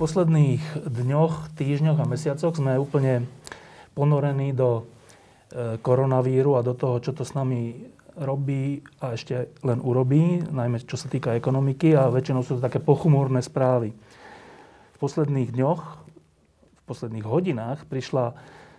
[0.00, 3.28] Posledných dňoch, týždňoch a mesiacoch sme úplne
[3.92, 4.88] ponorení do
[5.52, 7.84] e, koronavíru a do toho, čo to s nami
[8.16, 12.80] robí a ešte len urobí, najmä čo sa týka ekonomiky a väčšinou sú to také
[12.80, 13.92] pochumúrne správy.
[13.92, 15.82] V posledných dňoch,
[16.72, 18.32] v posledných hodinách prišla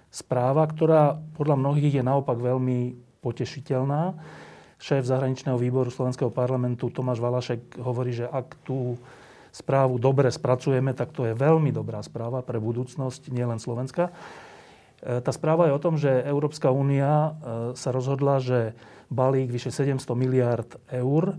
[0.09, 4.17] správa, ktorá podľa mnohých je naopak veľmi potešiteľná.
[4.81, 8.97] Šéf zahraničného výboru Slovenského parlamentu Tomáš Valašek hovorí, že ak tú
[9.51, 14.09] správu dobre spracujeme, tak to je veľmi dobrá správa pre budúcnosť nielen Slovenska.
[15.03, 17.29] E, tá správa je o tom, že Európska únia e,
[17.75, 18.71] sa rozhodla, že
[19.11, 21.37] balík vyše 700 miliard eur e,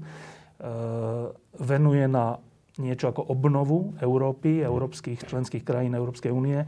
[1.57, 2.37] venuje na
[2.77, 6.65] niečo ako obnovu Európy, európskych členských krajín Európskej únie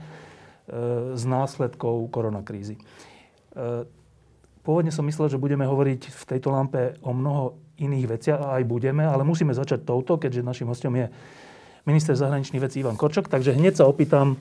[1.17, 2.77] z následkov koronakrízy.
[4.65, 8.65] Pôvodne som myslel, že budeme hovoriť v tejto lampe o mnoho iných veciach a aj
[8.67, 11.11] budeme, ale musíme začať touto, keďže našim hostom je
[11.85, 13.27] minister zahraničných vecí Ivan Korčok.
[13.27, 14.39] Takže hneď sa opýtam,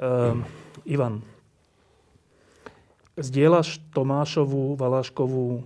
[0.00, 0.34] uh,
[0.88, 1.20] Ivan,
[3.20, 5.64] zdieľaš Tomášovú, Valaškovú uh,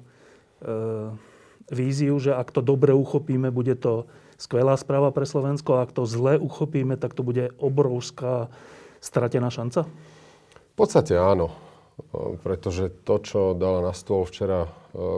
[1.70, 6.08] víziu, že ak to dobre uchopíme, bude to skvelá správa pre Slovensko, a ak to
[6.08, 8.50] zle uchopíme, tak to bude obrovská
[8.98, 9.86] stratená šanca?
[9.86, 11.69] V podstate áno
[12.42, 14.70] pretože to, čo dala na stôl včera e,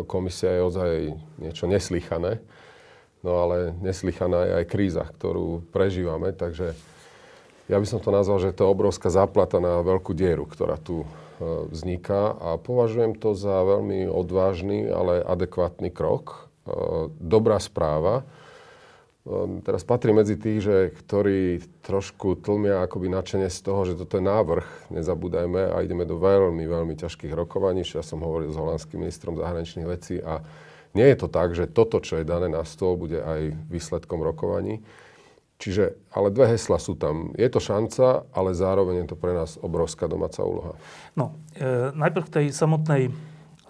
[0.04, 0.90] komisia, je ozaj
[1.40, 2.42] niečo neslychané.
[3.22, 6.74] No ale neslychaná je aj kríza, ktorú prežívame, takže
[7.70, 11.02] ja by som to nazval, že to je obrovská záplata na veľkú dieru, ktorá tu
[11.02, 11.06] e,
[11.70, 16.50] vzniká a považujem to za veľmi odvážny, ale adekvátny krok.
[16.66, 18.26] E, dobrá správa,
[19.62, 24.24] teraz patrí medzi tých, že, ktorí trošku tlmia akoby načenie z toho, že toto je
[24.26, 27.86] návrh, nezabúdajme, a ideme do veľmi, veľmi ťažkých rokovaní.
[27.86, 30.42] Ja som hovoril s holandským ministrom zahraničných vecí a
[30.92, 34.82] nie je to tak, že toto, čo je dané na stôl, bude aj výsledkom rokovaní.
[35.62, 37.30] Čiže, ale dve hesla sú tam.
[37.38, 40.74] Je to šanca, ale zároveň je to pre nás obrovská domáca úloha.
[41.14, 43.14] No, e, najprv k tej samotnej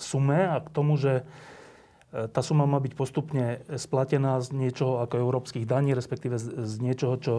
[0.00, 1.20] sume a k tomu, že
[2.12, 7.34] tá suma má byť postupne splatená z niečoho ako európskych daní, respektíve z niečoho, čo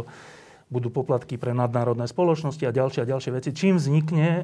[0.74, 3.50] budú poplatky pre nadnárodné spoločnosti a ďalšie a ďalšie veci.
[3.54, 4.44] Čím vznikne e,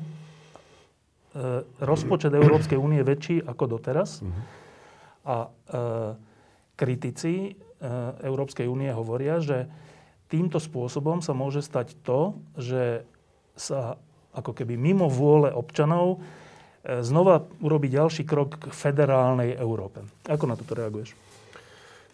[1.82, 4.22] rozpočet Európskej únie väčší ako doteraz
[5.26, 5.50] a e,
[6.78, 7.52] kritici e,
[8.22, 9.66] Európskej únie hovoria, že
[10.30, 13.02] týmto spôsobom sa môže stať to, že
[13.58, 13.98] sa
[14.38, 16.49] ako keby mimo vôle občanov E,
[16.84, 20.06] znova urobiť ďalší krok k federálnej Európe.
[20.26, 21.16] Ako na toto reaguješ?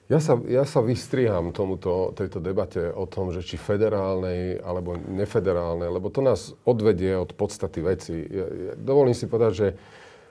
[0.06, 5.90] Ja sa, ja sa vystriham tomuto, tejto debate o tom, že či federálnej alebo nefederálnej,
[5.90, 8.14] lebo to nás odvedie od podstaty veci.
[8.22, 9.68] Ja, ja, dovolím si povedať, že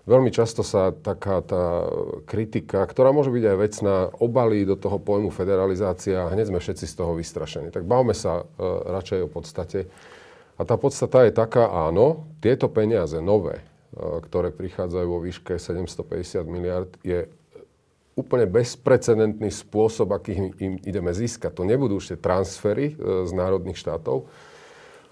[0.07, 1.91] veľmi často sa taká tá
[2.23, 6.87] kritika, ktorá môže byť aj vecná, obalí do toho pojmu federalizácia a hneď sme všetci
[6.87, 7.75] z toho vystrašení.
[7.75, 8.47] Tak bavme sa uh,
[8.95, 9.91] radšej o podstate.
[10.55, 13.59] A tá podstata je taká, áno, tieto peniaze nové,
[13.95, 17.31] ktoré prichádzajú vo výške 750 miliard, je
[18.15, 21.51] úplne bezprecedentný spôsob, akým im ideme získať.
[21.59, 24.27] To nebudú tie transfery eh, z národných štátov,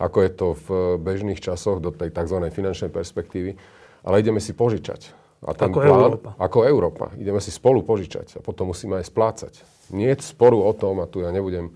[0.02, 2.42] ako je to v bežných časoch do tej tzv.
[2.50, 3.54] finančnej perspektívy,
[4.02, 5.14] ale ideme si požičať.
[5.42, 6.30] A ten ako plán, Európa.
[6.38, 7.06] Ako Európa.
[7.18, 9.52] Ideme si spolu požičať a potom musíme aj splácať.
[9.90, 11.74] Nie je sporu o tom, a tu ja nebudem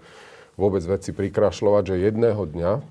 [0.55, 2.83] vôbec veci prikrašľovať, že jedného dňa eh,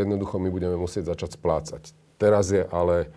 [0.00, 1.82] jednoducho my budeme musieť začať splácať.
[2.20, 3.08] Teraz je ale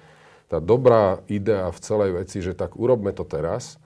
[0.53, 3.81] tá dobrá idea v celej veci, že tak urobme to teraz,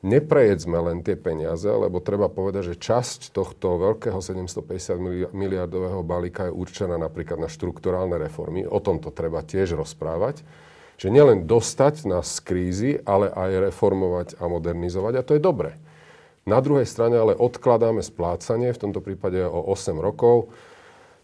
[0.00, 6.56] neprejedzme len tie peniaze, lebo treba povedať, že časť tohto veľkého 750 miliardového balíka je
[6.56, 8.64] určená napríklad na štrukturálne reformy.
[8.64, 10.40] O tomto treba tiež rozprávať.
[10.98, 15.12] Že nielen dostať nás z krízy, ale aj reformovať a modernizovať.
[15.14, 15.78] A to je dobré.
[16.48, 20.48] Na druhej strane ale odkladáme splácanie, v tomto prípade o 8 rokov.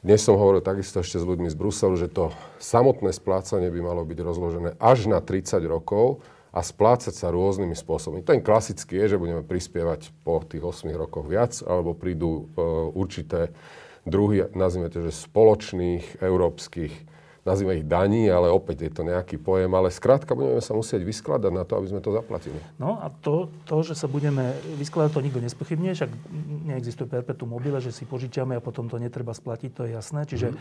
[0.05, 2.29] Dnes som hovoril takisto ešte s ľuďmi z Bruselu, že to
[2.61, 6.21] samotné splácanie by malo byť rozložené až na 30 rokov
[6.53, 8.21] a splácať sa rôznymi spôsobmi.
[8.21, 12.61] Ten klasický je, že budeme prispievať po tých 8 rokoch viac, alebo prídu e,
[12.93, 13.56] určité
[14.05, 16.93] druhy, nazvime to, že spoločných európskych
[17.44, 21.52] nazývame ich daní, ale opäť je to nejaký pojem, ale skrátka budeme sa musieť vyskladať
[21.52, 22.56] na to, aby sme to zaplatili.
[22.81, 26.11] No a to, to že sa budeme vyskladať, to nikto nespochybne, však
[26.73, 30.25] neexistuje perpetuum mobile, že si požičiame a potom to netreba splatiť, to je jasné.
[30.25, 30.56] Čiže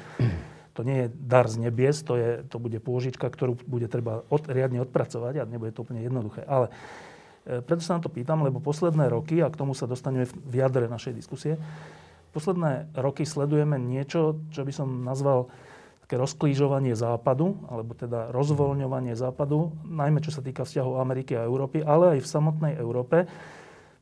[0.76, 4.44] to nie je dar z nebies, to, je, to bude pôžička, ktorú bude treba od,
[4.52, 6.44] riadne odpracovať a nebude to úplne jednoduché.
[6.44, 6.68] Ale
[7.48, 10.54] e, preto sa na to pýtam, lebo posledné roky, a k tomu sa dostaneme v
[10.60, 11.56] jadre našej diskusie,
[12.34, 15.54] posledné roky sledujeme niečo, čo by som nazval
[16.14, 21.82] také rozklížovanie západu, alebo teda rozvoľňovanie západu, najmä čo sa týka vzťahov Ameriky a Európy,
[21.82, 23.26] ale aj v samotnej Európe.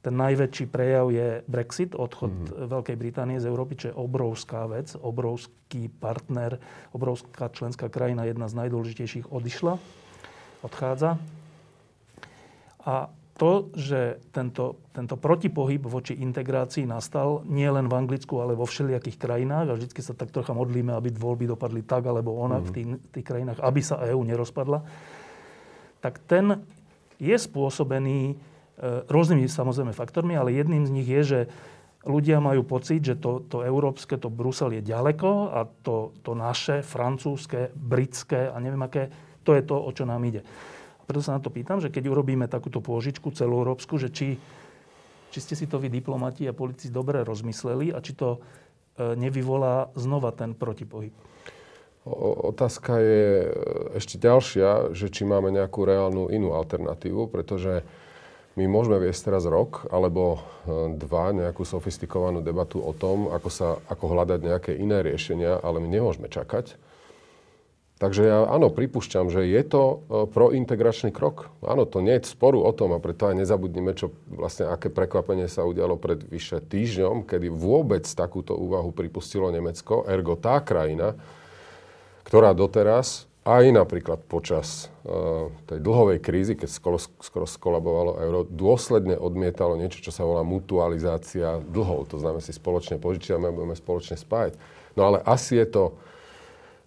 [0.04, 2.68] Ten najväčší prejav je Brexit, odchod mm-hmm.
[2.68, 6.60] Veľkej Británie z Európy, čo je obrovská vec, obrovský partner,
[6.92, 9.80] obrovská členská krajina, jedna z najdôležitejších odišla,
[10.68, 11.16] odchádza.
[12.84, 13.08] A
[13.40, 19.18] to, že tento, tento protipohyb voči integrácii nastal nie len v Anglicku, ale vo všelijakých
[19.18, 22.68] krajinách a vždy sa tak trocha modlíme, aby voľby dopadli tak alebo onak mm.
[22.68, 24.84] v tých, tých krajinách, aby sa EÚ nerozpadla,
[26.04, 26.60] tak ten
[27.22, 28.36] je spôsobený e,
[29.08, 31.40] rôznymi samozrejme faktormi, ale jedným z nich je, že
[32.04, 36.82] ľudia majú pocit, že to, to európske, to Brusel je ďaleko a to, to naše,
[36.82, 40.42] francúzske, britské a neviem aké, to je to, o čo nám ide
[41.12, 44.40] preto sa na to pýtam, že keď urobíme takúto pôžičku celoeurópsku, že či,
[45.28, 49.92] či ste si to vy diplomati a politici dobre rozmysleli a či to e, nevyvolá
[50.00, 51.12] znova ten protipohyb.
[52.48, 53.48] Otázka je e,
[54.00, 57.84] ešte ďalšia, že či máme nejakú reálnu inú alternatívu, pretože
[58.56, 63.84] my môžeme viesť teraz rok alebo e, dva nejakú sofistikovanú debatu o tom, ako, sa,
[63.92, 66.80] ako hľadať nejaké iné riešenia, ale my nemôžeme čakať
[68.02, 71.54] Takže ja áno, pripúšťam, že je to e, prointegračný krok.
[71.62, 75.46] Áno, to nie je sporu o tom a preto aj nezabudnime, čo vlastne aké prekvapenie
[75.46, 81.14] sa udialo pred vyše týždňom, kedy vôbec takúto úvahu pripustilo Nemecko, ergo tá krajina,
[82.26, 89.18] ktorá doteraz aj napríklad počas uh, tej dlhovej krízy, keď skoro, skoro skolabovalo euro, dôsledne
[89.18, 92.10] odmietalo niečo, čo sa volá mutualizácia dlhov.
[92.14, 94.58] To znamená, si spoločne požičiame a budeme spoločne spájať.
[94.94, 95.84] No ale asi je to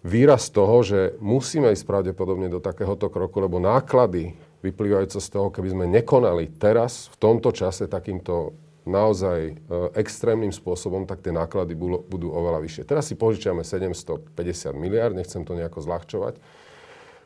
[0.04, 5.68] výraz toho, že musíme ísť pravdepodobne do takéhoto kroku, lebo náklady vyplývajúce z toho, keby
[5.72, 8.52] sme nekonali teraz, v tomto čase, takýmto
[8.84, 9.52] naozaj e,
[9.96, 12.82] extrémnym spôsobom, tak tie náklady budú, budú oveľa vyššie.
[12.84, 14.28] Teraz si požičiame 750
[14.76, 16.36] miliard, nechcem to nejako zľahčovať,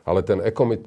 [0.07, 0.39] ale ten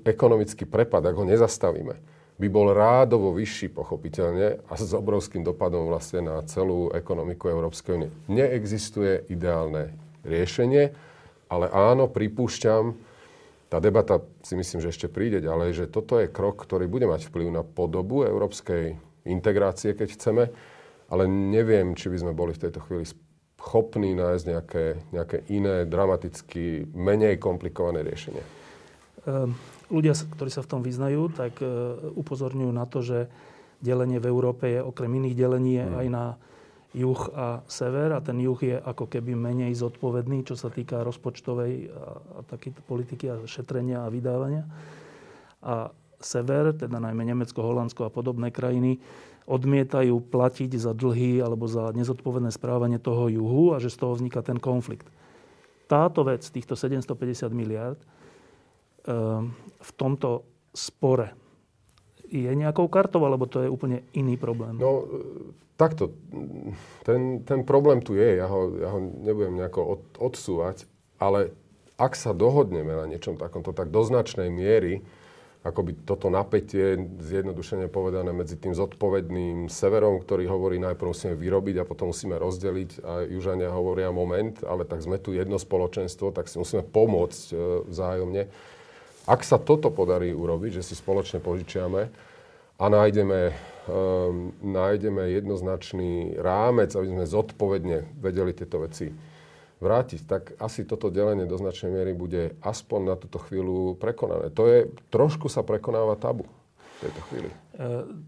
[0.03, 1.95] ekonomický prepad, ak ho nezastavíme,
[2.41, 8.11] by bol rádovo vyšší, pochopiteľne, a s obrovským dopadom vlastne na celú ekonomiku Európskej únie.
[8.33, 9.93] Neexistuje ideálne
[10.25, 11.12] riešenie,
[11.53, 12.97] ale áno, pripúšťam,
[13.69, 17.29] tá debata si myslím, že ešte príde ďalej, že toto je krok, ktorý bude mať
[17.29, 18.97] vplyv na podobu európskej
[19.29, 20.45] integrácie, keď chceme,
[21.13, 23.05] ale neviem, či by sme boli v tejto chvíli
[23.63, 24.85] schopní nájsť nejaké,
[25.15, 28.43] nejaké iné, dramaticky menej komplikované riešenie.
[29.23, 29.55] Um,
[29.87, 33.31] ľudia, ktorí sa v tom vyznajú, tak uh, upozorňujú na to, že
[33.79, 35.95] delenie v Európe je okrem iných delení hmm.
[35.95, 36.25] aj na
[36.93, 41.89] juh a sever a ten juh je ako keby menej zodpovedný, čo sa týka rozpočtovej
[41.89, 44.65] a, a takéto politiky a šetrenia a vydávania.
[45.65, 45.89] A
[46.21, 49.01] sever, teda najmä Nemecko, Holandsko a podobné krajiny,
[49.49, 54.45] odmietajú platiť za dlhy alebo za nezodpovedné správanie toho juhu a že z toho vzniká
[54.45, 55.11] ten konflikt.
[55.91, 57.99] Táto vec, týchto 750 miliard,
[59.05, 59.51] ehm,
[59.83, 61.42] v tomto spore
[62.33, 64.81] je nejakou kartou, alebo to je úplne iný problém?
[64.81, 65.05] No,
[65.77, 66.17] takto,
[67.05, 70.89] ten, ten problém tu je, ja ho, ja ho nebudem nejako od, odsúvať,
[71.21, 71.53] ale
[72.01, 75.05] ak sa dohodneme na niečom takomto, tak do značnej miery,
[75.63, 81.79] ako by toto napätie, zjednodušene povedané, medzi tým zodpovedným severom, ktorý hovorí, najprv musíme vyrobiť
[81.79, 86.51] a potom musíme rozdeliť a južania hovoria moment, ale tak sme tu jedno spoločenstvo, tak
[86.51, 88.43] si musíme pomôcť e, vzájomne.
[89.27, 92.11] Ak sa toto podarí urobiť, že si spoločne požičiame
[92.79, 93.55] a nájdeme
[93.89, 99.11] um, nájdeme jednoznačný rámec, aby sme zodpovedne vedeli tieto veci
[99.83, 104.55] vrátiť, tak asi toto delenie do značnej miery bude aspoň na túto chvíľu prekonané.
[104.55, 106.47] To je, trošku sa prekonáva tabu
[107.03, 107.51] v tejto chvíli.
[107.51, 107.57] E,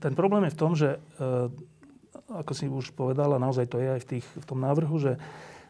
[0.02, 1.28] ten problém je v tom, že, e,
[2.34, 5.14] ako si už povedala, naozaj to je aj v, tých, v tom návrhu, že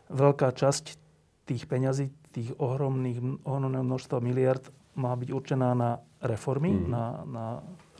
[0.09, 0.97] veľká časť
[1.45, 4.65] tých peňazí, tých ohromných, ohromného množstva miliard
[4.95, 6.87] má byť určená na reformy, mm.
[6.89, 7.45] na, na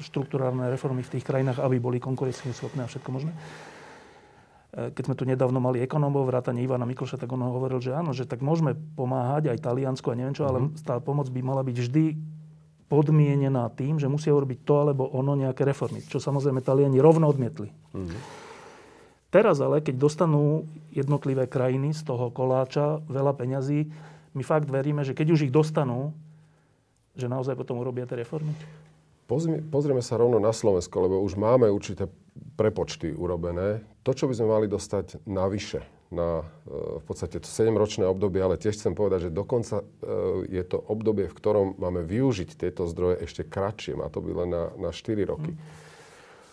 [0.01, 3.33] štruktúrálne reformy v tých krajinách, aby boli konkurencieschopné a všetko možné.
[3.35, 8.17] E, keď sme tu nedávno mali ekonómov, vrátane Ivana Mikloša, tak on hovoril, že áno,
[8.17, 10.83] že tak môžeme pomáhať aj Taliansku a neviem čo, ale mhm.
[10.83, 12.05] tá pomoc by mala byť vždy
[12.89, 17.73] podmienená tým, že musia urobiť to alebo ono nejaké reformy, čo samozrejme Taliani rovno odmietli.
[17.97, 18.21] Mm-hmm.
[19.35, 23.91] Teraz ale, keď dostanú jednotlivé krajiny z toho koláča veľa peňazí,
[24.37, 26.15] my fakt veríme, že keď už ich dostanú,
[27.15, 28.53] že naozaj potom urobia tie reformy?
[29.25, 32.13] Pozrieme sa rovno na Slovensko, lebo už máme určité
[32.61, 33.81] prepočty urobené.
[34.05, 35.81] To, čo by sme mali dostať navyše
[36.13, 39.85] na e, v podstate to 7-ročné obdobie, ale tiež chcem povedať, že dokonca e,
[40.53, 43.97] je to obdobie, v ktorom máme využiť tieto zdroje ešte kratšie.
[43.97, 45.57] Má to byť len na, na 4 roky.
[45.57, 45.61] Mm.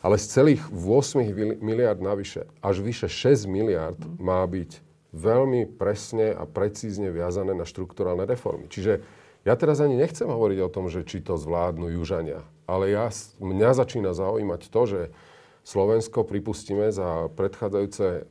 [0.01, 4.17] Ale z celých 8 miliard navyše, až vyše 6 miliard mm.
[4.17, 8.71] má byť veľmi presne a precízne viazané na štruktúralne reformy.
[8.71, 9.03] Čiže
[9.41, 13.10] ja teraz ani nechcem hovoriť o tom, že či to zvládnu južania, ale ja,
[13.41, 15.01] mňa začína zaujímať to, že
[15.62, 18.21] Slovensko, pripustíme, za predchádzajúce e,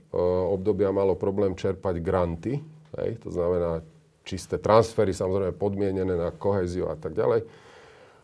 [0.50, 2.58] obdobia malo problém čerpať granty,
[2.98, 3.86] hej, to znamená
[4.26, 7.46] čisté transfery, samozrejme podmienené na koheziu a tak ďalej.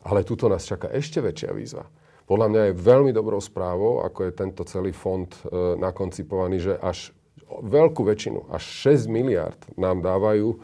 [0.06, 1.86] Ale tuto nás čaká ešte väčšia výzva.
[2.26, 5.38] Podľa mňa je veľmi dobrou správou, ako je tento celý fond e,
[5.78, 7.14] nakoncipovaný, že až
[7.46, 10.58] veľkú väčšinu, až 6 miliard nám dávajú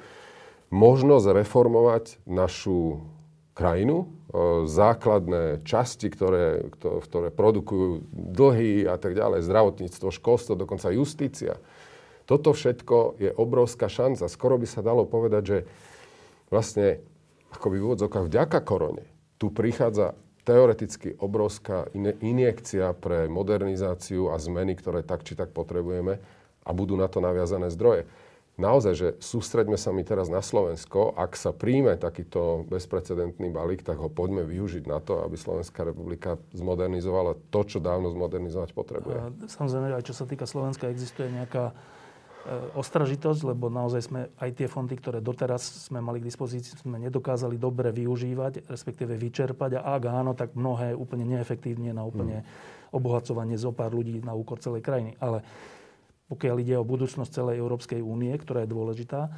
[0.73, 3.05] možnosť reformovať našu
[3.53, 4.09] krajinu,
[4.65, 11.61] základné časti, ktoré, ktoré produkujú dlhy a tak ďalej, zdravotníctvo, školstvo, dokonca justícia.
[12.25, 14.33] Toto všetko je obrovská šanca.
[14.33, 15.59] Skoro by sa dalo povedať, že
[16.49, 17.05] vlastne
[17.53, 19.05] akoby v úvodzokách vďaka korone
[19.37, 20.17] tu prichádza
[20.49, 21.93] teoreticky obrovská
[22.25, 26.19] injekcia pre modernizáciu a zmeny, ktoré tak či tak potrebujeme
[26.65, 28.09] a budú na to naviazané zdroje
[28.63, 31.11] naozaj, že sústreďme sa mi teraz na Slovensko.
[31.19, 36.39] Ak sa príjme takýto bezprecedentný balík, tak ho poďme využiť na to, aby Slovenská republika
[36.55, 39.17] zmodernizovala to, čo dávno zmodernizovať potrebuje.
[39.19, 41.75] A samozrejme, aj čo sa týka Slovenska, existuje nejaká e,
[42.79, 47.59] ostražitosť, lebo naozaj sme aj tie fondy, ktoré doteraz sme mali k dispozícii, sme nedokázali
[47.59, 49.83] dobre využívať, respektíve vyčerpať.
[49.83, 52.95] A ak áno, tak mnohé úplne neefektívne na úplne hmm.
[52.95, 55.19] obohacovanie zo pár ľudí na úkor celej krajiny.
[55.19, 55.43] Ale
[56.33, 59.29] pokiaľ ide o budúcnosť celej Európskej únie, ktorá je dôležitá,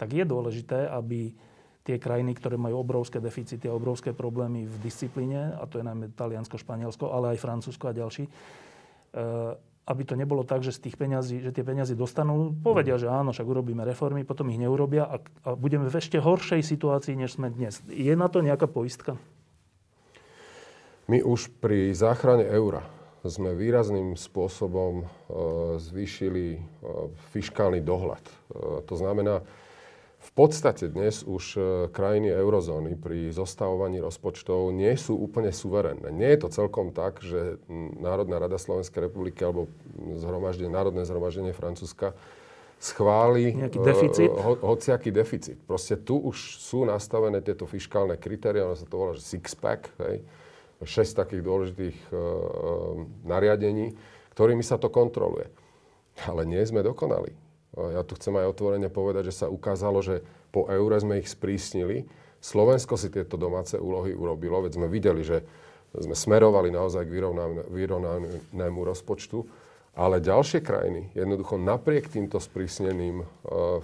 [0.00, 1.36] tak je dôležité, aby
[1.84, 6.16] tie krajiny, ktoré majú obrovské deficity a obrovské problémy v disciplíne, a to je najmä
[6.16, 9.52] Taliansko, Španielsko, ale aj Francúzsko a ďalší, eh,
[9.84, 13.36] aby to nebolo tak, že z tých peňazí, že tie peniaze dostanú, povedia, že áno,
[13.36, 17.52] však urobíme reformy, potom ich neurobia a, a budeme v ešte horšej situácii, než sme
[17.52, 17.84] dnes.
[17.92, 19.20] Je na to nejaká poistka?
[21.04, 25.06] My už pri záchrane eura sme výrazným spôsobom e,
[25.76, 26.60] zvýšili e,
[27.36, 28.24] fiskálny dohľad.
[28.24, 28.34] E,
[28.88, 29.44] to znamená,
[30.20, 31.56] v podstate dnes už
[31.96, 36.12] krajiny eurozóny pri zostavovaní rozpočtov nie sú úplne suverénne.
[36.12, 37.56] Nie je to celkom tak, že
[37.96, 42.12] Národná rada Slovenskej republiky alebo zhromaždenie, Národné zhromaždenie Francúzska
[42.76, 44.28] schváli Nejaký deficit?
[44.28, 45.56] Ho, hociaký deficit.
[45.64, 50.20] Proste tu už sú nastavené tieto fiskálne kritéria, ono sa to volá, že six-pack, hej,
[50.80, 52.18] 6 takých dôležitých uh,
[53.24, 53.92] nariadení,
[54.32, 55.48] ktorými sa to kontroluje.
[56.28, 57.32] Ale nie sme dokonali.
[57.94, 62.02] Ja tu chcem aj otvorene povedať, že sa ukázalo, že po eure sme ich sprísnili.
[62.42, 65.46] Slovensko si tieto domáce úlohy urobilo, veď sme videli, že
[65.94, 67.14] sme smerovali naozaj k
[67.70, 69.42] vyrovnanému rozpočtu,
[69.94, 73.26] ale ďalšie krajiny jednoducho napriek týmto sprísneným,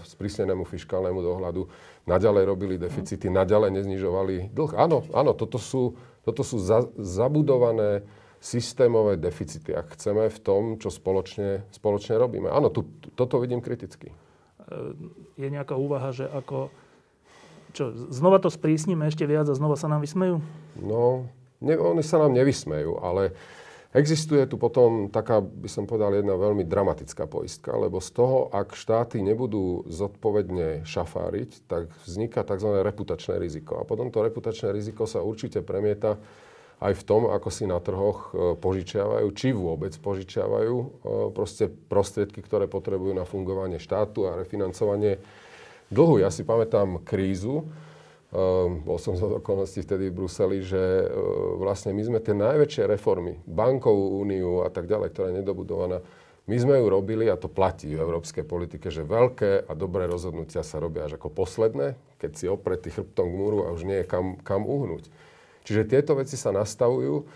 [0.07, 1.63] sprísnenému fiskálnemu dohľadu
[2.07, 4.73] naďalej robili deficity, naďalej neznižovali dlh.
[4.79, 8.03] Áno, áno, toto sú toto sú za, zabudované
[8.43, 12.51] systémové deficity, ak chceme v tom, čo spoločne, spoločne robíme.
[12.51, 14.11] Áno, tu, toto vidím kriticky.
[14.11, 14.15] E,
[15.39, 16.75] je nejaká úvaha, že ako...
[17.77, 20.41] Čo, znova to sprísnime ešte viac a znova sa nám vysmejú?
[20.81, 21.29] No,
[21.61, 23.37] ne, oni sa nám nevysmejú, ale
[23.97, 28.77] Existuje tu potom taká, by som povedal, jedna veľmi dramatická poistka, lebo z toho, ak
[28.77, 32.77] štáty nebudú zodpovedne šafáriť, tak vzniká tzv.
[32.85, 33.81] reputačné riziko.
[33.81, 36.21] A potom to reputačné riziko sa určite premieta
[36.77, 40.87] aj v tom, ako si na trhoch e, požičiavajú, či vôbec požičiavajú e,
[41.33, 45.17] proste prostriedky, ktoré potrebujú na fungovanie štátu a refinancovanie
[45.89, 46.21] dlhu.
[46.21, 47.65] Ja si pamätám krízu,
[48.85, 53.41] bol som z okolností vtedy v Bruseli, že uh, vlastne my sme tie najväčšie reformy,
[53.49, 56.05] bankovú úniu a tak ďalej, ktorá je nedobudovaná,
[56.47, 60.63] my sme ju robili, a to platí v európskej politike, že veľké a dobré rozhodnutia
[60.63, 64.07] sa robia až ako posledné, keď si opretý chrbtom k múru a už nie je
[64.07, 65.11] kam, kam uhnúť.
[65.67, 67.27] Čiže tieto veci sa nastavujú.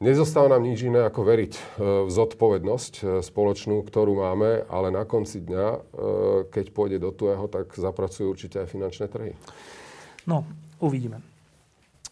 [0.00, 1.62] Nezostáva nám nič iné ako veriť uh,
[2.04, 5.66] v zodpovednosť uh, spoločnú, ktorú máme, ale na konci dňa,
[6.48, 9.36] keď pôjde do tuého, tak zapracujú určite aj finančné trhy.
[10.28, 10.44] No,
[10.80, 11.20] uvidíme.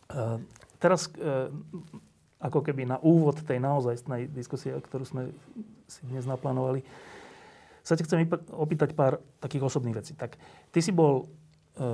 [0.08, 0.40] E,
[0.80, 1.52] teraz, e,
[2.40, 5.22] ako keby na úvod tej naozajstnej diskusie, ktorú sme
[5.90, 6.84] si dnes naplánovali,
[7.84, 10.12] sa ti chcem opýtať pár takých osobných vecí.
[10.16, 10.36] Tak,
[10.72, 11.28] ty si bol,
[11.76, 11.86] e,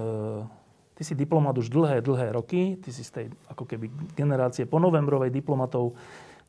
[0.94, 4.78] ty si diplomat už dlhé, dlhé roky, ty si z tej ako keby generácie po
[4.78, 5.98] novembrovej diplomatov,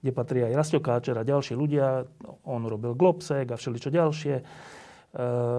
[0.02, 2.06] kde patrí aj Rastio Káčer a ďalší ľudia.
[2.46, 4.36] On robil Globsek a všeličo ďalšie.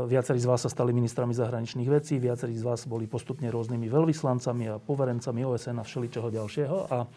[0.05, 4.64] viacerí z vás sa stali ministrami zahraničných vecí, viacerí z vás boli postupne rôznymi veľvyslancami
[4.69, 6.76] a poverencami OSN a všeličoho ďalšieho.
[6.93, 7.09] A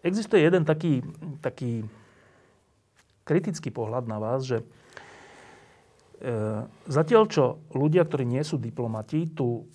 [0.00, 1.04] existuje jeden taký,
[1.44, 1.84] taký
[3.28, 4.64] kritický pohľad na vás, že
[6.88, 9.68] zatiaľ čo ľudia, ktorí nie sú diplomati, tu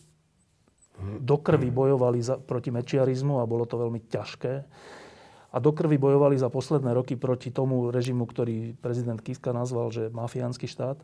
[1.00, 4.54] do krvi bojovali za, proti mečiarizmu a bolo to veľmi ťažké,
[5.52, 10.08] a do krvi bojovali za posledné roky proti tomu režimu, ktorý prezident Kiska nazval, že
[10.08, 10.96] mafiánsky štát,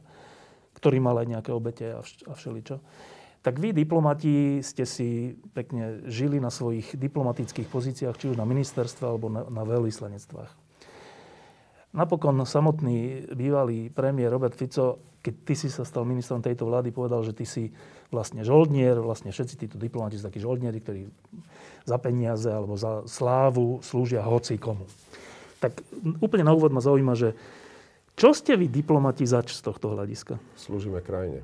[0.72, 2.80] ktorý mal aj nejaké obete a, vš- a všeličo.
[3.44, 9.04] Tak vy, diplomati, ste si pekne žili na svojich diplomatických pozíciách, či už na ministerstve
[9.04, 10.52] alebo na, na veľvyslanectvách.
[11.96, 17.20] Napokon samotný bývalý premiér Robert Fico, keď ty si sa stal ministrom tejto vlády, povedal,
[17.20, 17.76] že ty si
[18.08, 21.12] vlastne žoldnier, vlastne všetci títo diplomati sú takí žoldnieri, ktorí
[21.84, 24.88] za peniaze alebo za slávu slúžia hoci komu.
[25.60, 25.84] Tak
[26.24, 27.36] úplne na úvod ma zaujíma, že
[28.16, 30.40] čo ste vy diplomati zač z tohto hľadiska?
[30.56, 31.44] Slúžime krajine.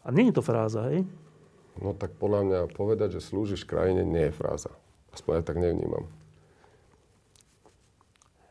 [0.00, 1.04] A nie je to fráza, hej?
[1.76, 4.72] No tak podľa mňa povedať, že slúžiš krajine, nie je fráza.
[5.12, 6.08] Aspoň ja tak nevnímam.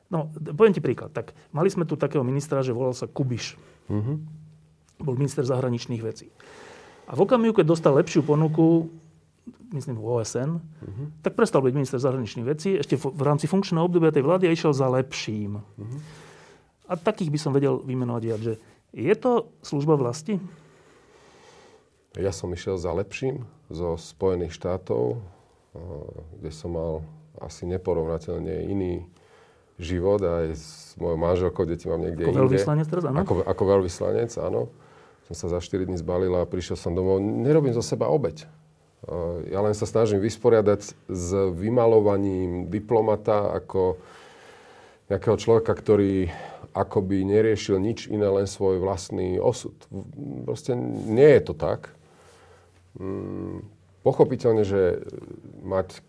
[0.09, 1.13] No, poviem ti príklad.
[1.13, 3.55] Tak, mali sme tu takého ministra, že volal sa Kubiš.
[3.93, 4.15] Mm-hmm.
[5.05, 6.33] Bol minister zahraničných vecí.
[7.09, 8.89] A v okamihu, keď dostal lepšiu ponuku,
[9.73, 11.07] myslím v OSN, uh-huh.
[11.21, 14.53] tak prestal byť minister zahraničných vecí ešte v, v rámci funkčného obdobia tej vlády a
[14.53, 15.61] išiel za lepším.
[15.61, 15.99] Uh-huh.
[16.89, 18.53] A takých by som vedel vymenovať viac, že
[18.93, 20.41] je to služba vlasti?
[22.17, 25.21] Ja som išiel za lepším zo Spojených štátov,
[26.41, 27.05] kde som mal
[27.37, 29.05] asi neporovnateľne iný
[29.79, 32.41] život aj s mojou manželkou, deti mám niekde ako inde.
[32.43, 33.17] veľvyslanec teraz, áno?
[33.23, 34.67] Ako, ako veľvyslanec, áno
[35.29, 37.21] som sa za 4 dní zbalil a prišiel som domov.
[37.21, 38.49] Nerobím zo seba obeď.
[39.45, 44.01] Ja len sa snažím vysporiadať s vymalovaním diplomata ako
[45.05, 46.33] nejakého človeka, ktorý
[46.73, 49.73] akoby neriešil nič iné, len svoj vlastný osud.
[50.49, 50.73] Proste
[51.05, 51.93] nie je to tak.
[52.97, 53.69] Mm,
[54.01, 55.05] pochopiteľne, že
[55.61, 56.01] mať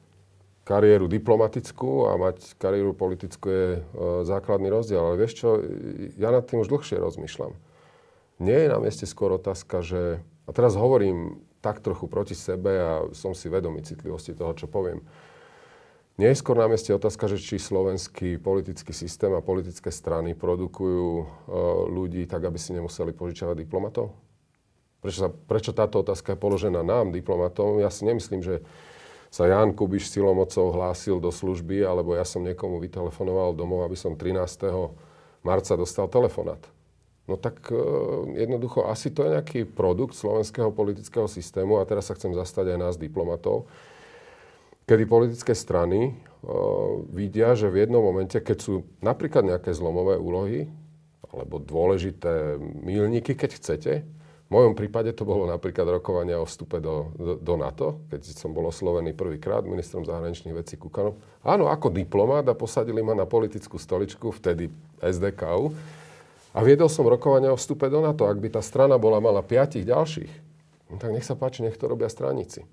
[0.70, 3.80] kariéru diplomatickú a mať kariéru politickú je e,
[4.22, 5.02] základný rozdiel.
[5.02, 5.48] Ale vieš čo,
[6.14, 7.58] ja nad tým už dlhšie rozmýšľam
[8.40, 10.24] nie je na mieste skôr otázka, že...
[10.48, 15.04] A teraz hovorím tak trochu proti sebe a som si vedomý citlivosti toho, čo poviem.
[16.16, 21.08] Nie je skôr na mieste otázka, že či slovenský politický systém a politické strany produkujú
[21.20, 21.24] e,
[21.92, 24.16] ľudí tak, aby si nemuseli požičavať diplomatov?
[25.04, 27.80] Prečo, sa, prečo táto otázka je položená nám, diplomatom?
[27.80, 28.64] Ja si nemyslím, že
[29.30, 33.94] sa Jan Kubiš silou mocou hlásil do služby, alebo ja som niekomu vytelefonoval domov, aby
[33.94, 34.34] som 13.
[35.46, 36.58] marca dostal telefonát.
[37.30, 37.78] No tak e,
[38.42, 42.78] jednoducho asi to je nejaký produkt slovenského politického systému a teraz sa chcem zastať aj
[42.82, 43.70] nás diplomatov,
[44.90, 46.12] kedy politické strany e,
[47.14, 50.66] vidia, že v jednom momente, keď sú napríklad nejaké zlomové úlohy
[51.30, 53.92] alebo dôležité milníky, keď chcete,
[54.50, 58.50] v mojom prípade to bolo napríklad rokovanie o vstupe do, do, do NATO, keď som
[58.50, 61.22] bol oslovený prvýkrát ministrom zahraničných vecí Kukanov.
[61.46, 64.66] Áno, ako diplomát a posadili ma na politickú stoličku, vtedy
[64.98, 65.70] SDKU
[66.50, 68.26] a viedol som rokovania o vstupe do NATO.
[68.26, 70.32] Ak by tá strana bola mala piatich ďalších,
[70.90, 72.66] no tak nech sa páči, nech to robia stranici.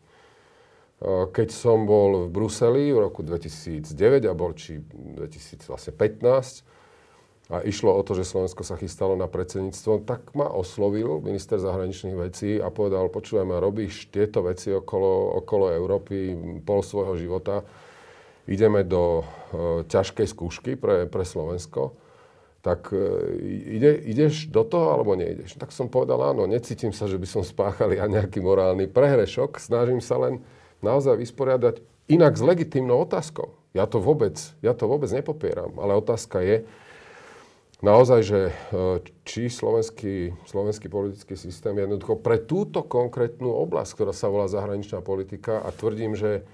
[1.05, 3.85] Keď som bol v Bruseli v roku 2009
[4.25, 5.93] a či 2015
[7.47, 12.17] a išlo o to, že Slovensko sa chystalo na predsedníctvo, tak ma oslovil minister zahraničných
[12.19, 16.35] vecí a povedal, počúvaj ma, robíš tieto veci okolo, okolo Európy
[16.67, 17.63] pol svojho života,
[18.51, 21.95] ideme do uh, ťažkej skúšky pre, pre Slovensko
[22.67, 22.99] tak e,
[23.79, 25.55] ide, ideš do toho alebo neideš?
[25.55, 30.03] Tak som povedal áno, necítim sa, že by som spáchal ja nejaký morálny prehrešok, snažím
[30.03, 30.43] sa len
[30.83, 31.79] naozaj vysporiadať
[32.11, 33.55] inak s legitímnou otázkou.
[33.71, 36.67] Ja to vôbec, ja to vôbec nepopieram, ale otázka je
[37.81, 38.53] naozaj, že e,
[39.21, 45.61] či slovenský, slovenský politický systém jednoducho pre túto konkrétnu oblasť, ktorá sa volá zahraničná politika
[45.61, 46.45] a tvrdím, že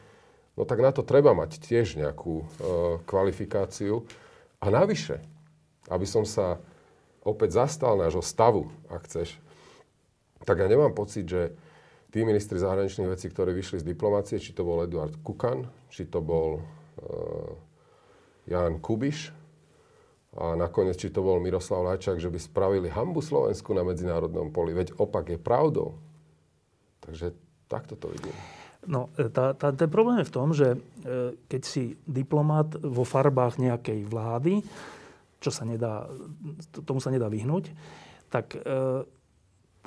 [0.59, 2.45] no tak na to treba mať tiež nejakú e,
[3.07, 4.03] kvalifikáciu.
[4.63, 5.23] A navyše,
[5.87, 6.59] aby som sa
[7.23, 9.39] opäť zastal nášho stavu, ak chceš,
[10.43, 11.55] tak ja nemám pocit, že
[12.11, 16.19] tí ministri zahraničných vecí, ktorí vyšli z diplomácie, či to bol Eduard Kukan, či to
[16.19, 17.51] bol uh,
[18.43, 19.42] Jan Kubiš
[20.33, 24.73] a nakoniec, či to bol Miroslav Lajčák, že by spravili hambu Slovensku na medzinárodnom poli.
[24.73, 26.01] Veď opak je pravdou.
[27.05, 27.37] Takže
[27.69, 28.33] takto to vidím.
[28.89, 30.77] No, e, tá, tá, ten problém je v tom, že e,
[31.47, 34.65] keď si diplomat vo farbách nejakej vlády,
[35.37, 36.09] čo sa nedá,
[36.83, 37.69] tomu sa nedá vyhnúť.
[38.33, 38.59] Tak, e,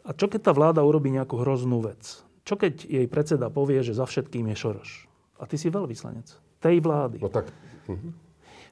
[0.06, 2.22] a čo keď tá vláda urobí nejakú hroznú vec?
[2.46, 4.90] Čo keď jej predseda povie, že za všetkým je Šoroš?
[5.42, 6.30] A ty si veľvyslanec
[6.62, 7.18] tej vlády.
[7.18, 7.50] No tak...
[7.90, 8.10] Mhm.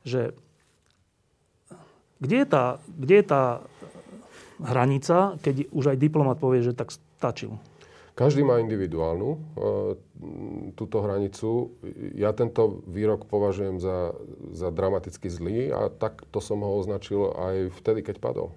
[0.05, 0.37] Že
[2.19, 3.43] kde je tá, kde je tá
[4.63, 7.59] hranica, keď už aj diplomat povie, že tak stačil?
[8.15, 9.39] Každý má individuálnu e,
[10.79, 11.75] túto hranicu.
[12.15, 14.15] Ja tento výrok považujem za,
[14.55, 18.55] za dramaticky zlý a tak to som ho označil aj vtedy, keď padol.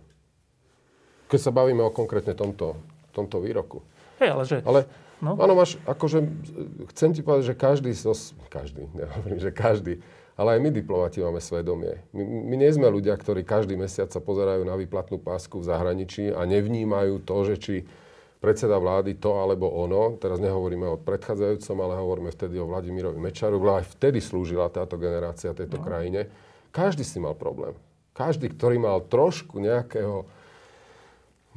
[1.33, 2.77] Keď sa bavíme o konkrétne tomto,
[3.17, 3.81] tomto výroku.
[4.21, 4.57] Hej, ale že...
[4.61, 4.85] Ale,
[5.25, 5.33] no?
[5.41, 6.21] Áno, máš, akože,
[6.93, 10.05] chcem ti povedať, že každý, sos, každý, nehovorím, že každý,
[10.37, 12.05] ale aj my diplomati máme svedomie.
[12.13, 16.29] My, my nie sme ľudia, ktorí každý mesiac sa pozerajú na výplatnú pásku v zahraničí
[16.29, 17.75] a nevnímajú to, že či
[18.37, 23.57] predseda vlády to alebo ono, teraz nehovoríme o predchádzajúcom, ale hovoríme vtedy o Vladimirovi Mečaru,
[23.65, 25.83] aj vtedy slúžila táto generácia tejto no.
[25.83, 26.29] krajine.
[26.69, 27.73] Každý si mal problém.
[28.13, 30.29] Každý, ktorý mal trošku nejakého,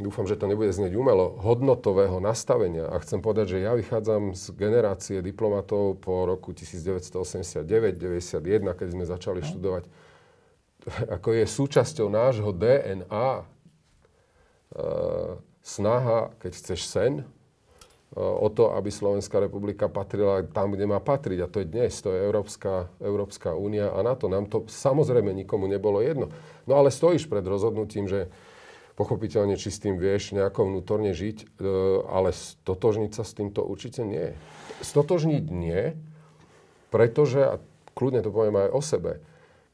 [0.01, 2.89] dúfam, že to nebude znieť umelo, hodnotového nastavenia.
[2.89, 7.65] A chcem povedať, že ja vychádzam z generácie diplomatov po roku 1989-91,
[8.75, 9.85] keď sme začali študovať,
[11.21, 13.45] ako je súčasťou nášho DNA,
[15.63, 17.25] snaha, keď chceš sen, e,
[18.19, 21.39] o to, aby Slovenská republika patrila tam, kde má patriť.
[21.45, 24.31] A to je dnes, to je Európska, Európska únia a NATO.
[24.31, 26.31] Nám to samozrejme nikomu nebolo jedno.
[26.67, 28.31] No ale stojíš pred rozhodnutím, že
[28.95, 31.47] pochopiteľne, či s tým vieš nejako vnútorne žiť, e,
[32.07, 34.35] ale stotožniť sa s týmto určite nie.
[34.83, 35.95] Stotožniť nie,
[36.91, 37.55] pretože, a
[37.95, 39.13] kľudne to poviem aj o sebe,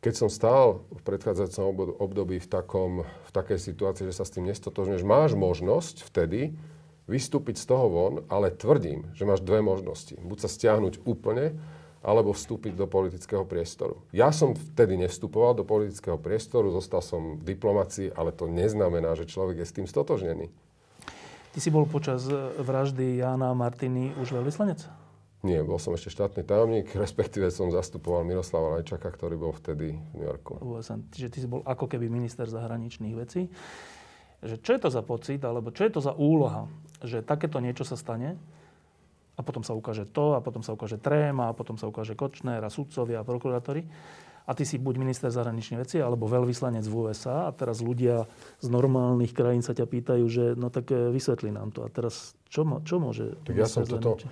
[0.04, 4.46] keď som stál v predchádzajúcom období v, takom, v takej situácii, že sa s tým
[4.46, 6.54] nestotožňuješ, máš možnosť vtedy
[7.10, 10.14] vystúpiť z toho von, ale tvrdím, že máš dve možnosti.
[10.22, 11.58] Buď sa stiahnuť úplne,
[12.06, 13.98] alebo vstúpiť do politického priestoru.
[14.14, 19.26] Ja som vtedy nevstupoval do politického priestoru, zostal som v diplomácii, ale to neznamená, že
[19.26, 20.46] človek je s tým stotožnený.
[21.50, 22.30] Ty si bol počas
[22.62, 24.86] vraždy Jána Martiny už veľvyslanec?
[25.42, 30.12] Nie, bol som ešte štátny tajomník, respektíve som zastupoval Miroslava Lajčaka, ktorý bol vtedy v
[30.14, 30.62] New Yorku.
[31.10, 33.50] Čiže ty si bol ako keby minister zahraničných vecí.
[34.46, 36.70] Že čo je to za pocit, alebo čo je to za úloha,
[37.02, 38.38] že takéto niečo sa stane
[39.36, 42.64] a potom sa ukáže to, a potom sa ukáže Tréma, a potom sa ukáže Kočner
[42.64, 43.84] a sudcovia a prokurátori.
[44.46, 48.30] A ty si buď minister zahraničných vecí, alebo veľvyslanec v USA a teraz ľudia
[48.62, 51.82] z normálnych krajín sa ťa pýtajú, že no tak e, vysvetli nám to.
[51.82, 53.34] A teraz čo, čo môže...
[53.42, 54.22] Tak ja som toto,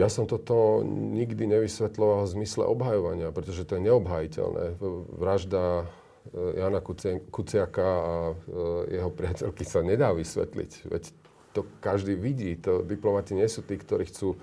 [0.00, 4.80] ja som toto nikdy nevysvetloval v zmysle obhajovania, pretože to je neobhajiteľné.
[5.20, 5.84] Vražda
[6.32, 6.80] e, Jana
[7.28, 10.88] Kuciaka a e, jeho priateľky sa nedá vysvetliť.
[10.88, 11.04] Veď
[11.52, 12.56] to každý vidí.
[12.64, 14.36] To diplomati nie sú tí, ktorí chcú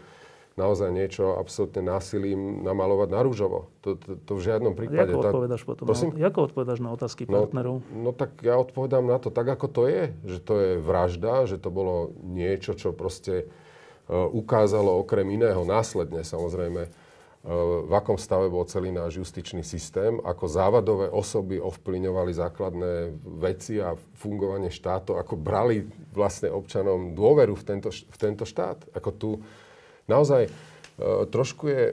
[0.56, 3.68] naozaj niečo absolútne násilím namalovať na rúžovo.
[3.84, 5.12] To, to, to v žiadnom prípade.
[5.12, 5.84] Ako odpovedáš potom?
[5.84, 6.10] Prosím?
[6.16, 7.76] Na, ako odpovedáš na otázky no, partnerov?
[7.92, 10.04] No tak ja odpovedám na to tak, ako to je.
[10.24, 13.52] Že to je vražda, že to bolo niečo, čo proste
[14.06, 16.94] Eh, ukázalo okrem iného následne samozrejme,
[17.86, 22.94] v akom stave bol celý náš justičný systém, ako závadové osoby ovplyňovali základné
[23.38, 28.90] veci a fungovanie štátu, ako brali vlastne občanom dôveru v tento, v tento štát.
[28.98, 29.30] Ako tu
[30.10, 30.50] naozaj
[31.04, 31.84] trošku je,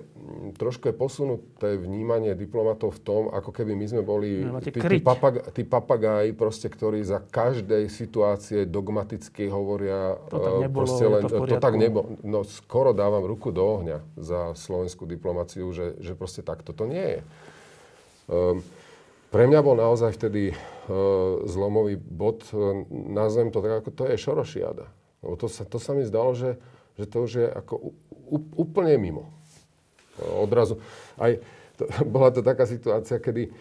[0.54, 5.02] trošku je posunuté vnímanie diplomatov v tom, ako keby my sme boli no, tí, tí,
[5.02, 10.14] papag, tí papagáji, proste, ktorí za každej situácie dogmaticky hovoria...
[10.30, 12.14] To tak e, nebolo, proste len, to, to tak nebolo.
[12.22, 17.18] No skoro dávam ruku do ohňa za slovenskú diplomáciu, že, že proste takto to nie
[17.18, 17.20] je.
[18.30, 18.62] Um,
[19.34, 24.14] pre mňa bol naozaj vtedy uh, zlomový bod, uh, nazvem to tak, ako to je
[24.14, 24.86] Šorošiada.
[25.26, 26.54] Lebo to sa, to sa mi zdalo, že,
[26.94, 27.98] že to už je ako
[28.32, 29.28] úplne mimo.
[30.20, 30.80] Odrazu.
[31.20, 31.36] Aj
[31.76, 33.52] to, bola to taká situácia, kedy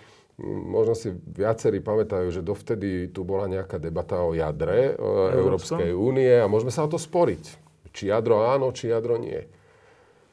[0.42, 6.34] možno si viacerí pamätajú, že dovtedy tu bola nejaká debata o jadre o Európskej únie
[6.34, 7.44] a môžeme sa o to sporiť.
[7.92, 9.38] Či jadro áno, či jadro nie.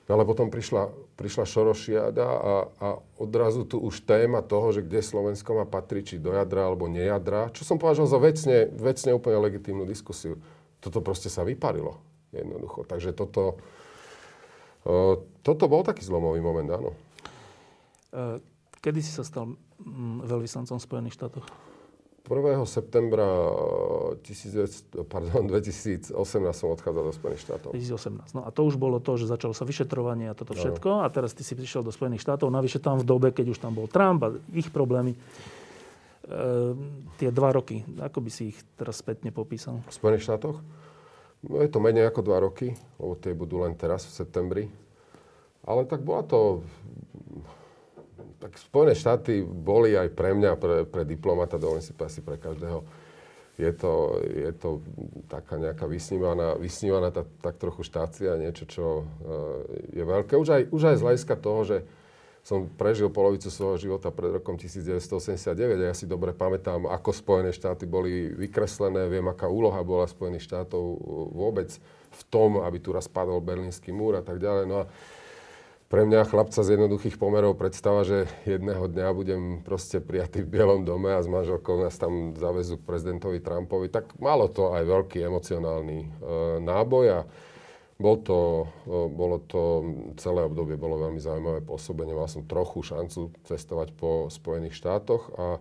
[0.09, 0.89] No ale potom prišla,
[1.21, 2.89] prišla Šorošiada a, a
[3.21, 7.53] odrazu tu už téma toho, že kde Slovensko má patriť, či do jadra alebo nejadra,
[7.53, 10.41] čo som považoval za vecne, vecne úplne legitímnu diskusiu.
[10.81, 12.01] Toto proste sa vyparilo
[12.33, 12.89] jednoducho.
[12.89, 13.61] Takže toto,
[15.43, 16.91] toto bol taký zlomový moment, áno.
[18.13, 18.41] E,
[18.79, 19.57] kedy si sa stal
[20.25, 21.47] veľvyslancom v Spojených štátoch?
[22.29, 22.61] 1.
[22.69, 23.25] septembra
[24.21, 26.13] 19, pardon, 2018
[26.53, 27.71] som odchádzal do Spojených štátov.
[27.73, 28.37] 2018.
[28.37, 30.89] No a to už bolo to, že začalo sa vyšetrovanie a toto všetko.
[31.01, 31.03] No.
[31.03, 33.73] A teraz ty si prišiel do Spojených štátov, navyše tam v dobe, keď už tam
[33.73, 35.17] bol Trump a ich problémy.
[35.17, 35.19] E,
[37.17, 39.81] tie dva roky, ako by si ich teraz spätne popísal?
[39.89, 40.61] V Spojených štátoch?
[41.47, 44.65] No je to menej ako dva roky, lebo tie budú len teraz v septembri.
[45.63, 46.67] Ale tak bola to...
[48.39, 52.87] Tak Spojené štáty boli aj pre mňa, pre, pre diplomata, dovolím si asi pre každého.
[53.59, 54.79] Je to, je to
[55.27, 60.39] taká nejaká vysnívaná, vysnívaná tá, tak trochu štácia, niečo, čo uh, je veľké.
[60.39, 61.77] Už aj, už aj z hľadiska toho, že
[62.49, 67.53] som prežil polovicu svojho života pred rokom 1989 a ja si dobre pamätám, ako Spojené
[67.53, 70.81] štáty boli vykreslené, viem, aká úloha bola Spojených štátov
[71.37, 71.69] vôbec
[72.09, 74.65] v tom, aby tu raz padol Berlínsky múr a tak ďalej.
[74.65, 74.85] No a
[75.93, 80.89] pre mňa chlapca z jednoduchých pomerov predstava, že jedného dňa budem proste prijatý v Bielom
[80.89, 85.21] dome a s manželkou nás tam zavezú k prezidentovi Trumpovi, tak malo to aj veľký
[85.21, 86.09] emocionálny e,
[86.65, 87.21] náboj a
[87.99, 88.71] bol to,
[89.11, 89.63] bolo to
[90.23, 92.15] celé obdobie, bolo veľmi zaujímavé pôsobenie.
[92.15, 95.59] Mal som trochu šancu cestovať po Spojených štátoch a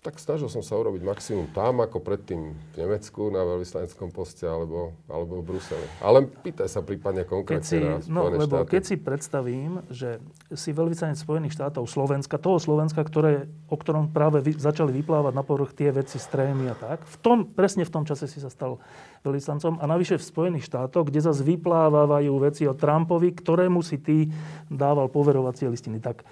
[0.00, 4.96] tak snažil som sa urobiť maximum tam, ako predtým v Nemecku na veľvyslaneckom poste alebo,
[5.04, 5.84] alebo v Bruseli.
[6.00, 8.72] Ale pýtaj sa prípadne konkrétne si, na no, lebo štáty.
[8.72, 10.16] keď si predstavím, že
[10.56, 15.44] si veľvyslanec Spojených štátov Slovenska, toho Slovenska, ktoré, o ktorom práve vy, začali vyplávať na
[15.44, 18.48] povrch tie veci s trémy a tak, v tom, presne v tom čase si sa
[18.48, 18.80] stal
[19.20, 24.32] veľvyslancom a navyše v Spojených štátoch, kde zase vyplávajú veci o Trumpovi, ktorému si ty
[24.72, 26.00] dával poverovacie listiny.
[26.00, 26.24] Tak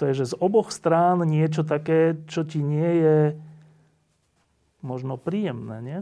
[0.00, 3.18] to je, že z oboch strán niečo také, čo ti nie je
[4.80, 5.98] možno príjemné, nie?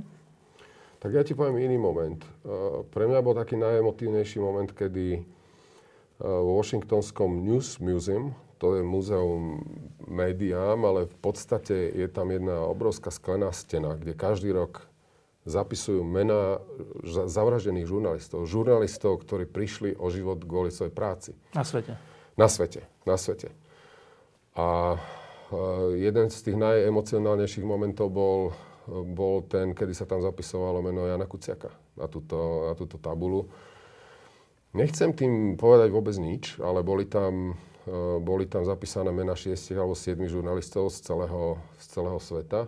[1.02, 2.22] Tak ja ti poviem iný moment.
[2.46, 5.22] Uh, pre mňa bol taký najemotívnejší moment, kedy uh,
[6.22, 9.62] vo Washingtonskom News Museum, to je múzeum
[10.06, 14.86] médiám, ale v podstate je tam jedna obrovská sklená stena, kde každý rok
[15.46, 16.58] zapisujú mená
[17.06, 18.46] zavraždených žurnalistov.
[18.50, 21.30] Žurnalistov, ktorí prišli o život kvôli svojej práci.
[21.54, 21.94] Na svete.
[22.34, 22.82] Na svete.
[23.06, 23.54] Na svete.
[24.58, 24.98] A
[25.94, 28.50] jeden z tých najemocionálnejších momentov bol,
[28.90, 33.46] bol ten, kedy sa tam zapisovalo meno Jana Kuciaka na túto, na túto tabulu.
[34.74, 37.54] Nechcem tým povedať vôbec nič, ale boli tam,
[38.20, 42.66] boli tam zapísané mena šiestich alebo siedmich žurnalistov z celého, z celého sveta.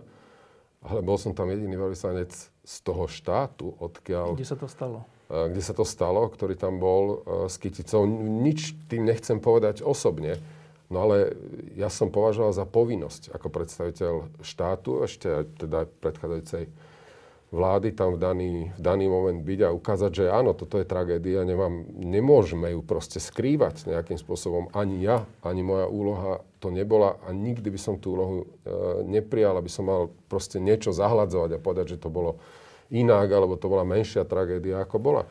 [0.81, 2.31] Ale bol som tam jediný veľvyslanec
[2.65, 4.33] z toho štátu, odkiaľ...
[4.33, 5.05] Kde sa to stalo?
[5.29, 8.07] Kde sa to stalo, ktorý tam bol s kyticou.
[8.41, 10.41] Nič tým nechcem povedať osobne,
[10.91, 11.31] No ale
[11.79, 16.67] ja som považoval za povinnosť ako predstaviteľ štátu, ešte teda predchádzajúcej
[17.51, 21.43] vlády tam v daný, v daný moment byť a ukázať, že áno, toto je tragédia,
[21.43, 24.71] nemám, nemôžeme ju proste skrývať nejakým spôsobom.
[24.71, 28.45] Ani ja, ani moja úloha to nebola a nikdy by som tú úlohu e,
[29.03, 32.39] neprijal, aby som mal proste niečo zahľadzovať a povedať, že to bolo
[32.87, 35.23] inak, alebo to bola menšia tragédia, ako bola.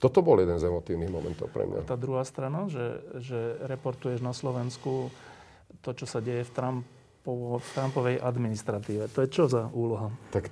[0.00, 1.84] Toto bol jeden z emotívnych momentov pre mňa.
[1.84, 5.12] Tá druhá strana, že, že reportuješ na Slovensku
[5.84, 9.12] to, čo sa deje v, Trumpovo, v Trumpovej administratíve.
[9.12, 10.08] To je čo za úloha?
[10.32, 10.48] Tak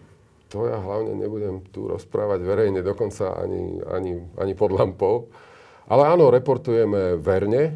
[0.52, 5.32] to ja hlavne nebudem tu rozprávať verejne, dokonca ani, ani, ani pod lampou.
[5.88, 7.72] Ale áno, reportujeme verne,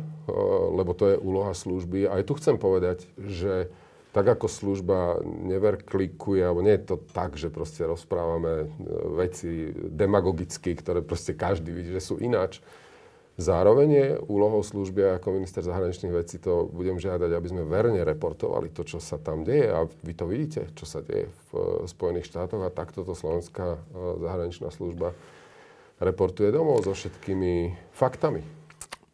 [0.76, 2.04] lebo to je úloha služby.
[2.04, 3.72] Aj tu chcem povedať, že
[4.12, 8.66] tak ako služba neverklikuje, alebo nie je to tak, že proste rozprávame e,
[9.16, 12.60] veci demagogicky, ktoré proste každý vidí, že sú ináč.
[13.40, 18.68] Zároveň je úlohou služby ako minister zahraničných vecí to budem žiadať, aby sme verne reportovali
[18.68, 19.72] to, čo sa tam deje.
[19.72, 23.66] A vy to vidíte, čo sa deje v e, Spojených štátoch a takto to slovenská
[23.74, 23.78] e,
[24.20, 25.16] zahraničná služba
[26.04, 28.44] reportuje domov so všetkými faktami.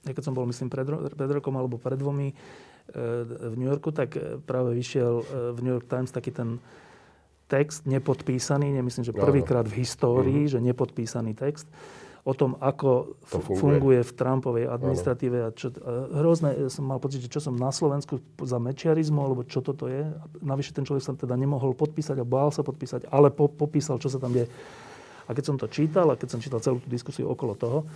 [0.03, 2.35] Ja keď som bol, myslím, pred, pred rokom alebo pred dvomi,
[2.95, 6.57] v New Yorku, tak e, práve vyšiel e, v New York Times taký ten
[7.49, 10.53] text nepodpísaný, nemyslím, že prvýkrát v histórii, mm-hmm.
[10.53, 11.69] že nepodpísaný text
[12.29, 13.57] o tom, ako to funguje.
[13.57, 15.49] funguje v Trumpovej administratíve.
[15.49, 19.49] A čo, a hrozné, som mal pocit, že čo som na Slovensku za mečiarizmu, alebo
[19.49, 20.05] čo toto je.
[20.45, 24.13] Navyše ten človek sa teda nemohol podpísať a bál sa podpísať, ale po, popísal, čo
[24.13, 24.45] sa tam deje.
[25.25, 27.89] A keď som to čítal, a keď som čítal celú tú diskusiu okolo toho,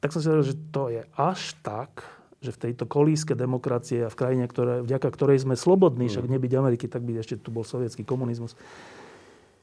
[0.00, 2.04] tak som si povedal, že to je až tak,
[2.40, 6.32] že v tejto kolíske demokracie a v krajine, ktoré, vďaka ktorej sme slobodní, však mm.
[6.32, 8.56] nebyť Ameriky, tak by ešte tu bol sovietský komunizmus.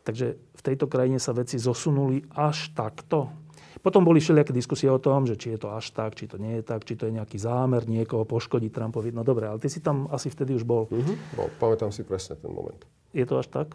[0.06, 3.34] Takže v tejto krajine sa veci zosunuli až takto.
[3.82, 6.62] Potom boli všelijaké diskusie o tom, že či je to až tak, či to nie
[6.62, 9.10] je tak, či to je nejaký zámer niekoho poškodiť Trumpovi.
[9.10, 10.86] No dobre, ale ty si tam asi vtedy už bol.
[10.90, 11.18] Mm-hmm.
[11.38, 12.78] Bol, pamätám si presne ten moment.
[13.13, 13.74] Je to až tak?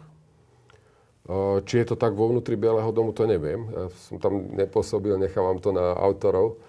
[1.63, 3.63] Či je to tak vo vnútri Bieleho domu, to neviem.
[3.71, 6.59] Ja som tam nepôsobil, nechávam to na autorov.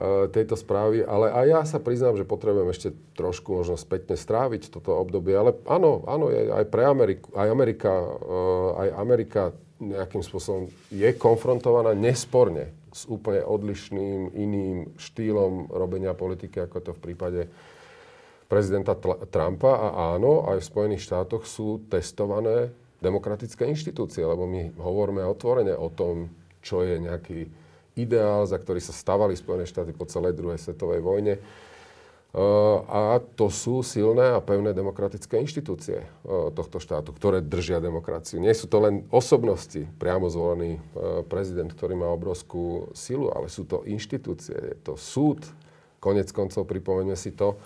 [0.00, 4.72] E, tejto správy, ale aj ja sa priznám, že potrebujem ešte trošku možno spätne stráviť
[4.72, 8.40] toto obdobie, ale áno, áno, aj pre Ameriku, aj Amerika, e,
[8.80, 9.42] aj Amerika
[9.76, 17.04] nejakým spôsobom je konfrontovaná nesporne s úplne odlišným iným štýlom robenia politiky, ako to v
[17.04, 17.40] prípade
[18.48, 18.96] prezidenta
[19.28, 19.72] Trumpa.
[19.84, 22.72] A áno, aj v Spojených štátoch sú testované
[23.04, 26.32] demokratické inštitúcie, lebo my hovoríme otvorene o tom,
[26.64, 27.59] čo je nejaký
[28.00, 31.36] ideál, za ktorý sa stavali Spojené štáty po celej druhej svetovej vojne.
[32.86, 36.06] A to sú silné a pevné demokratické inštitúcie
[36.54, 38.38] tohto štátu, ktoré držia demokraciu.
[38.38, 40.78] Nie sú to len osobnosti, priamo zvolený
[41.26, 44.54] prezident, ktorý má obrovskú silu, ale sú to inštitúcie.
[44.54, 45.42] Je to súd,
[45.98, 47.58] konec koncov pripomeňme si to,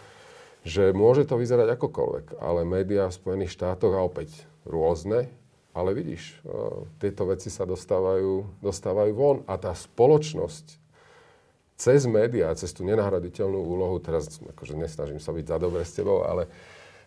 [0.64, 5.28] že môže to vyzerať akokoľvek, ale médiá v Spojených štátoch a opäť rôzne,
[5.74, 6.38] ale vidíš,
[7.02, 10.84] tieto veci sa dostávajú, dostávajú von a tá spoločnosť
[11.74, 16.22] cez médiá, cez tú nenahraditeľnú úlohu, teraz akože nesnažím sa byť za dobre s tebou,
[16.22, 16.46] ale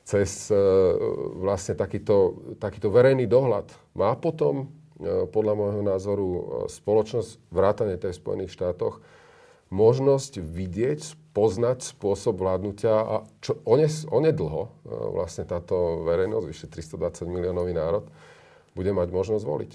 [0.03, 0.59] cez uh,
[1.39, 6.27] vlastne takýto, takýto verejný dohľad má potom, uh, podľa môjho názoru,
[6.67, 8.99] spoločnosť, vrátane tej Spojených štátoch,
[9.67, 13.59] možnosť vidieť, poznať spôsob vládnutia a čo
[14.07, 18.07] onedlho vlastne táto verejnosť, vyše 320 miliónový národ,
[18.77, 19.71] bude mať možnosť voliť.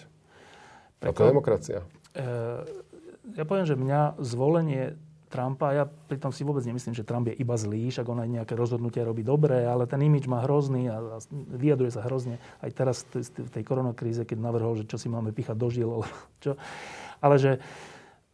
[1.03, 1.79] A to je demokracia.
[2.15, 2.91] E-
[3.35, 4.99] ja poviem, že mňa zvolenie
[5.33, 8.53] Trumpa, ja pritom si vôbec nemyslím, že Trump je iba zlý, však on aj nejaké
[8.53, 12.37] rozhodnutia robí dobré, ale ten imič má hrozný a, a vyjadruje sa hrozne.
[12.61, 16.12] Aj teraz v tej koronakríze, keď navrhol, že čo si máme píchať do žil, alebo
[16.45, 16.53] čo.
[17.25, 17.53] Ale že,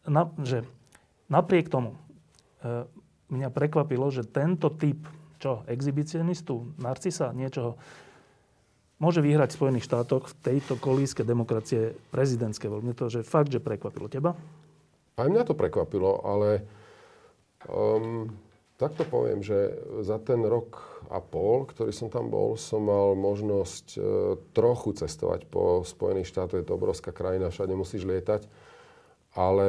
[0.03, 0.67] na, že
[1.31, 1.95] napriek tomu
[2.59, 2.83] e,
[3.31, 4.99] mňa prekvapilo, že tento typ,
[5.39, 7.79] čo, exhibicionistu, narcisa, niečoho,
[8.99, 12.93] môže vyhrať v Spojených štátoch v tejto kolíske demokracie prezidentské voľby.
[12.99, 14.35] To, že fakt, že prekvapilo teba?
[15.15, 16.63] Aj mňa to prekvapilo, ale
[17.67, 18.27] um,
[18.75, 20.79] tak to poviem, že za ten rok
[21.11, 24.03] a pol, ktorý som tam bol, som mal možnosť uh,
[24.51, 26.59] trochu cestovať po Spojených štátoch.
[26.59, 28.47] Je to obrovská krajina, všade musíš lietať.
[29.35, 29.67] Ale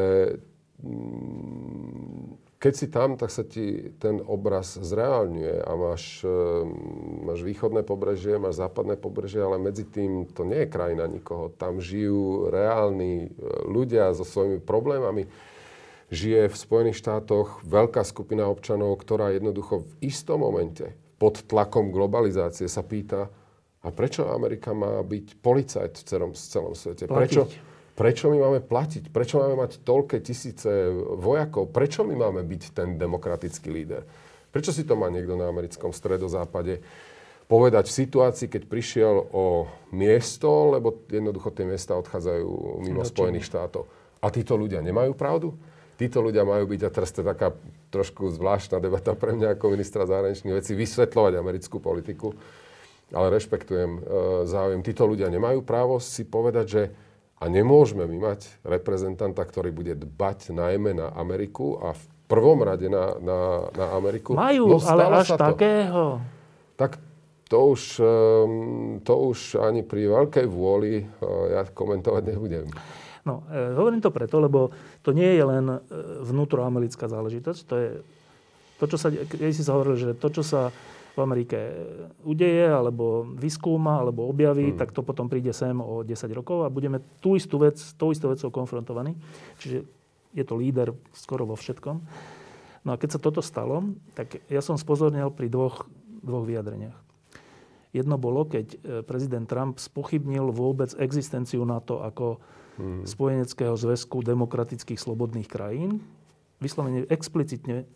[0.83, 6.69] um, keď si tam, tak sa ti ten obraz zreálňuje a máš, um,
[7.25, 11.49] máš východné pobrežie, máš západné pobrežie, ale medzi tým to nie je krajina nikoho.
[11.57, 15.25] Tam žijú reálni uh, ľudia so svojimi problémami
[16.13, 22.69] žije v Spojených štátoch veľká skupina občanov, ktorá jednoducho v istom momente pod tlakom globalizácie
[22.69, 23.31] sa pýta,
[23.81, 27.09] a prečo Amerika má byť policajt v celom, v celom svete?
[27.09, 27.49] Prečo,
[28.01, 29.13] prečo my máme platiť?
[29.13, 30.73] Prečo máme mať toľké tisíce
[31.21, 31.69] vojakov?
[31.69, 34.09] Prečo my máme byť ten demokratický líder?
[34.49, 36.81] Prečo si to má niekto na americkom stredozápade
[37.45, 42.49] povedať v situácii, keď prišiel o miesto, lebo jednoducho tie miesta odchádzajú
[42.87, 43.85] mimo Spojených štátov.
[44.23, 45.53] A títo ľudia nemajú pravdu?
[46.01, 47.53] títo ľudia majú byť, a teraz to je taká
[47.93, 52.33] trošku zvláštna debata pre mňa ako ministra zahraničných vecí, vysvetľovať americkú politiku,
[53.13, 54.03] ale rešpektujem e,
[54.49, 54.81] záujem.
[54.81, 56.83] Títo ľudia nemajú právo si povedať, že
[57.41, 62.93] a nemôžeme my mať reprezentanta, ktorý bude dbať najmä na Ameriku a v prvom rade
[62.93, 63.41] na, na,
[63.73, 64.37] na Ameriku.
[64.37, 65.41] Majú, no, ale až to.
[65.41, 66.21] takého.
[66.77, 67.01] Tak
[67.51, 71.05] to už, ehm, to už ani pri veľkej vôli e,
[71.51, 72.71] ja komentovať nebudem.
[73.27, 74.71] No, e, hovorím to preto, lebo
[75.03, 75.79] to nie je len e,
[76.23, 77.61] vnútroamerická záležitosť.
[77.67, 77.91] To je
[78.79, 80.71] to, čo sa, keď si sa hovoril, že to, čo sa
[81.11, 81.59] v Amerike
[82.23, 84.79] udeje, alebo vyskúma, alebo objaví, hmm.
[84.79, 88.31] tak to potom príde sem o 10 rokov a budeme tú istú vec, tou istou
[88.31, 89.19] vecou konfrontovaní.
[89.59, 89.83] Čiže
[90.31, 91.97] je to líder skoro vo všetkom.
[92.87, 95.85] No a keď sa toto stalo, tak ja som spozornil pri dvoch,
[96.23, 96.97] dvoch vyjadreniach.
[97.91, 102.39] Jedno bolo, keď e, prezident Trump spochybnil vôbec existenciu NATO ako
[102.79, 103.03] hmm.
[103.03, 105.99] Spojeneckého zväzku demokratických slobodných krajín.
[106.63, 107.91] Vyslovene explicitne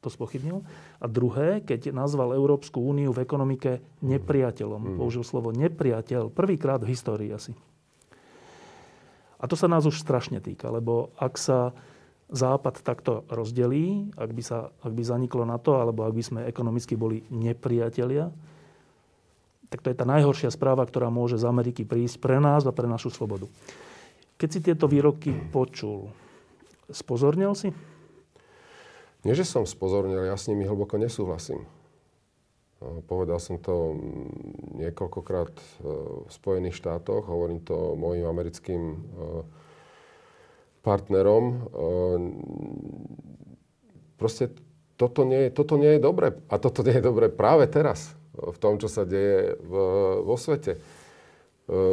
[0.00, 0.64] to spochybnil.
[0.98, 4.80] A druhé, keď nazval Európsku úniu v ekonomike nepriateľom.
[4.80, 4.96] Hmm.
[4.96, 6.32] Použil slovo nepriateľ.
[6.32, 7.52] Prvýkrát v histórii asi.
[9.40, 11.72] A to sa nás už strašne týka, lebo ak sa
[12.30, 16.40] Západ takto rozdelí, ak by, sa, ak by zaniklo na to, alebo ak by sme
[16.46, 18.30] ekonomicky boli nepriatelia,
[19.66, 22.86] tak to je tá najhoršia správa, ktorá môže z Ameriky prísť pre nás a pre
[22.86, 23.50] našu slobodu.
[24.38, 26.14] Keď si tieto výroky počul,
[26.86, 27.74] spozornil si?
[29.20, 31.68] Nie, že som spozornil, ja s nimi hlboko nesúhlasím.
[32.80, 33.92] Povedal som to
[34.80, 35.64] niekoľkokrát e,
[36.24, 38.98] v Spojených štátoch, hovorím to mojim americkým e,
[40.80, 41.44] partnerom.
[41.44, 41.56] E,
[44.16, 44.56] proste
[44.96, 46.40] toto nie, toto nie je dobre.
[46.48, 49.72] A toto nie je dobre práve teraz, v tom, čo sa deje v,
[50.24, 50.80] vo svete.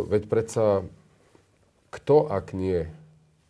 [0.08, 0.88] Veď predsa
[1.92, 2.88] kto ak nie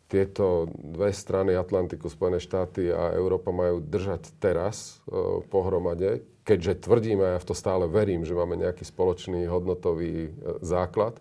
[0.08, 7.24] tieto dve strany Atlantiku, Spojené štáty a Európa majú držať teraz e, pohromade, keďže tvrdíme,
[7.24, 10.32] a ja v to stále verím, že máme nejaký spoločný hodnotový e,
[10.64, 11.20] základ.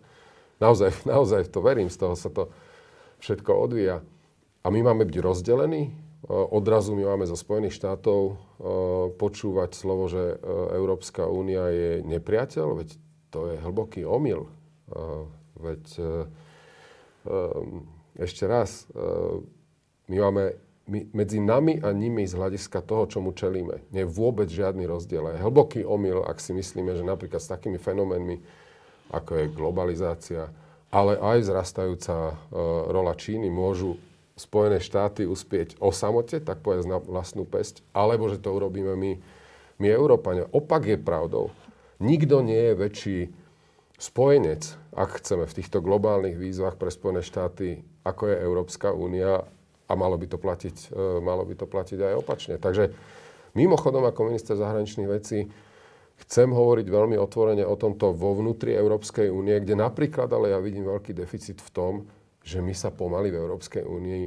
[0.63, 2.55] Naozaj, naozaj v to verím, z toho sa to
[3.19, 4.07] všetko odvíja.
[4.63, 5.91] A my máme byť rozdelení.
[5.91, 5.93] E,
[6.31, 8.35] odrazu my máme zo Spojených štátov e,
[9.19, 10.37] počúvať slovo, že e,
[10.79, 12.89] Európska únia je nepriateľ, veď
[13.35, 14.47] to je hlboký omyl.
[14.47, 14.51] E,
[15.59, 16.11] veď e,
[17.27, 17.83] Ehm,
[18.17, 19.47] ešte raz, ehm,
[20.09, 20.45] my máme
[20.87, 25.35] my, medzi nami a nimi z hľadiska toho, čomu čelíme, nie je vôbec žiadny rozdiel.
[25.35, 28.39] Je hlboký omyl, ak si myslíme, že napríklad s takými fenoménmi,
[29.11, 30.51] ako je globalizácia,
[30.95, 32.37] ale aj vzrastajúca uh,
[32.91, 33.99] rola Číny, môžu
[34.37, 39.17] Spojené štáty uspieť o samote, tak povedať na vlastnú pesť, alebo že to urobíme my,
[39.81, 40.45] my Európania.
[40.53, 41.57] Opak je pravdou.
[42.05, 43.19] Nikto nie je väčší
[43.97, 49.43] spojenec, ak chceme v týchto globálnych výzvach pre Spojené štáty, ako je Európska únia
[49.87, 52.55] a malo by to platiť, e, malo by to platiť aj opačne.
[52.63, 52.95] Takže
[53.59, 55.51] mimochodom ako minister zahraničných vecí
[56.17, 60.89] chcem hovoriť veľmi otvorene o tomto vo vnútri Európskej únie, kde napríklad, ale ja vidím
[60.89, 61.93] veľký deficit v tom,
[62.47, 64.25] že my sa pomaly v Európskej únii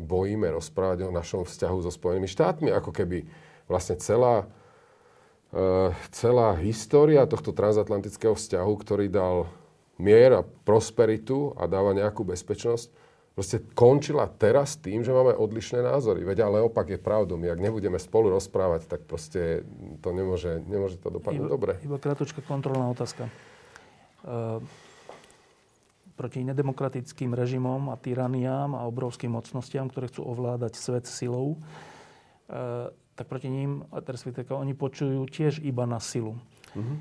[0.00, 3.24] bojíme rozprávať o našom vzťahu so Spojenými štátmi, ako keby
[3.68, 4.48] vlastne celá,
[5.54, 9.46] uh, celá história tohto transatlantického vzťahu, ktorý dal
[10.00, 12.88] mier a prosperitu a dáva nejakú bezpečnosť,
[13.34, 16.26] proste končila teraz tým, že máme odlišné názory.
[16.26, 17.38] Veď ale opak je pravdou.
[17.38, 19.64] My ak nebudeme spolu rozprávať, tak proste
[20.02, 21.72] to nemôže, nemôže to dopadnúť iba, dobre.
[21.80, 23.30] Iba kratučka kontrolná otázka.
[24.20, 24.60] Uh,
[26.20, 33.24] proti nedemokratickým režimom a tyraniám a obrovským mocnostiam, ktoré chcú ovládať svet silou, e, tak
[33.24, 36.36] proti ním, respektíve oni počujú tiež iba na silu.
[36.76, 36.96] Mm-hmm.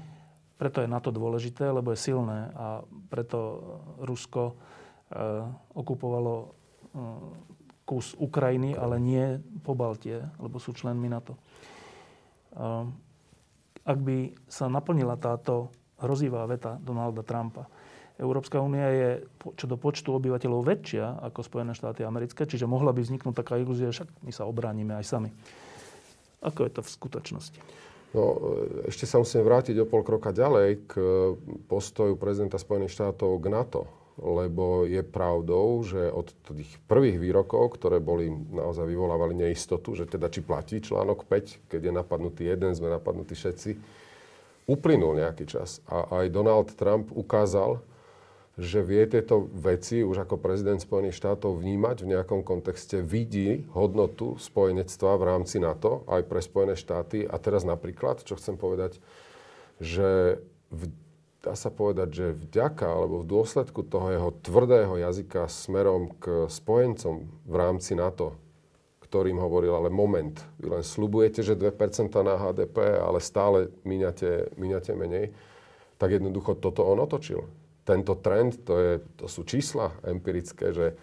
[0.55, 3.59] Preto je na to dôležité, lebo je silné a preto
[3.99, 4.78] Rusko e,
[5.73, 6.47] okupovalo e,
[7.85, 9.25] kus Ukrajiny, ale nie
[9.65, 11.33] po Baltie, lebo sú členmi NATO.
[11.33, 11.39] E,
[13.85, 17.65] ak by sa naplnila táto hrozivá veta Donalda Trumpa,
[18.19, 19.09] Európska únia je
[19.55, 23.95] čo do počtu obyvateľov väčšia ako Spojené štáty americké, čiže mohla by vzniknúť taká ilúzia,
[23.95, 25.31] však my sa obránime aj sami.
[26.43, 27.59] Ako je to v skutočnosti?
[28.11, 28.41] No,
[28.89, 30.93] ešte sa musím vrátiť o pol kroka ďalej k
[31.71, 33.81] postoju prezidenta Spojených štátov k NATO.
[34.19, 40.27] Lebo je pravdou, že od tých prvých výrokov, ktoré boli naozaj vyvolávali neistotu, že teda
[40.27, 43.79] či platí článok 5, keď je napadnutý jeden, sme napadnutí všetci,
[44.67, 45.79] uplynul nejaký čas.
[45.87, 47.79] A aj Donald Trump ukázal,
[48.59, 54.35] že vie tieto veci už ako prezident Spojených štátov vnímať v nejakom kontexte, vidí hodnotu
[54.35, 57.23] spojenectva v rámci NATO aj pre Spojené štáty.
[57.23, 58.99] A teraz napríklad, čo chcem povedať,
[59.79, 60.91] že v,
[61.39, 67.27] dá sa povedať, že vďaka alebo v dôsledku toho jeho tvrdého jazyka smerom k spojencom
[67.47, 68.35] v rámci NATO,
[69.07, 74.91] ktorým hovoril, ale moment, vy len slubujete, že 2% na HDP, ale stále míňate, míňate
[74.93, 75.31] menej,
[75.97, 77.47] tak jednoducho toto on otočil.
[77.87, 80.93] Tento trend, to, je, to sú čísla empirické, že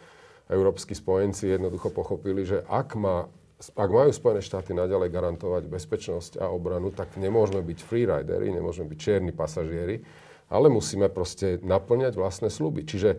[0.46, 3.26] európsky spojenci jednoducho pochopili, že ak, má,
[3.74, 8.98] ak majú Spojené štáty naďalej garantovať bezpečnosť a obranu, tak nemôžeme byť freerideri, nemôžeme byť
[9.02, 9.98] čierni pasažieri,
[10.46, 12.86] ale musíme proste naplňať vlastné sluby.
[12.86, 13.18] Čiže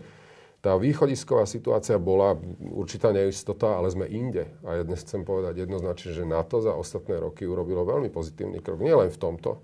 [0.63, 4.49] tá východisková situácia bola určitá neistota, ale sme inde.
[4.65, 8.81] A ja dnes chcem povedať jednoznačne, že NATO za ostatné roky urobilo veľmi pozitívny krok.
[8.81, 9.61] Nielen v tomto,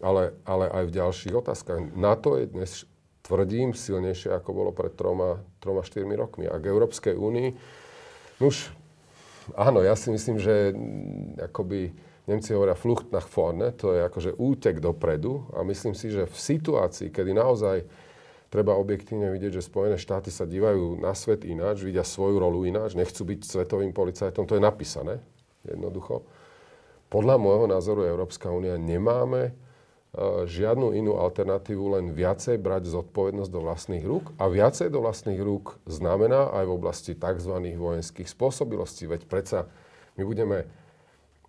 [0.00, 1.80] ale, ale aj v ďalších otázkach.
[1.98, 2.72] NATO je dnes
[3.24, 6.44] tvrdím, silnejšie ako bolo pred troma, troma štyrmi rokmi.
[6.46, 7.56] A k Európskej únii,
[8.38, 8.70] už
[9.56, 14.40] áno, ja si myslím, že mm, akoby Nemci hovoria flucht nach vorne, to je akože
[14.40, 17.84] útek dopredu a myslím si, že v situácii, kedy naozaj
[18.48, 22.96] treba objektívne vidieť, že Spojené štáty sa dívajú na svet ináč, vidia svoju rolu ináč,
[22.96, 25.20] nechcú byť svetovým policajtom, to je napísané
[25.68, 26.24] jednoducho.
[27.12, 29.52] Podľa môjho názoru Európska únia nemáme
[30.14, 34.30] E, žiadnu inú alternatívu, len viacej brať zodpovednosť do vlastných rúk.
[34.38, 37.54] A viacej do vlastných rúk znamená aj v oblasti tzv.
[37.74, 39.10] vojenských spôsobilostí.
[39.10, 39.66] Veď predsa
[40.14, 40.70] my budeme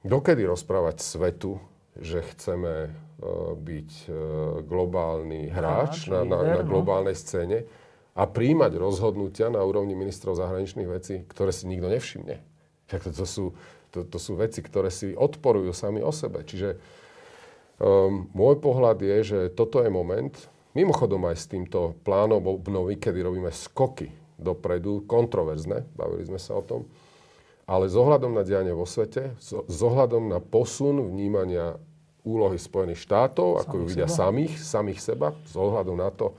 [0.05, 1.57] dokedy rozprávať svetu,
[1.97, 4.15] že chceme uh, byť uh,
[4.63, 6.69] globálny hráč na, na, na no.
[6.69, 7.65] globálnej scéne
[8.15, 12.39] a príjmať rozhodnutia na úrovni ministrov zahraničných vecí, ktoré si nikto nevšimne.
[12.85, 13.45] To, to, sú,
[13.89, 16.45] to, to sú veci, ktoré si odporujú sami o sebe.
[16.45, 16.77] Čiže
[17.75, 20.31] Um, môj pohľad je, že toto je moment,
[20.71, 26.63] mimochodom aj s týmto plánom obnovy, kedy robíme skoky dopredu, kontroverzne, bavili sme sa o
[26.63, 26.87] tom,
[27.65, 31.77] ale s ohľadom na dianie vo svete, s ohľadom na posun vnímania
[32.25, 34.29] úlohy Spojených štátov, ako ju vidia seba.
[34.29, 36.33] samých, samých seba, s ohľadom na to,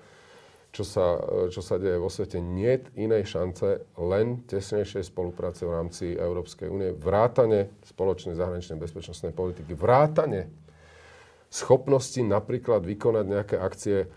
[0.74, 1.16] čo sa,
[1.48, 6.90] čo sa deje vo svete, nie inej šance len tesnejšej spolupráce v rámci Európskej únie,
[6.92, 10.52] vrátane spoločnej zahraničnej bezpečnostnej politiky, vrátane
[11.48, 14.08] schopnosti napríklad vykonať nejaké akcie e,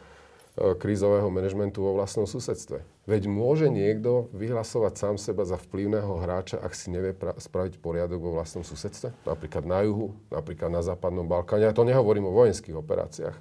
[0.76, 2.82] krízového manažmentu vo vlastnom susedstve.
[3.10, 8.22] Veď môže niekto vyhlasovať sám seba za vplyvného hráča, ak si nevie pra- spraviť poriadok
[8.22, 9.26] vo vlastnom susedstve?
[9.26, 11.66] Napríklad na juhu, napríklad na západnom Balkáne.
[11.66, 13.34] Ja to nehovorím o vojenských operáciách.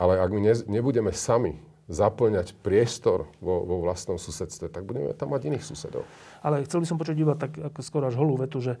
[0.00, 1.60] Ale ak my ne- nebudeme sami
[1.92, 6.08] zaplňať priestor vo, vo vlastnom susedstve, tak budeme tam mať iných susedov.
[6.40, 8.80] Ale chcel by som počuť iba tak ako skoro až holú vetu, že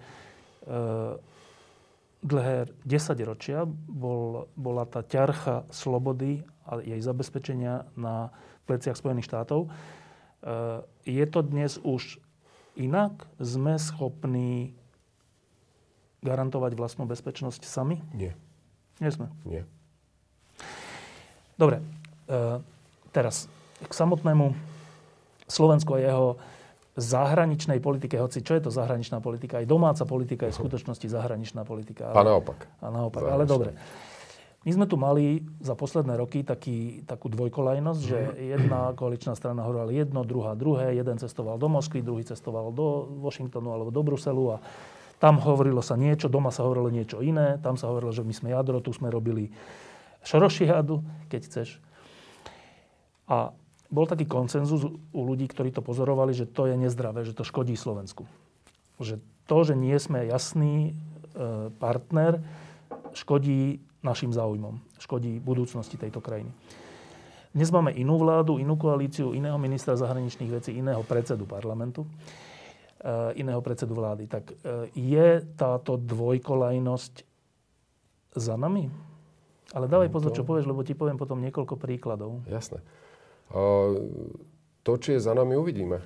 [2.24, 8.32] dlhé 10 ročia bol, bola tá ťarcha slobody a jej zabezpečenia na
[8.66, 9.66] pleciach Spojených štátov.
[9.66, 9.68] E,
[11.06, 12.18] je to dnes už
[12.78, 14.72] inak sme schopní
[16.22, 17.98] garantovať vlastnú bezpečnosť sami?
[18.14, 18.32] Nie.
[19.02, 19.28] Nie sme.
[19.42, 19.66] Nie.
[21.58, 21.82] Dobre.
[22.30, 22.62] E,
[23.10, 23.50] teraz
[23.82, 24.54] k samotnému
[25.50, 26.28] Slovensku a jeho
[26.96, 29.58] zahraničnej politike, hoci čo je to zahraničná politika?
[29.58, 32.12] Aj domáca politika je v skutočnosti zahraničná politika.
[32.12, 32.58] Ale, a naopak.
[32.84, 33.72] A naopak, ale dobre.
[34.62, 38.18] My sme tu mali za posledné roky taký, takú dvojkolajnosť, že
[38.54, 43.74] jedna koaličná strana hovorila jedno, druhá druhé, jeden cestoval do Moskvy, druhý cestoval do Washingtonu
[43.74, 44.62] alebo do Bruselu a
[45.18, 48.48] tam hovorilo sa niečo, doma sa hovorilo niečo iné, tam sa hovorilo, že my sme
[48.54, 49.50] jadro, tu sme robili
[50.22, 51.68] šorošiadu, keď chceš.
[53.26, 53.54] A
[53.90, 57.74] bol taký koncenzus u ľudí, ktorí to pozorovali, že to je nezdravé, že to škodí
[57.74, 58.26] Slovensku.
[59.02, 60.92] Že to, že nie sme jasný e,
[61.76, 62.40] partner,
[63.12, 66.50] škodí našim záujmom, škodí budúcnosti tejto krajiny.
[67.52, 73.62] Dnes máme inú vládu, inú koalíciu, iného ministra zahraničných vecí, iného predsedu parlamentu, eh, iného
[73.62, 74.26] predsedu vlády.
[74.26, 74.56] Tak eh,
[74.96, 77.14] je táto dvojkolajnosť
[78.34, 78.88] za nami?
[79.72, 82.44] Ale dávaj no pozor, čo povieš, lebo ti poviem potom niekoľko príkladov.
[82.44, 82.84] Jasné.
[84.82, 86.00] To, či je za nami, uvidíme.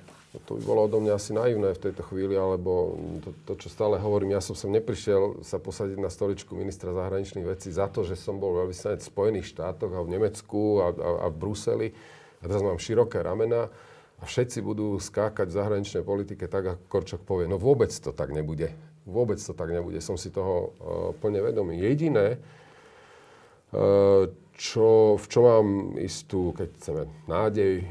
[0.45, 2.93] To by bolo odo mňa asi naivné v tejto chvíli, alebo
[3.25, 7.47] to, to, čo stále hovorím, ja som sem neprišiel sa posadiť na stoličku ministra zahraničných
[7.47, 11.09] vecí za to, že som bol veľvyslanec v Spojených štátoch a v Nemecku a, a,
[11.23, 11.87] a v Bruseli.
[12.39, 13.71] A teraz mám široké ramena
[14.17, 17.45] a všetci budú skákať v zahraničnej politike tak, ako Korčok povie.
[17.45, 18.73] No vôbec to tak nebude.
[19.05, 20.01] Vôbec to tak nebude.
[20.01, 20.69] Som si toho uh,
[21.17, 21.79] plne vedomý.
[21.79, 22.37] Jediné,
[23.71, 24.25] uh,
[24.57, 25.67] čo, v čo mám
[26.01, 27.87] istú, keď chceme, nádej, e,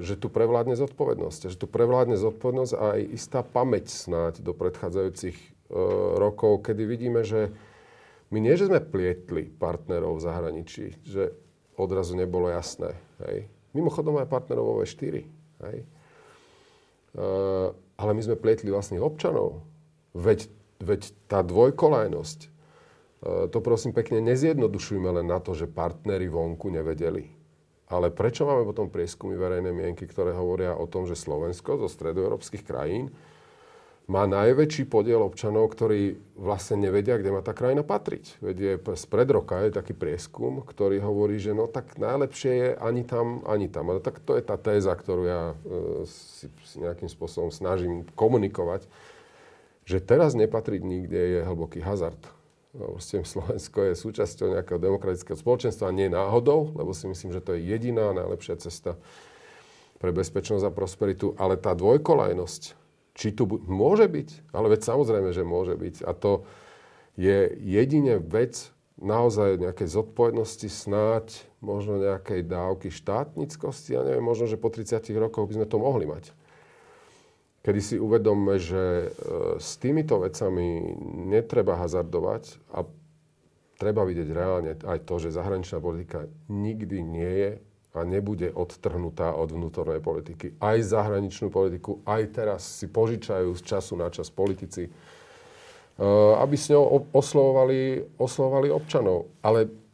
[0.00, 1.52] že tu prevládne zodpovednosť.
[1.52, 5.48] Že tu prevládne zodpovednosť a aj istá pamäť snáď do predchádzajúcich e,
[6.16, 7.52] rokov, kedy vidíme, že
[8.32, 11.36] my nie, že sme plietli partnerov v zahraničí, že
[11.76, 12.96] odrazu nebolo jasné.
[13.28, 13.44] Hej.
[13.76, 15.28] Mimochodom aj partnerov vo V4.
[15.68, 15.78] Hej.
[17.12, 17.26] E,
[18.00, 19.60] ale my sme plietli vlastných občanov.
[20.16, 20.48] Veď,
[20.80, 22.48] veď tá dvojkolajnosť,
[23.22, 27.34] to prosím pekne nezjednodušujme len na to, že partnery vonku nevedeli.
[27.88, 32.62] Ale prečo máme potom prieskumy verejnej mienky, ktoré hovoria o tom, že Slovensko zo stredoeurópskych
[32.62, 33.10] krajín
[34.08, 38.40] má najväčší podiel občanov, ktorí vlastne nevedia, kde má tá krajina patriť.
[38.40, 43.04] Veď je spred roka je taký prieskum, ktorý hovorí, že no tak najlepšie je ani
[43.04, 43.92] tam, ani tam.
[43.92, 45.54] Ale tak to je tá téza, ktorú ja e,
[46.08, 48.88] si, si nejakým spôsobom snažím komunikovať,
[49.84, 52.37] že teraz nepatriť nikde je hlboký hazard
[52.78, 57.66] Proste Slovensko je súčasťou nejakého demokratického spoločenstva, nie náhodou, lebo si myslím, že to je
[57.66, 58.94] jediná najlepšia cesta
[59.98, 61.34] pre bezpečnosť a prosperitu.
[61.34, 62.62] Ale tá dvojkolajnosť,
[63.18, 66.06] či tu môže byť, ale veď samozrejme, že môže byť.
[66.06, 66.46] A to
[67.18, 73.98] je jedine vec naozaj nejakej zodpovednosti, snáď možno nejakej dávky štátnickosti.
[73.98, 76.30] Ja neviem, možno, že po 30 rokoch by sme to mohli mať
[77.62, 79.06] kedy si uvedomme, že e,
[79.58, 80.94] s týmito vecami
[81.26, 82.86] netreba hazardovať a
[83.78, 87.52] treba vidieť reálne aj to, že zahraničná politika nikdy nie je
[87.96, 90.54] a nebude odtrhnutá od vnútornej politiky.
[90.62, 94.90] Aj zahraničnú politiku, aj teraz si požičajú z času na čas politici, e,
[96.38, 99.34] aby s ňou oslovovali, oslovovali občanov.
[99.42, 99.87] Ale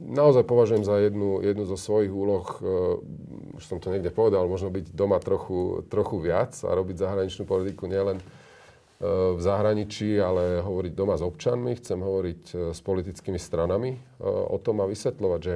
[0.00, 4.68] naozaj považujem za jednu, jednu zo svojich úloh, uh, už som to niekde povedal, možno
[4.68, 10.92] byť doma trochu, trochu viac a robiť zahraničnú politiku nielen uh, v zahraničí, ale hovoriť
[10.92, 15.54] doma s občanmi, chcem hovoriť uh, s politickými stranami o tom a vysvetľovať, že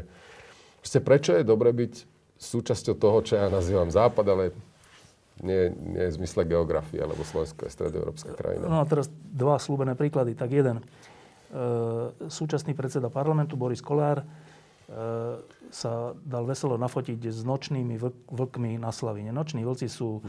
[1.05, 1.95] prečo je dobre byť
[2.41, 4.45] súčasťou toho, čo ja nazývam Západ, ale
[5.41, 8.69] nie, nie v zmysle geografie, lebo Slovensko je stredoeurópska krajina.
[8.69, 10.37] No a teraz dva slúbené príklady.
[10.37, 10.85] Tak jeden.
[11.51, 14.27] E, súčasný predseda parlamentu Boris Kolár e,
[15.75, 17.99] sa dal veselo nafotiť s nočnými
[18.31, 19.35] vlkmi na Slavine.
[19.35, 20.23] Noční vlci sú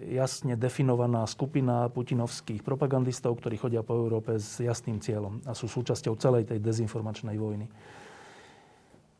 [0.00, 6.16] jasne definovaná skupina putinovských propagandistov, ktorí chodia po Európe s jasným cieľom a sú súčasťou
[6.16, 7.68] celej tej dezinformačnej vojny.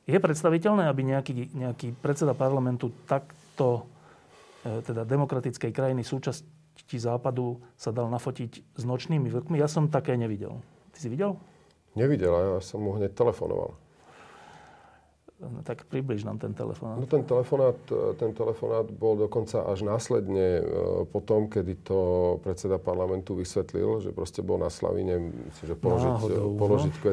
[0.05, 3.84] Je predstaviteľné, aby nejaký, nejaký predseda parlamentu takto,
[4.64, 9.61] e, teda demokratickej krajiny súčasti západu sa dal nafotiť s nočnými vlkmi?
[9.61, 10.61] Ja som také nevidel.
[10.95, 11.34] Ty si videl?
[11.99, 13.74] Nevidel, ja som mu hneď telefonoval.
[15.45, 16.97] No, tak približ nám ten telefonát.
[16.97, 17.76] No ten telefonát,
[18.16, 20.64] ten telefonát bol dokonca až následne e,
[21.11, 21.99] po tom, kedy to
[22.40, 25.34] predseda parlamentu vysvetlil, že proste bol na Slavine,
[25.66, 27.12] že položiť, Náhodou, položiť no.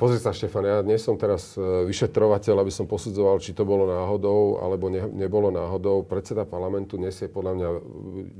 [0.00, 3.84] Pozri sa, Štefan, ja nie som teraz e, vyšetrovateľ, aby som posudzoval, či to bolo
[3.84, 6.08] náhodou, alebo ne, nebolo náhodou.
[6.08, 7.68] Predseda parlamentu nesie podľa mňa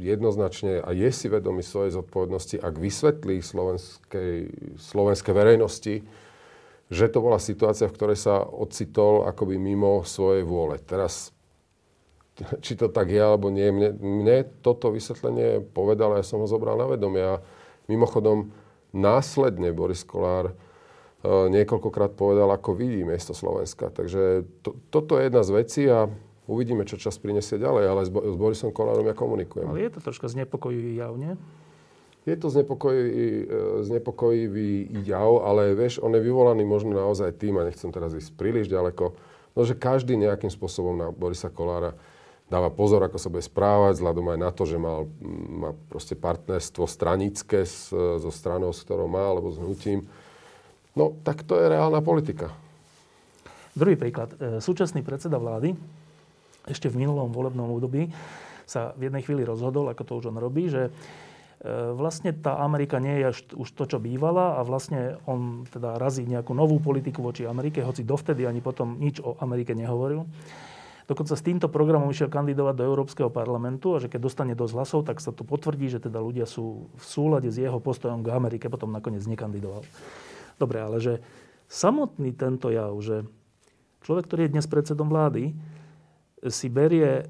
[0.01, 4.33] jednoznačne a je si vedomý svojej zodpovednosti, ak vysvetlí slovenskej,
[4.81, 5.95] slovenskej verejnosti,
[6.89, 10.81] že to bola situácia, v ktorej sa ocitol akoby mimo svojej vôle.
[10.81, 11.29] Teraz
[12.65, 13.69] či to tak je alebo nie.
[13.69, 17.21] Mne, mne toto vysvetlenie povedal ja som ho zobral na vedomie.
[17.21, 17.45] A
[17.85, 18.49] mimochodom,
[18.97, 20.57] následne Boris Kolár
[21.25, 23.93] niekoľkokrát povedal, ako vidí miesto Slovenska.
[23.93, 26.09] Takže to, toto je jedna z vecí a
[26.49, 27.85] uvidíme, čo čas prinesie ďalej.
[27.85, 29.69] Ale s, s Borisom Kolárom ja komunikujem.
[29.69, 31.37] Ale je to troška znepokojivý jav, nie?
[32.29, 33.45] Je to znepokojivý, e,
[33.85, 34.71] znepokojivý
[35.09, 39.17] jav, ale vieš, on je vyvolaný možno naozaj tým, a nechcem teraz ísť príliš ďaleko,
[39.57, 41.97] no že každý nejakým spôsobom na Borisa Kolára
[42.53, 45.09] dáva pozor, ako sa bude správať, vzhľadom aj na to, že mal,
[45.49, 50.05] má proste partnerstvo stranické s, so stranou, s ktorou má, alebo s hnutím.
[50.95, 52.51] No, tak to je reálna politika.
[53.75, 54.35] Druhý príklad.
[54.39, 55.75] E, súčasný predseda vlády
[56.67, 58.11] ešte v minulom volebnom období
[58.67, 60.95] sa v jednej chvíli rozhodol, ako to už on robí, že
[61.61, 66.25] E, vlastne tá Amerika nie je už to, čo bývala a vlastne on teda razí
[66.25, 70.25] nejakú novú politiku voči Amerike, hoci dovtedy ani potom nič o Amerike nehovoril.
[71.05, 75.01] Dokonca s týmto programom išiel kandidovať do Európskeho parlamentu a že keď dostane dosť hlasov,
[75.05, 78.73] tak sa to potvrdí, že teda ľudia sú v súlade s jeho postojom k Amerike,
[78.73, 79.85] potom nakoniec nekandidoval.
[80.61, 81.25] Dobre, ale že
[81.73, 83.25] samotný tento jav, že
[84.05, 85.57] človek, ktorý je dnes predsedom vlády,
[86.53, 87.25] si berie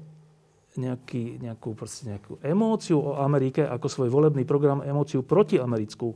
[0.75, 6.15] nejaký, nejakú, nejakú emóciu o Amerike ako svoj volebný program, emóciu protiamerickú,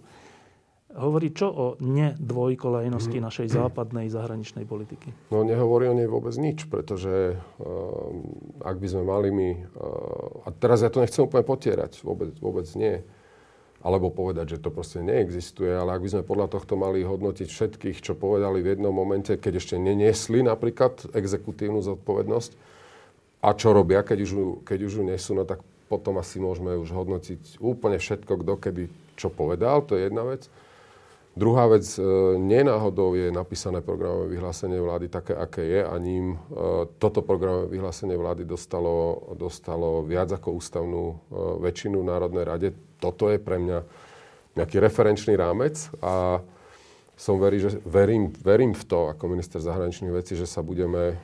[0.95, 3.25] hovorí čo o nedvojkolajnosti mm.
[3.27, 5.11] našej západnej zahraničnej politiky?
[5.27, 10.49] No nehovorí o nej vôbec nič, pretože uh, ak by sme mali my, uh, a
[10.55, 13.03] teraz ja to nechcem úplne potierať, vôbec, vôbec nie,
[13.85, 18.01] alebo povedať, že to proste neexistuje, ale ak by sme podľa tohto mali hodnotiť všetkých,
[18.01, 22.73] čo povedali v jednom momente, keď ešte neniesli napríklad exekutívnu zodpovednosť,
[23.45, 24.31] a čo robia, keď už,
[24.65, 28.83] keď už ju nesú, no tak potom asi môžeme už hodnotiť úplne všetko, kto kedy
[29.13, 30.49] čo povedal, to je jedna vec.
[31.35, 32.01] Druhá vec, e,
[32.39, 36.37] nenáhodou je napísané programové vyhlásenie vlády také, aké je a ním e,
[36.95, 41.15] toto programové vyhlásenie vlády dostalo, dostalo viac ako ústavnú e,
[41.59, 42.67] väčšinu v Národnej rade.
[43.03, 43.83] Toto je pre mňa
[44.55, 46.39] nejaký referenčný rámec a
[47.19, 51.19] som verí, že verím, verím v to ako minister zahraničných vecí, že sa budeme,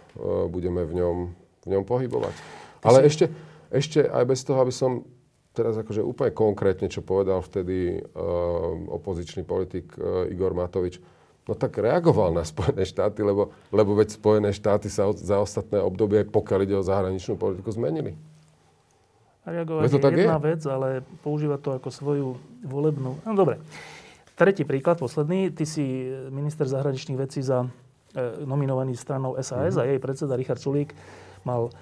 [0.47, 1.17] budeme v ňom
[1.65, 2.33] v ňom pohybovať.
[2.81, 3.29] Ale ešte,
[3.69, 5.05] ešte aj bez toho, aby som
[5.51, 8.01] teraz akože úplne konkrétne, čo povedal vtedy uh,
[8.95, 11.03] opozičný politik uh, Igor Matovič,
[11.45, 16.23] no tak reagoval na Spojené štáty, lebo, lebo veď Spojené štáty sa za ostatné obdobie,
[16.27, 18.15] pokiaľ ide o zahraničnú politiku, zmenili.
[19.41, 20.45] Reagovať to je tak jedna je?
[20.53, 20.87] vec, ale
[21.25, 22.27] používa to ako svoju
[22.61, 23.17] volebnú...
[23.25, 23.57] No dobre.
[24.37, 25.49] Tretí príklad, posledný.
[25.49, 27.67] Ty si minister zahraničných vecí za e,
[28.45, 29.81] nominovaný stranou SAS mm-hmm.
[29.81, 30.93] a jej predseda Richard Sulík
[31.41, 31.73] mal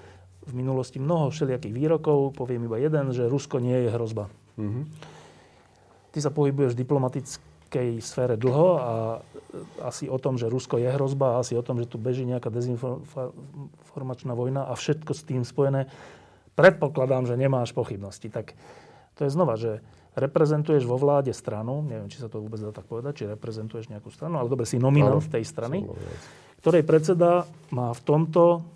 [0.50, 4.26] v minulosti mnoho všelijakých výrokov, poviem iba jeden, že Rusko nie je hrozba.
[4.58, 4.84] Mm-hmm.
[6.10, 8.92] Ty sa pohybuješ v diplomatickej sfére dlho a
[9.86, 14.34] asi o tom, že Rusko je hrozba, asi o tom, že tu beží nejaká dezinformačná
[14.34, 15.86] vojna a všetko s tým spojené,
[16.58, 18.26] predpokladám, že nemáš pochybnosti.
[18.26, 18.58] Tak
[19.14, 19.78] to je znova, že
[20.18, 24.10] reprezentuješ vo vláde stranu, neviem, či sa to vôbec dá tak povedať, či reprezentuješ nejakú
[24.10, 25.86] stranu, ale dobre, si nominant tej strany,
[26.58, 28.66] ktorej predseda má v tomto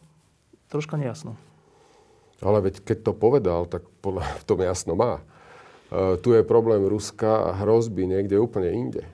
[0.70, 1.34] troška nejasno.
[2.43, 5.22] Ale veď keď to povedal, tak podľa v tom jasno má.
[5.93, 9.05] Uh, tu je problém Ruska a hrozby niekde úplne inde.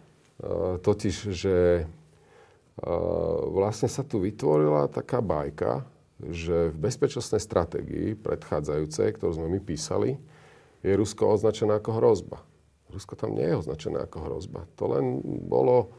[0.40, 5.84] Uh, totiž, že uh, vlastne sa tu vytvorila taká bajka,
[6.20, 10.20] že v bezpečnostnej stratégii predchádzajúcej, ktorú sme my písali,
[10.80, 12.38] je Rusko označené ako hrozba.
[12.92, 14.60] Rusko tam nie je označené ako hrozba.
[14.80, 15.92] To len bolo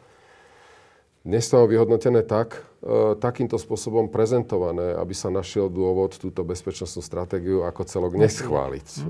[1.21, 7.61] dnes to vyhodnotené tak, e, takýmto spôsobom prezentované, aby sa našiel dôvod túto bezpečnostnú stratégiu
[7.61, 9.01] ako celok neschváliť e,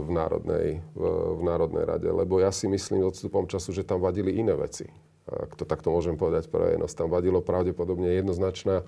[0.00, 0.66] v, Národnej,
[0.96, 1.02] v,
[1.36, 2.08] v Národnej rade.
[2.08, 4.88] Lebo ja si myslím odstupom času, že tam vadili iné veci.
[5.28, 6.72] Ak to takto môžem povedať pre.
[6.96, 8.80] Tam vadilo pravdepodobne jednoznačná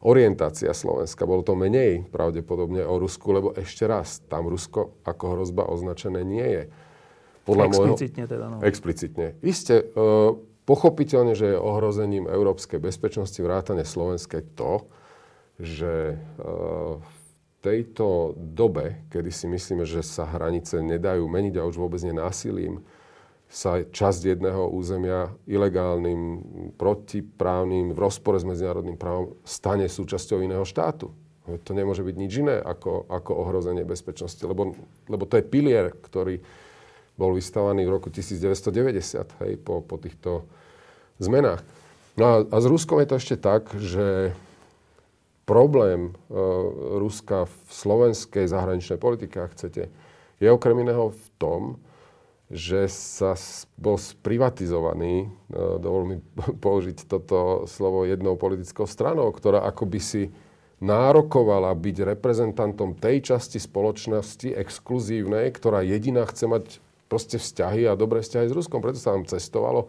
[0.00, 1.28] orientácia Slovenska.
[1.28, 6.48] Bolo to menej pravdepodobne o Rusku, lebo ešte raz, tam Rusko ako hrozba označené nie
[6.48, 6.64] je.
[7.44, 8.56] Podľa explicitne môjho, teda, no.
[8.64, 9.26] Explicitne.
[9.44, 10.34] Isté, uh,
[10.66, 14.90] Pochopiteľne, že je ohrozením európskej bezpečnosti vrátane slovenskej to,
[15.62, 16.16] že e,
[16.98, 17.16] v
[17.62, 22.82] tejto dobe, kedy si myslíme, že sa hranice nedajú meniť a už vôbec nenásilím,
[23.46, 26.42] sa časť jedného územia ilegálnym,
[26.74, 31.14] protiprávnym, v rozpore s medzinárodným právom stane súčasťou iného štátu.
[31.46, 34.74] To nemôže byť nič iné ako, ako ohrozenie bezpečnosti, lebo,
[35.06, 36.42] lebo to je pilier, ktorý
[37.16, 40.44] bol vystavaný v roku 1990, hej, po, po týchto
[41.16, 41.64] zmenách.
[42.16, 44.36] No a, a s Ruskom je to ešte tak, že
[45.48, 46.38] problém e,
[47.00, 49.88] Ruska v slovenskej zahraničnej politike, ak chcete,
[50.36, 51.62] je okrem iného v tom,
[52.46, 53.34] že sa
[53.76, 56.16] bol sprivatizovaný, e, dovol mi
[56.64, 60.22] použiť toto slovo, jednou politickou stranou, ktorá akoby si
[60.76, 66.64] nárokovala byť reprezentantom tej časti spoločnosti exkluzívnej, ktorá jediná chce mať
[67.06, 68.82] proste vzťahy a dobré vzťahy s Ruskom.
[68.82, 69.88] Preto sa tam cestovalo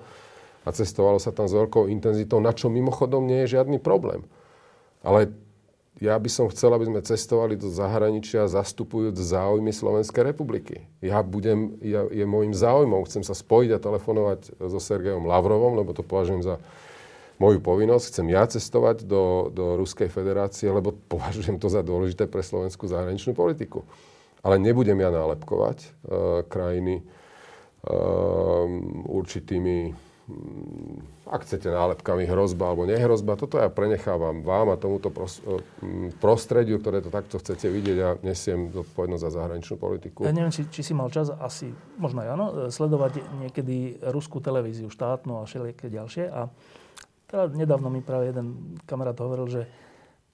[0.68, 4.28] a cestovalo sa tam s veľkou intenzitou, na čo mimochodom nie je žiadny problém.
[5.00, 5.32] Ale
[5.98, 10.86] ja by som chcel, aby sme cestovali do zahraničia zastupujúc záujmy Slovenskej republiky.
[11.02, 15.98] Ja budem, ja, je môjim záujmom, chcem sa spojiť a telefonovať so Sergejom Lavrovom, lebo
[15.98, 16.56] to považujem za
[17.42, 18.14] moju povinnosť.
[18.14, 23.34] Chcem ja cestovať do, do Ruskej federácie, lebo považujem to za dôležité pre slovenskú zahraničnú
[23.34, 23.82] politiku.
[24.48, 25.92] Ale nebudem ja nálepkovať uh,
[26.48, 28.64] krajiny uh,
[29.12, 36.20] určitými Mm, ak chcete nálepkami hrozba alebo nehrozba, toto ja prenechávam vám a tomuto mm,
[36.20, 37.96] prostrediu, ktoré to takto chcete vidieť.
[37.96, 40.28] Ja nesiem zodpovednosť za zahraničnú politiku.
[40.28, 44.92] Ja neviem, či, či si mal čas, asi, možno aj áno, sledovať niekedy ruskú televíziu
[44.92, 46.28] štátnu a všelijaké ďalšie.
[46.28, 46.52] A
[47.32, 49.62] teda nedávno mi práve jeden kamarát hovoril, že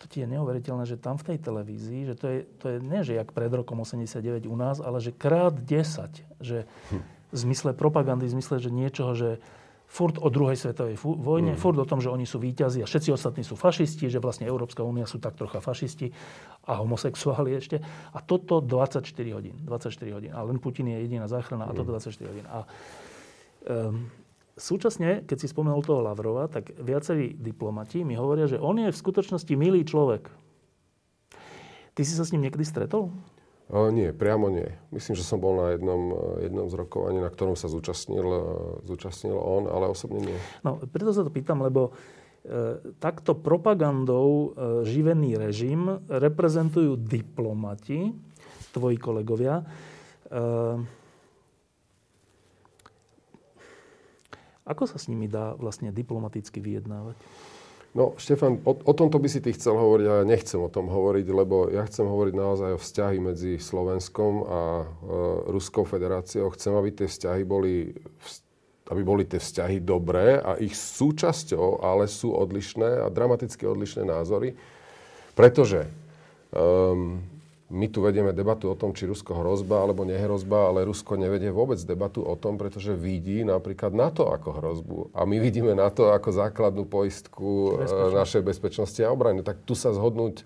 [0.03, 3.01] to ti je neuveriteľné, že tam v tej televízii, že to je, to je nie,
[3.07, 6.99] že jak pred rokom 89 u nás, ale že krát 10, že hm.
[7.31, 9.39] v zmysle propagandy, v zmysle, že niečoho, že
[9.93, 11.59] furt o druhej svetovej vojne, mm.
[11.61, 14.81] furt o tom, že oni sú víťazi a všetci ostatní sú fašisti, že vlastne Európska
[14.81, 16.09] únia sú tak trocha fašisti
[16.65, 17.77] a homosexuáli ešte.
[18.09, 19.05] A toto 24
[19.37, 19.53] hodín.
[19.61, 20.31] 24 hodín.
[20.33, 22.25] A len Putin je jediná záchrana a toto 24 mm.
[22.25, 22.45] hodín.
[22.49, 22.59] A
[23.69, 24.09] um,
[24.53, 29.01] súčasne, keď si spomenul toho Lavrova, tak viacerí diplomati mi hovoria, že on je v
[29.01, 30.29] skutočnosti milý človek.
[31.93, 33.13] Ty si sa s ním niekedy stretol?
[33.73, 34.69] O, nie, priamo nie.
[34.93, 36.01] Myslím, že som bol na jednom,
[36.37, 38.41] e, jednom z rokovaní, na ktorom sa zúčastnil, e,
[38.85, 40.37] zúčastnil on, ale osobne nie.
[40.61, 44.47] No, preto sa to pýtam, lebo e, takto propagandou e,
[44.85, 48.13] živený režim reprezentujú diplomati,
[48.75, 49.63] tvoji kolegovia.
[49.63, 49.65] E,
[54.63, 57.19] ako sa s nimi dá vlastne diplomaticky vyjednávať?
[57.93, 60.89] No, Štefan, o, o tomto by si ty chcel hovoriť, ale ja nechcem o tom
[60.89, 64.85] hovoriť, lebo ja chcem hovoriť naozaj o vzťahy medzi Slovenskom a e,
[65.53, 66.49] Ruskou federáciou.
[66.57, 67.93] Chcem, aby tie vzťahy boli,
[68.89, 74.57] aby boli tie vzťahy dobré a ich súčasťou, ale sú odlišné a dramaticky odlišné názory,
[75.37, 75.85] pretože
[76.49, 77.21] um,
[77.73, 81.81] my tu vedieme debatu o tom, či Rusko hrozba alebo nehrozba, ale Rusko nevedie vôbec
[81.81, 84.97] debatu o tom, pretože vidí napríklad NATO ako hrozbu.
[85.17, 88.13] A my vidíme NATO ako základnú poistku e, Bezpečnosť.
[88.13, 89.41] našej bezpečnosti a obrany.
[89.41, 90.45] Tak tu sa zhodnúť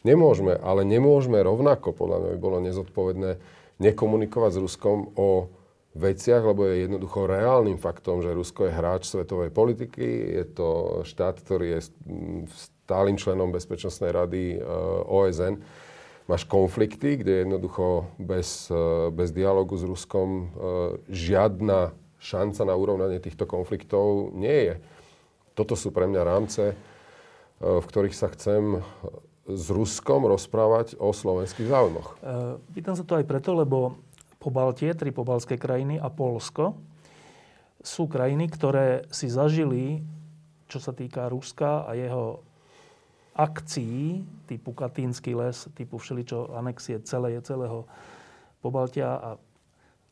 [0.00, 3.30] nemôžeme, ale nemôžeme rovnako, podľa mňa by bolo nezodpovedné,
[3.76, 5.52] nekomunikovať s Ruskom o
[5.92, 10.04] veciach, lebo je jednoducho reálnym faktom, že Rusko je hráč svetovej politiky,
[10.40, 10.68] je to
[11.04, 11.80] štát, ktorý je
[12.48, 14.58] stálym členom Bezpečnostnej rady e,
[15.04, 15.84] OSN
[16.26, 20.44] máš konflikty, kde jednoducho bez, e, bez dialogu s Ruskom e,
[21.06, 24.74] žiadna šanca na urovnanie týchto konfliktov nie je.
[25.54, 26.76] Toto sú pre mňa rámce, e,
[27.62, 28.82] v ktorých sa chcem
[29.46, 32.18] s Ruskom rozprávať o slovenských záujmoch.
[32.74, 33.94] Pýtam sa to aj preto, lebo
[34.42, 36.74] po Baltie, tri pobalské krajiny a Polsko
[37.78, 40.02] sú krajiny, ktoré si zažili,
[40.66, 42.45] čo sa týka Ruska a jeho
[43.36, 47.84] akcií typu Katínsky les, typu všeličo anexie celé, celého
[48.64, 49.30] Pobaltia a,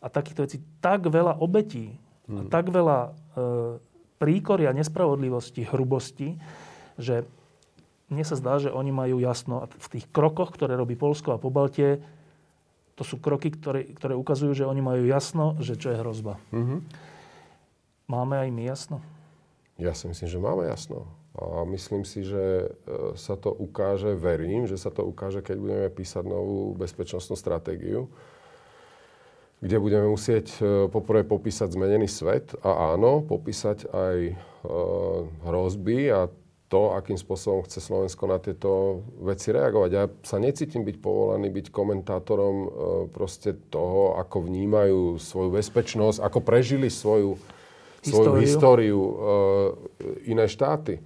[0.05, 1.97] a takýchto vecí tak veľa obetí
[2.29, 2.37] hmm.
[2.37, 3.11] a tak veľa e,
[4.21, 6.37] príkoria, nespravodlivosti, hrubosti,
[7.01, 7.25] že
[8.13, 12.05] mne sa zdá, že oni majú jasno v tých krokoch, ktoré robí Polsko a Pobaltie,
[12.95, 16.39] to sú kroky, ktoré, ktoré ukazujú, že oni majú jasno, že čo je hrozba.
[16.55, 16.79] Mm-hmm.
[18.07, 18.97] Máme aj my jasno?
[19.81, 21.11] Ja si myslím, že máme jasno.
[21.35, 25.89] A myslím si, že e, sa to ukáže, verím, že sa to ukáže, keď budeme
[25.91, 28.07] písať novú bezpečnostnú stratégiu,
[29.59, 34.35] kde budeme musieť e, poprvé popísať zmenený svet a áno, popísať aj e,
[35.43, 36.31] hrozby a
[36.71, 39.91] to, akým spôsobom chce Slovensko na tieto veci reagovať.
[39.91, 42.57] Ja sa necítim byť povolaný byť komentátorom
[43.15, 47.39] proste toho, ako vnímajú svoju bezpečnosť, ako prežili svoju,
[48.03, 48.11] históriu.
[48.11, 49.01] svoju históriu
[50.27, 50.99] iné štáty.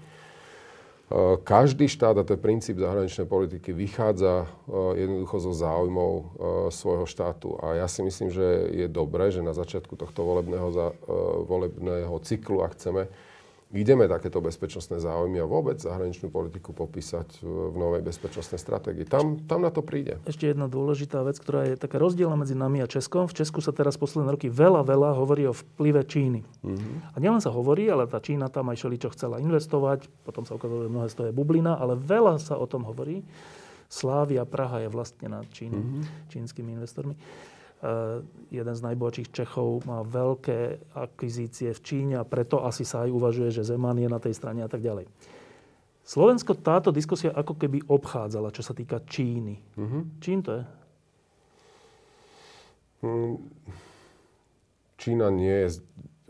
[1.08, 6.24] Eh, každý štát, a to je princíp zahraničnej politiky, vychádza eh, jednoducho zo záujmov eh,
[6.68, 7.56] svojho štátu.
[7.64, 10.68] A ja si myslím, že je dobré, že na začiatku tohto volebného,
[11.48, 13.08] volebného cyklu, ak chceme,
[13.68, 19.04] ideme takéto bezpečnostné záujmy a vôbec zahraničnú politiku popísať v novej bezpečnostnej stratégii.
[19.04, 20.16] Tam, tam na to príde.
[20.24, 23.28] Ešte jedna dôležitá vec, ktorá je taká rozdielna medzi nami a Českom.
[23.28, 26.40] V Česku sa teraz posledné roky veľa, veľa hovorí o vplyve Číny.
[26.64, 27.12] Mm-hmm.
[27.12, 30.88] A nielen sa hovorí, ale tá Čína tam aj čo chcela investovať, potom sa ukázalo,
[30.88, 33.20] že mnohé z toho je bublina, ale veľa sa o tom hovorí.
[33.88, 36.28] Slávia Praha je vlastnená Čínou, mm-hmm.
[36.32, 37.16] čínskymi investormi.
[37.78, 43.14] Uh, jeden z najbohatších Čechov má veľké akvizície v Číne a preto asi sa aj
[43.14, 45.06] uvažuje, že Zeman je na tej strane a tak ďalej.
[46.02, 49.62] Slovensko táto diskusia ako keby obchádzala, čo sa týka Číny.
[49.78, 50.02] Mm-hmm.
[50.18, 50.62] Čím to je?
[53.06, 53.36] Mm,
[54.98, 55.78] Čína nie je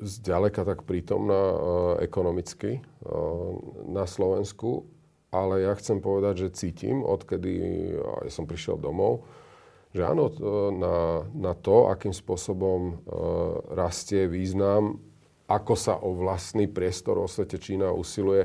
[0.05, 1.57] zďaleka tak prítomná uh,
[2.05, 3.57] ekonomicky uh,
[3.89, 4.85] na Slovensku,
[5.33, 7.53] ale ja chcem povedať, že cítim, odkedy
[7.97, 9.25] ja som prišiel domov,
[9.93, 10.29] že áno,
[10.75, 12.97] na, na to, akým spôsobom uh,
[13.73, 15.01] rastie význam,
[15.49, 18.45] ako sa o vlastný priestor o svete Čína usiluje,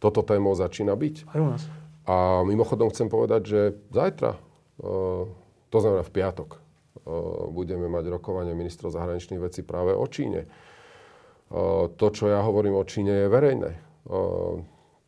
[0.00, 1.16] toto témou začína byť.
[1.28, 1.62] Aj u nás.
[2.08, 3.60] A mimochodom chcem povedať, že
[3.92, 5.28] zajtra, uh,
[5.68, 10.48] to znamená v piatok, uh, budeme mať rokovanie ministrov zahraničných vecí práve o Číne.
[11.48, 13.72] To, čo ja hovorím o Číne, je verejné.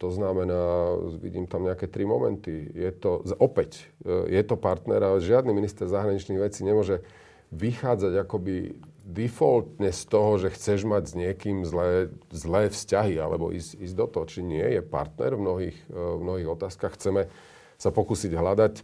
[0.01, 2.73] To znamená, vidím tam nejaké tri momenty.
[2.73, 7.05] Je to, opäť, e, je to partner a žiadny minister zahraničných vecí nemôže
[7.53, 13.77] vychádzať akoby defaultne z toho, že chceš mať s niekým zlé, zlé vzťahy alebo ísť,
[13.77, 14.25] ísť do toho.
[14.25, 16.97] Či nie, je partner v mnohých, e, v mnohých otázkach.
[16.97, 17.29] Chceme
[17.77, 18.75] sa pokúsiť hľadať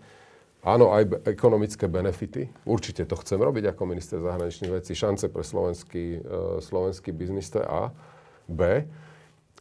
[0.67, 2.51] Áno, aj ekonomické benefity.
[2.67, 4.99] Určite to chcem robiť ako minister zahraničných vecí.
[4.99, 7.95] Šance pre slovenský, e, slovenský biznis, to je A.
[8.51, 8.83] B.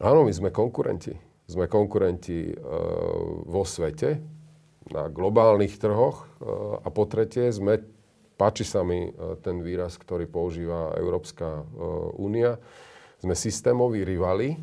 [0.01, 1.14] Áno, my sme konkurenti
[1.46, 2.54] sme konkurenti e,
[3.46, 4.22] vo svete,
[4.86, 6.26] na globálnych trhoch e,
[6.82, 7.82] a po tretie sme,
[8.38, 11.66] páči sa mi e, ten výraz, ktorý používa Európska
[12.18, 12.58] únia,
[13.22, 14.60] sme systémoví rivali,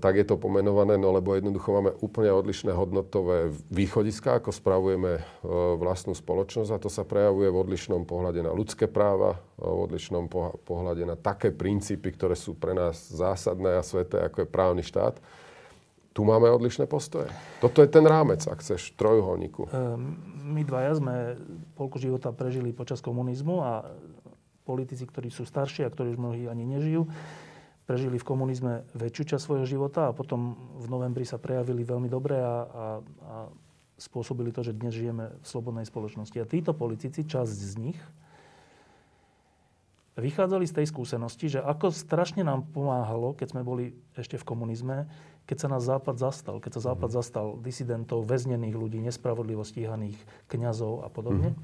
[0.00, 5.20] tak je to pomenované, no lebo jednoducho máme úplne odlišné hodnotové východiska, ako spravujeme
[5.76, 6.72] vlastnú spoločnosť.
[6.72, 10.32] A to sa prejavuje v odlišnom pohľade na ľudské práva, v odlišnom
[10.64, 15.20] pohľade na také princípy, ktoré sú pre nás zásadné a sveté, ako je právny štát
[16.18, 17.30] tu máme odlišné postoje.
[17.62, 19.70] Toto je ten rámec, ak chceš, trojuholníku.
[19.70, 20.18] Ehm,
[20.50, 21.38] my dvaja sme
[21.78, 23.86] polku života prežili počas komunizmu a
[24.66, 27.06] politici, ktorí sú starší a ktorí už mnohí ani nežijú,
[27.86, 32.34] prežili v komunizme väčšiu časť svojho života a potom v novembri sa prejavili veľmi dobre
[32.34, 32.54] a, a,
[33.22, 33.36] a
[33.94, 36.34] spôsobili to, že dnes žijeme v slobodnej spoločnosti.
[36.42, 38.00] A títo politici, časť z nich,
[40.18, 45.06] vychádzali z tej skúsenosti, že ako strašne nám pomáhalo, keď sme boli ešte v komunizme,
[45.48, 47.16] keď sa nás Západ zastal, keď sa Západ mm.
[47.16, 50.20] zastal disidentov, väznených ľudí, nespravodlivo stíhaných
[50.52, 51.56] kňazov a podobne.
[51.56, 51.58] Mm.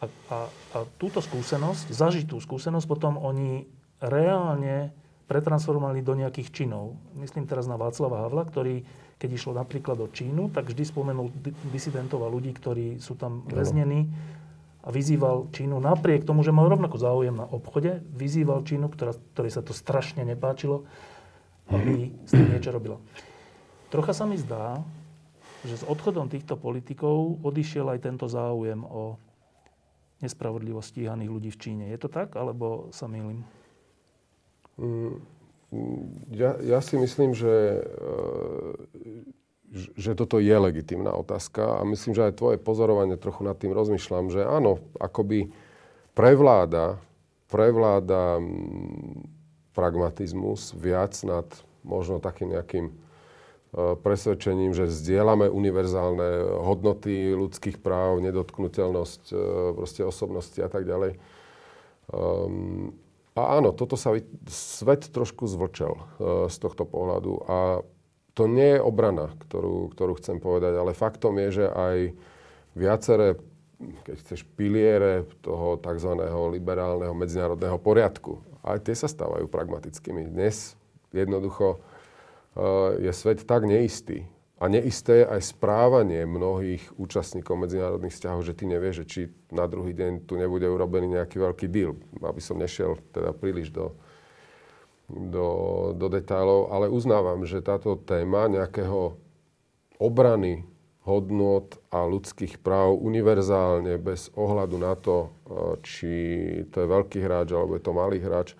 [0.00, 0.38] A, a,
[0.74, 3.70] a túto skúsenosť, zažitú skúsenosť, potom oni
[4.02, 4.90] reálne
[5.30, 6.98] pretransformovali do nejakých činov.
[7.14, 8.82] Myslím teraz na Václava Havla, ktorý,
[9.22, 11.30] keď išlo napríklad do Čínu, tak vždy spomenul
[11.70, 14.10] disidentov a ľudí, ktorí sú tam väznení
[14.80, 19.52] a vyzýval Čínu, napriek tomu, že mal rovnako záujem na obchode, vyzýval Čínu, ktorá, ktorej
[19.54, 20.88] sa to strašne nepáčilo,
[21.70, 22.98] aby s tým niečo robila.
[23.90, 24.82] Trocha sa mi zdá,
[25.66, 29.18] že s odchodom týchto politikov odišiel aj tento záujem o
[30.20, 31.84] nespravodlivo stíhaných ľudí v Číne.
[31.88, 33.44] Je to tak, alebo sa mýlim?
[34.76, 35.16] Mm,
[36.32, 37.84] ja, ja si myslím, že
[39.70, 44.34] že toto je legitimná otázka a myslím, že aj tvoje pozorovanie trochu nad tým rozmýšľam,
[44.34, 45.54] že áno, akoby
[46.18, 46.98] prevláda,
[47.46, 49.39] prevláda mm,
[49.72, 51.46] pragmatizmus viac nad
[51.86, 52.94] možno takým nejakým e,
[54.00, 59.34] presvedčením, že zdieľame univerzálne hodnoty ľudských práv, nedotknutelnosť e,
[59.74, 61.16] proste osobnosti a tak ďalej.
[62.10, 62.92] Um,
[63.38, 64.10] a áno, toto sa
[64.50, 67.58] svet trošku zvlčel uh, z tohto pohľadu a
[68.34, 71.96] to nie je obrana, ktorú, ktorú chcem povedať, ale faktom je, že aj
[72.74, 73.38] viaceré,
[74.06, 76.10] keď chceš, piliere toho tzv.
[76.50, 80.30] liberálneho medzinárodného poriadku, aj tie sa stávajú pragmatickými.
[80.30, 80.76] Dnes
[81.10, 84.28] jednoducho uh, je svet tak neistý,
[84.60, 89.64] a neisté je aj správanie mnohých účastníkov medzinárodných vzťahov, že ty nevieš, že či na
[89.64, 91.96] druhý deň tu nebude urobený nejaký veľký deal.
[92.20, 93.96] Aby som nešiel teda príliš do,
[95.08, 95.48] do,
[95.96, 99.16] do detailov, ale uznávam, že táto téma nejakého
[99.96, 100.68] obrany
[101.04, 105.28] hodnot a ľudských práv univerzálne, bez ohľadu na to, e,
[105.80, 106.12] či
[106.68, 108.52] to je veľký hráč alebo je to malý hráč,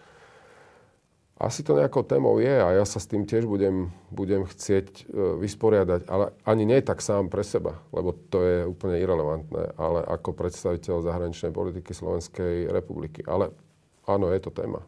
[1.41, 5.03] asi to nejakou témou je a ja sa s tým tiež budem, budem chcieť e,
[5.41, 10.37] vysporiadať, ale ani nie tak sám pre seba, lebo to je úplne irrelevantné, ale ako
[10.37, 13.25] predstaviteľ zahraničnej politiky Slovenskej republiky.
[13.25, 13.57] Ale
[14.05, 14.85] áno, je to téma.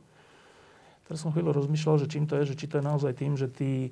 [1.09, 3.48] Teraz som chvíľu rozmýšľal, že čím to je, že či to je naozaj tým, že
[3.48, 3.88] tí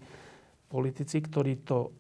[0.69, 1.97] politici, ktorí to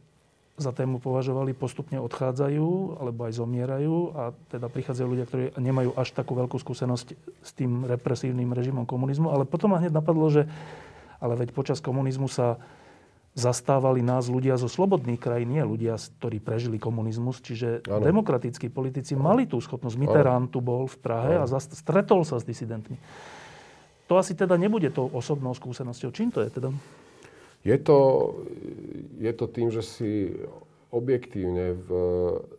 [0.61, 6.13] za tému považovali, postupne odchádzajú alebo aj zomierajú a teda prichádzajú ľudia, ktorí nemajú až
[6.13, 7.07] takú veľkú skúsenosť
[7.41, 9.33] s tým represívnym režimom komunizmu.
[9.33, 10.45] Ale potom ma hneď napadlo, že
[11.21, 12.61] ale veď počas komunizmu sa
[13.33, 17.39] zastávali nás ľudia zo slobodných krajín, nie ľudia, ktorí prežili komunizmus.
[17.41, 18.03] Čiže ano.
[18.03, 19.31] demokratickí politici ano.
[19.31, 19.97] mali tú schopnosť.
[19.97, 21.47] Mitterrand tu bol v Prahe ano.
[21.47, 22.99] a stretol sa s disidentmi.
[24.11, 26.11] To asi teda nebude tou osobnou skúsenosťou.
[26.11, 26.75] Čím to je teda?
[27.61, 27.99] Je to,
[29.21, 30.33] je to tým, že si
[30.91, 31.91] objektívne v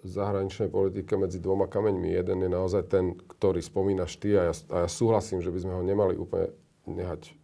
[0.07, 2.15] zahraničnej politike medzi dvoma kameňmi.
[2.15, 5.73] Jeden je naozaj ten, ktorý spomínaš ty a ja, a ja súhlasím, že by sme
[5.75, 6.55] ho nemali úplne
[6.87, 7.35] nehať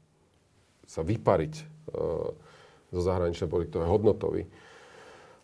[0.88, 1.64] sa vypariť e,
[2.95, 4.43] zo zahraničnej politiky, to je hodnotový.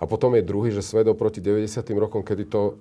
[0.04, 1.80] A potom je druhý, že svet oproti 90.
[1.96, 2.74] rokom, kedy to e,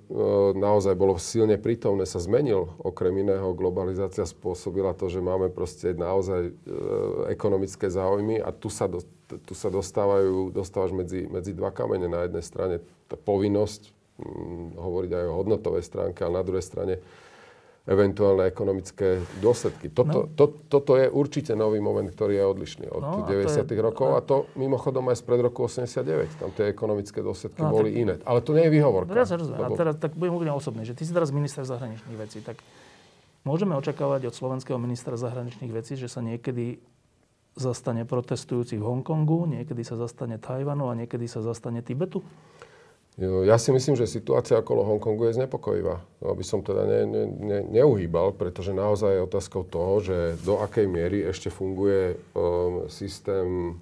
[0.59, 2.75] naozaj bolo silne prítomné, sa zmenil.
[2.83, 6.53] Okrem iného globalizácia spôsobila to, že máme proste naozaj e,
[7.31, 9.07] ekonomické záujmy a tu sa, do,
[9.47, 12.11] tu sa dostávajú, dostávaš medzi, medzi dva kamene.
[12.11, 16.99] Na jednej strane tá povinnosť hm, hovoriť aj o hodnotovej stránke, a na druhej strane
[17.83, 19.91] eventuálne ekonomické dôsledky.
[19.91, 20.35] Toto, no.
[20.39, 23.67] to, toto je určite nový moment, ktorý je odlišný od no, 90.
[23.67, 26.39] Je, rokov a to mimochodom aj spred roku 89.
[26.39, 28.15] Tam tie ekonomické dôsledky no, boli tak, iné.
[28.23, 29.11] Ale to nie je výhovorka.
[29.27, 29.67] Sa rozumiem.
[29.67, 29.75] Lebo...
[29.75, 32.63] A teraz tak budem úplne osobný, že ty si teraz minister zahraničných vecí, tak
[33.43, 36.79] môžeme očakávať od slovenského ministra zahraničných vecí, že sa niekedy
[37.59, 42.23] zastane protestujúcich v Hongkongu, niekedy sa zastane Tajvanu a niekedy sa zastane Tibetu?
[43.21, 46.01] Ja si myslím, že situácia okolo Hongkongu je znepokojivá.
[46.25, 50.89] Aby som teda ne, ne, ne, neuhýbal, pretože naozaj je otázkou toho, že do akej
[50.89, 53.77] miery ešte funguje um, systém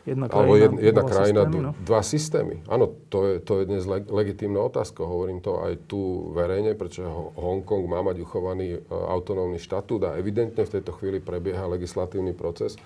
[0.00, 1.70] Jedna krajina, alebo jedna, jedna dva krajina, systémy, no?
[1.84, 2.56] dva systémy.
[2.72, 5.04] Áno, to je, to je dnes leg, legitímna otázka.
[5.04, 7.04] Hovorím to aj tu verejne, pretože
[7.36, 12.80] Hongkong má mať uchovaný uh, autonómny štatút a evidentne v tejto chvíli prebieha legislatívny proces,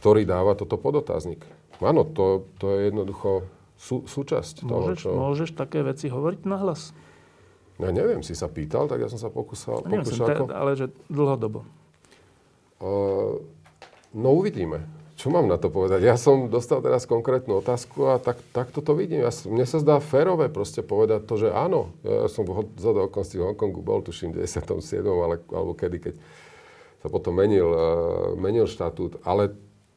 [0.00, 1.44] ktorý dáva toto podotáznik.
[1.84, 3.44] Áno, to, to je jednoducho
[3.78, 5.08] sú, súčasť môžeš, toho, čo...
[5.14, 6.90] Môžeš také veci hovoriť na hlas?
[7.78, 9.86] Ja neviem, si sa pýtal, tak ja som sa pokúsal.
[9.86, 10.44] No, pokúšal ako...
[10.50, 11.62] ale že dlhodobo.
[12.82, 13.38] Uh,
[14.10, 14.82] no uvidíme.
[15.18, 16.06] Čo mám na to povedať?
[16.06, 19.26] Ja som dostal teraz konkrétnu otázku a tak, tak toto vidím.
[19.26, 21.90] Ja, mne sa zdá férové proste povedať to, že áno.
[22.06, 22.46] Ja som
[22.78, 25.02] za do okolností v Hongkongu bol, tuším, v 97.
[25.02, 26.14] Ale, alebo kedy, keď
[27.02, 29.22] sa potom menil, uh, menil štatút.
[29.26, 29.54] Ale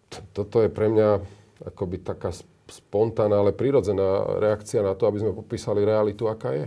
[0.09, 1.21] t- toto je pre mňa
[1.69, 2.33] akoby taká
[2.71, 6.65] spontánna, ale prirodzená reakcia na to, aby sme popísali realitu, aká je.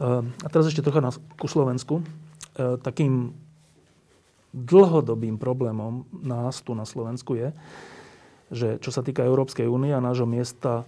[0.00, 2.00] Ehm, a teraz ešte trocha na, ku Slovensku.
[2.56, 3.36] Ehm, takým
[4.50, 7.54] dlhodobým problémom nás tu na Slovensku je,
[8.50, 10.82] že čo sa týka Európskej únie a nášho miesta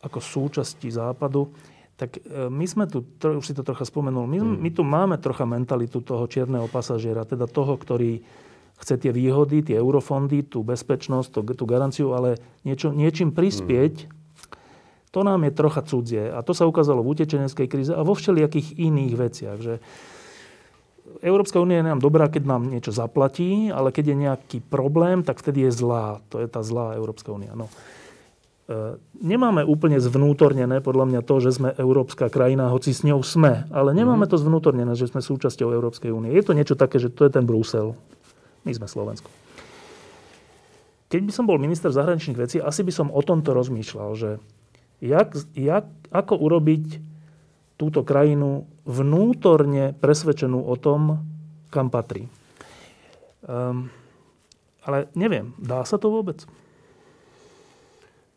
[0.00, 1.52] ako súčasti Západu,
[2.00, 4.58] tak ehm, my sme tu, už si to trocha spomenul, my, hmm.
[4.64, 8.24] my tu máme trocha mentalitu toho čierneho pasažiera, teda toho, ktorý
[8.80, 14.10] chce tie výhody, tie eurofondy, tú bezpečnosť, tú, tú garanciu, ale niečo, niečím prispieť, mm.
[15.12, 16.32] to nám je trocha cudzie.
[16.32, 19.58] A to sa ukázalo v utečeneckej kríze a vo všelijakých iných veciach.
[19.60, 19.74] Že
[21.20, 25.42] Európska únia je nám dobrá, keď nám niečo zaplatí, ale keď je nejaký problém, tak
[25.42, 26.24] vtedy je zlá.
[26.32, 27.52] To je tá zlá Európska únia.
[27.52, 27.68] No.
[28.70, 33.66] E, nemáme úplne zvnútornené, podľa mňa, to, že sme európska krajina, hoci s ňou sme.
[33.74, 34.30] Ale nemáme mm.
[34.30, 36.30] to zvnútornené, že sme súčasťou Európskej únie.
[36.30, 37.98] Je to niečo také, že to je ten Brusel.
[38.64, 39.28] My sme Slovensko.
[41.10, 44.30] Keď by som bol minister zahraničných vecí, asi by som o tomto rozmýšľal, že
[45.02, 47.02] jak, jak, ako urobiť
[47.74, 51.24] túto krajinu vnútorne presvedčenú o tom,
[51.72, 52.28] kam patrí.
[53.42, 53.88] Um,
[54.84, 56.44] ale neviem, dá sa to vôbec?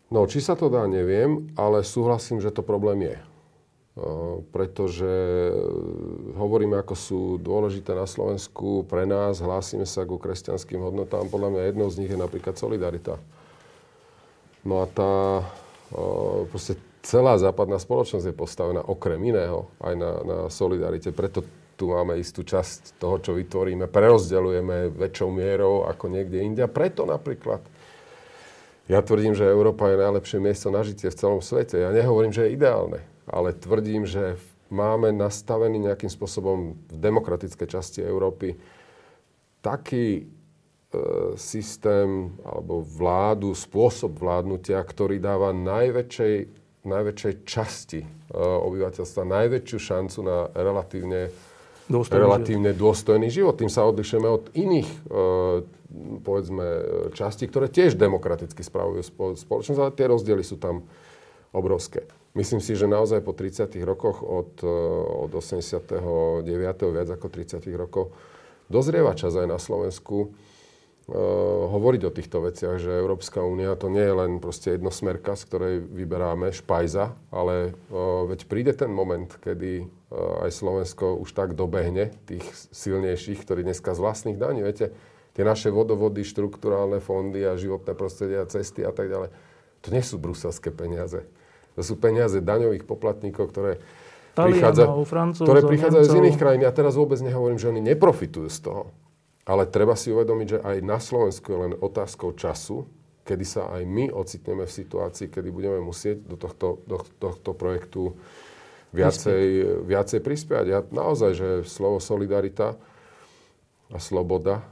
[0.09, 3.17] No, či sa to dá, neviem, ale súhlasím, že to problém je
[4.49, 5.53] pretože e,
[6.33, 11.29] hovoríme, ako sú dôležité na Slovensku pre nás, hlásime sa ku kresťanským hodnotám.
[11.29, 13.21] Podľa mňa jednou z nich je napríklad solidarita.
[14.65, 15.45] No a tá
[16.49, 21.13] proste celá západná spoločnosť je postavená okrem iného aj na, na solidarite.
[21.13, 21.45] Preto
[21.77, 26.61] tu máme istú časť toho, čo vytvoríme, prerozdeľujeme väčšou mierou ako niekde inde.
[26.65, 27.61] A preto napríklad
[28.89, 31.77] ja tvrdím, že Európa je najlepšie miesto na žitie v celom svete.
[31.77, 34.37] Ja nehovorím, že je ideálne ale tvrdím, že
[34.73, 38.57] máme nastavený nejakým spôsobom v demokratickej časti Európy
[39.61, 40.23] taký e,
[41.37, 46.35] systém alebo vládu, spôsob vládnutia, ktorý dáva najväčšej,
[46.83, 48.07] najväčšej časti e,
[48.39, 51.31] obyvateľstva najväčšiu šancu na relatívne
[51.87, 52.81] dôstojný relatívne život.
[52.81, 53.55] dôstojný život.
[53.59, 54.99] Tým sa odlišujeme od iných, e,
[56.25, 56.65] povedzme,
[57.13, 59.05] častí, ktoré tiež demokraticky spravujú
[59.37, 60.83] spoločnosť, ale tie rozdiely sú tam
[61.53, 62.09] obrovské.
[62.33, 64.69] Myslím si, že naozaj po 30 rokoch od, eh,
[65.25, 66.89] od 89.
[66.89, 68.09] viac ako 30 rokov
[68.73, 71.13] dozrieva čas aj na Slovensku uh,
[71.69, 75.75] hovoriť o týchto veciach, že Európska únia to nie je len proste jednosmerka, z ktorej
[75.83, 82.15] vyberáme špajza, ale uh, veď príde ten moment, kedy uh, aj Slovensko už tak dobehne
[82.25, 84.95] tých silnejších, ktorí dneska z vlastných daní, viete,
[85.37, 89.29] tie naše vodovody, štruktúrálne fondy a životné prostredia, cesty a tak ďalej,
[89.83, 91.27] to nie sú bruselské peniaze
[91.73, 93.81] to sú peniaze daňových poplatníkov, ktoré,
[94.33, 94.89] prichádza,
[95.37, 96.61] ktoré prichádzajú z iných krajín.
[96.65, 98.83] Ja teraz vôbec nehovorím, že oni neprofitujú z toho.
[99.43, 102.87] ale treba si uvedomiť, že aj na Slovensku je len otázkou času,
[103.27, 108.15] kedy sa aj my ocitneme v situácii, kedy budeme musieť do tohto, do tohto projektu
[108.95, 110.65] viacej, viacej prispiať.
[110.67, 112.79] Ja naozaj, že slovo solidarita
[113.91, 114.63] a sloboda,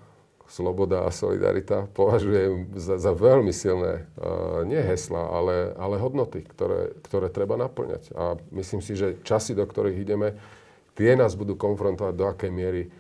[0.52, 6.92] sloboda a solidarita považujem za, za veľmi silné, uh, nie hesla, ale, ale hodnoty, ktoré,
[7.08, 8.12] ktoré treba naplňať.
[8.12, 10.36] A myslím si, že časy, do ktorých ideme,
[11.00, 12.92] tie nás budú konfrontovať, do akej miery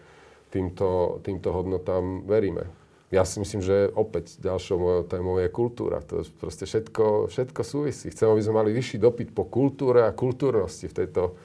[0.47, 2.81] týmto, týmto hodnotám veríme
[3.11, 5.99] ja si myslím, že opäť ďalšou mojou témou je kultúra.
[6.07, 8.07] To proste všetko, všetko súvisí.
[8.07, 11.35] Chcem, aby sme mali vyšší dopyt po kultúre a kultúrnosti v tejto,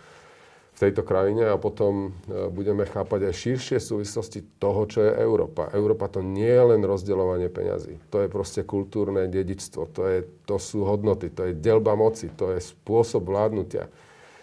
[0.76, 5.72] v tejto krajine a potom e, budeme chápať aj širšie súvislosti toho, čo je Európa.
[5.72, 7.96] Európa to nie je len rozdeľovanie peňazí.
[8.12, 9.88] To je proste kultúrne dedičstvo.
[9.96, 13.88] To, je, to sú hodnoty, to je delba moci, to je spôsob vládnutia.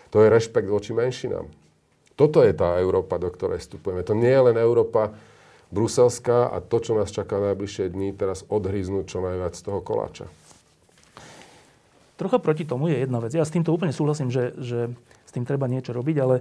[0.09, 1.45] To je rešpekt voči menšinám.
[2.17, 4.01] Toto je tá Európa, do ktorej vstupujeme.
[4.01, 5.13] To nie je len Európa,
[5.73, 10.29] bruselská a to, čo nás čaká najbližšie dní, teraz odhryznúť čo najviac z toho koláča.
[12.13, 13.33] Trocha proti tomu je jedna vec.
[13.33, 14.93] Ja s týmto úplne súhlasím, že, že
[15.33, 16.35] tým treba niečo robiť, ale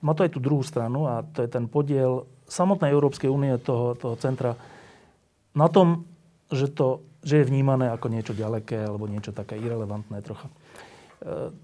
[0.00, 3.98] má to aj tú druhú stranu a to je ten podiel samotnej Európskej únie, toho,
[3.98, 4.54] toho centra,
[5.54, 6.06] na tom,
[6.50, 10.46] že, to, že je vnímané ako niečo ďaleké alebo niečo také irrelevantné trocha.
[10.46, 10.54] E,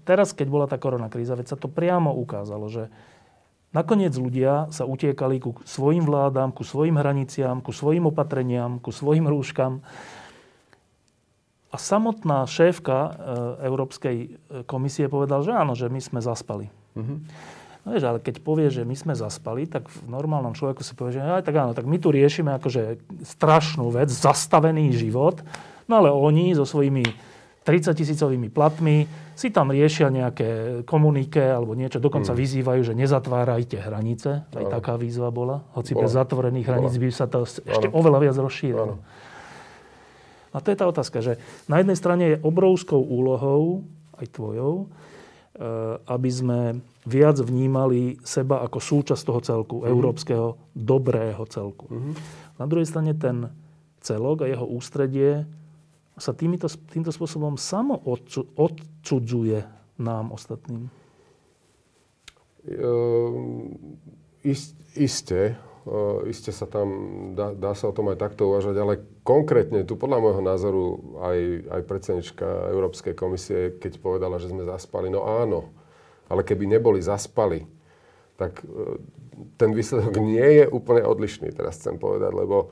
[0.07, 2.87] teraz, keď bola tá korona kríza, veď sa to priamo ukázalo, že
[3.71, 9.23] Nakoniec ľudia sa utiekali ku svojim vládám, ku svojim hraniciám, ku svojim opatreniam, ku svojim
[9.23, 9.79] rúškam.
[11.71, 13.09] A samotná šéfka e,
[13.71, 14.27] Európskej e,
[14.67, 16.67] komisie povedal, že áno, že my sme zaspali.
[16.99, 17.17] Mm-hmm.
[17.81, 21.17] No vieš, ale keď povie, že my sme zaspali, tak v normálnom človeku si povie,
[21.17, 25.41] že aj tak áno, tak my tu riešime akože strašnú vec, zastavený život,
[25.89, 27.01] no ale oni so svojimi
[27.65, 32.37] 30 tisícovými platmi, si tam riešia nejaké komunike alebo niečo, dokonca mm.
[32.37, 34.45] vyzývajú, že nezatvárajte hranice.
[34.45, 34.69] Aj ano.
[34.69, 35.65] taká výzva bola.
[35.73, 36.05] Hoci bola.
[36.05, 37.97] bez zatvorených hraníc by sa to ešte ano.
[37.97, 39.01] oveľa viac rozšírilo.
[40.51, 41.39] A to je tá otázka, že
[41.71, 43.87] na jednej strane je obrovskou úlohou,
[44.19, 46.59] aj tvojou, eh, aby sme
[47.07, 49.85] viac vnímali seba ako súčasť toho celku, mm.
[49.89, 50.47] európskeho
[50.77, 51.89] dobrého celku.
[51.89, 52.13] Mm.
[52.61, 53.49] Na druhej strane ten
[54.01, 55.45] celok a jeho ústredie
[56.21, 57.97] sa týmito, týmto spôsobom samo
[58.53, 59.65] odcudzuje
[59.97, 60.85] nám ostatným?
[62.61, 63.73] Uh,
[64.45, 65.57] ist, isté.
[66.29, 66.87] Isté sa tam,
[67.33, 70.85] dá, dá sa o tom aj takto uvažať, ale konkrétne tu podľa môjho názoru
[71.25, 71.39] aj,
[71.73, 75.73] aj predsednička Európskej komisie, keď povedala, že sme zaspali, no áno,
[76.29, 77.65] ale keby neboli zaspali,
[78.37, 79.01] tak uh,
[79.57, 82.69] ten výsledok nie je úplne odlišný, teraz chcem povedať, lebo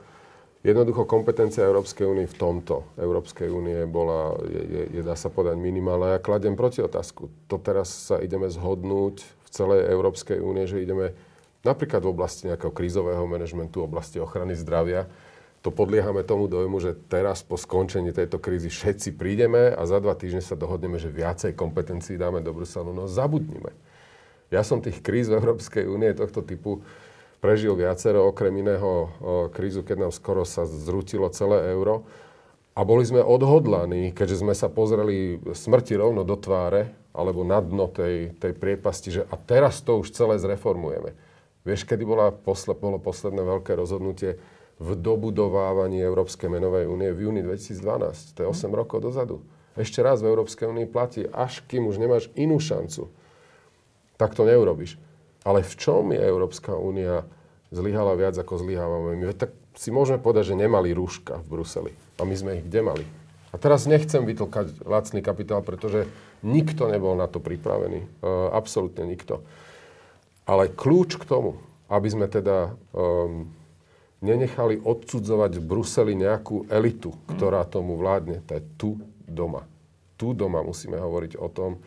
[0.60, 5.56] Jednoducho kompetencia Európskej únie v tomto Európskej únie bola, je, je, je, dá sa povedať,
[5.56, 6.12] minimálna.
[6.12, 7.32] Ja kladem proti otázku.
[7.48, 11.16] To teraz sa ideme zhodnúť v celej Európskej únie, že ideme
[11.66, 15.10] napríklad v oblasti nejakého krízového manažmentu, v oblasti ochrany zdravia,
[15.60, 20.16] to podliehame tomu dojmu, že teraz po skončení tejto krízy všetci prídeme a za dva
[20.16, 22.96] týždne sa dohodneme, že viacej kompetencií dáme do Bruselu.
[22.96, 23.76] No zabudnime.
[24.48, 26.80] Ja som tých kríz v Európskej únie tohto typu
[27.44, 29.12] prežil viacero, okrem iného
[29.52, 32.08] krízu, keď nám skoro sa zrutilo celé euro.
[32.72, 37.84] A boli sme odhodlaní, keďže sme sa pozreli smrti rovno do tváre, alebo na dno
[37.84, 41.12] tej, tej priepasti, že a teraz to už celé zreformujeme.
[41.64, 44.40] Vieš, kedy bola posle, bolo posledné veľké rozhodnutie
[44.80, 48.36] v dobudovávaní Európskej menovej únie v júni 2012.
[48.36, 49.44] To je 8 rokov dozadu.
[49.76, 53.12] Ešte raz v Európskej únii platí, až kým už nemáš inú šancu,
[54.16, 54.96] tak to neurobiš.
[55.44, 57.24] Ale v čom je Európska únia
[57.72, 59.32] zlyhala viac, ako zlyhávame my?
[59.36, 61.92] Tak si môžeme povedať, že nemali rúška v Bruseli.
[62.20, 63.04] A my sme ich kde mali?
[63.50, 66.06] A teraz nechcem vytlkať lacný kapitál, pretože
[66.44, 68.06] nikto nebol na to pripravený.
[68.20, 69.42] Uh, absolútne nikto.
[70.50, 73.46] Ale kľúč k tomu, aby sme teda um,
[74.18, 78.90] nenechali odsudzovať v Bruseli nejakú elitu, ktorá tomu vládne, to je tu
[79.30, 79.62] doma.
[80.18, 81.78] Tu doma musíme hovoriť o tom,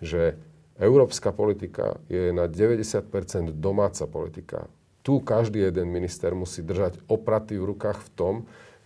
[0.00, 0.40] že
[0.80, 4.72] Európska politika je na 90% domáca politika.
[5.04, 8.34] Tu každý jeden minister musí držať opraty v rukách v tom,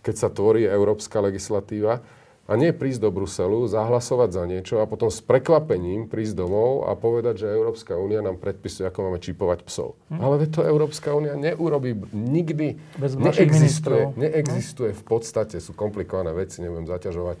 [0.03, 2.03] keď sa tvorí európska legislatíva
[2.43, 6.91] a nie prísť do Bruselu, zahlasovať za niečo a potom s prekvapením prísť domov a
[6.91, 9.95] povedať, že Európska únia nám predpisuje, ako máme čipovať psov.
[10.11, 10.19] Hm.
[10.19, 12.75] Ale to Európska únia neurobí nikdy.
[12.99, 17.37] Bez neexistuje, neexistuje v podstate, sú komplikované veci, nebudem zaťažovať,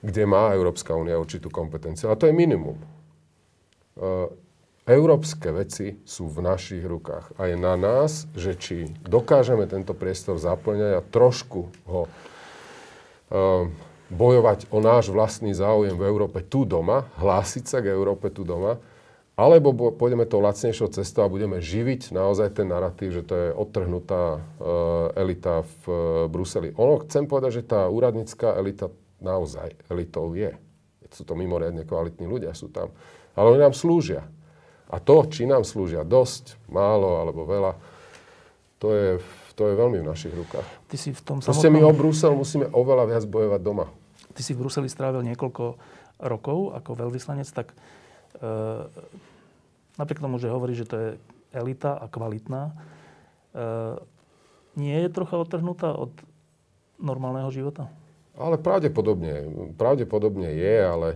[0.00, 2.08] kde má Európska únia určitú kompetenciu.
[2.08, 2.80] A to je minimum.
[2.80, 4.32] E,
[4.88, 7.36] európske veci sú v našich rukách.
[7.36, 13.70] A je na nás, že či dokážeme tento priestor zaplňať a trošku ho uh,
[14.12, 18.76] bojovať o náš vlastný záujem v Európe tu doma, hlásiť sa k Európe tu doma,
[19.32, 24.36] alebo pôjdeme tou lacnejšou cestou a budeme živiť naozaj ten narratív, že to je odtrhnutá
[24.36, 24.40] uh,
[25.16, 25.96] elita v uh,
[26.28, 26.76] Bruseli.
[26.76, 28.92] Ono, chcem povedať, že tá úradnícká elita
[29.24, 30.52] naozaj elitou je.
[31.12, 32.92] Sú to mimoriadne kvalitní ľudia, sú tam.
[33.36, 34.24] Ale oni nám slúžia.
[34.92, 37.72] A to, či nám slúžia dosť, málo alebo veľa,
[38.76, 39.08] to je,
[39.56, 40.64] to je veľmi v našich rukách.
[40.88, 41.72] Ty si v tom samotnom...
[41.72, 43.88] my o Brusel musíme oveľa viac bojovať doma.
[44.32, 45.64] Ty si v Bruseli strávil niekoľko
[46.22, 47.76] rokov ako veľvyslanec, tak e,
[50.00, 51.08] napriek tomu, že hovorí, že to je
[51.52, 52.74] elita a kvalitná, e,
[54.80, 56.12] nie je trocha odtrhnutá od
[56.96, 57.92] normálneho života?
[58.32, 59.44] Ale pravdepodobne,
[59.76, 61.08] pravdepodobne je, ale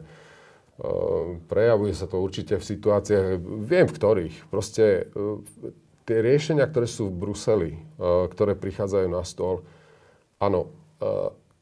[0.76, 4.36] Ehm, prejavuje sa to určite v situáciách, viem v ktorých.
[4.52, 5.40] Proste ehm,
[6.04, 9.66] tie riešenia, ktoré sú v Bruseli, ktoré prichádzajú na stôl,
[10.38, 10.70] áno,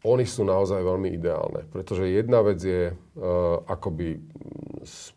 [0.04, 1.64] oni sú naozaj veľmi ideálne.
[1.72, 2.92] Pretože jedna vec je
[3.64, 4.20] akoby
[4.84, 5.16] z,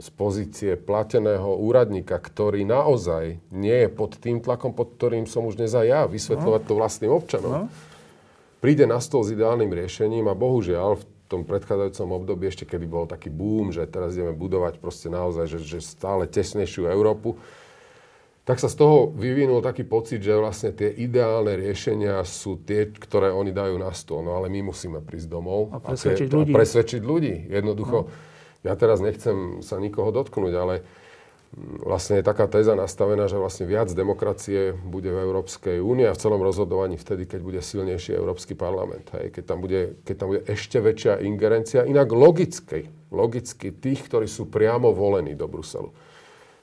[0.00, 5.60] z pozície plateného úradníka, ktorý naozaj nie je pod tým tlakom, pod ktorým som už
[5.60, 7.52] dnes aj ja, vysvetľovať to vlastným občanom.
[7.52, 7.62] No.
[8.64, 13.04] Príde na stôl s ideálnym riešením a bohužiaľ v tom predchádzajúcom období, ešte kedy bol
[13.04, 17.36] taký boom, že teraz ideme budovať proste naozaj, že, že stále tesnejšiu Európu,
[18.48, 23.28] tak sa z toho vyvinul taký pocit, že vlastne tie ideálne riešenia sú tie, ktoré
[23.28, 24.24] oni dajú na stôl.
[24.24, 26.52] No ale my musíme prísť domov a presvedčiť a tie, ľudí.
[26.52, 27.34] A presvedčiť ľudí.
[27.52, 28.12] Jednoducho, no.
[28.64, 30.80] ja teraz nechcem sa nikoho dotknúť, ale
[31.84, 36.20] vlastne je taká téza nastavená, že vlastne viac demokracie bude v Európskej únii a v
[36.24, 39.12] celom rozhodovaní vtedy, keď bude silnejší Európsky parlament.
[39.12, 39.28] Hej.
[39.28, 44.48] Keď, tam bude, keď tam bude ešte väčšia ingerencia, inak logicky, logicky tých, ktorí sú
[44.48, 46.07] priamo volení do Bruselu.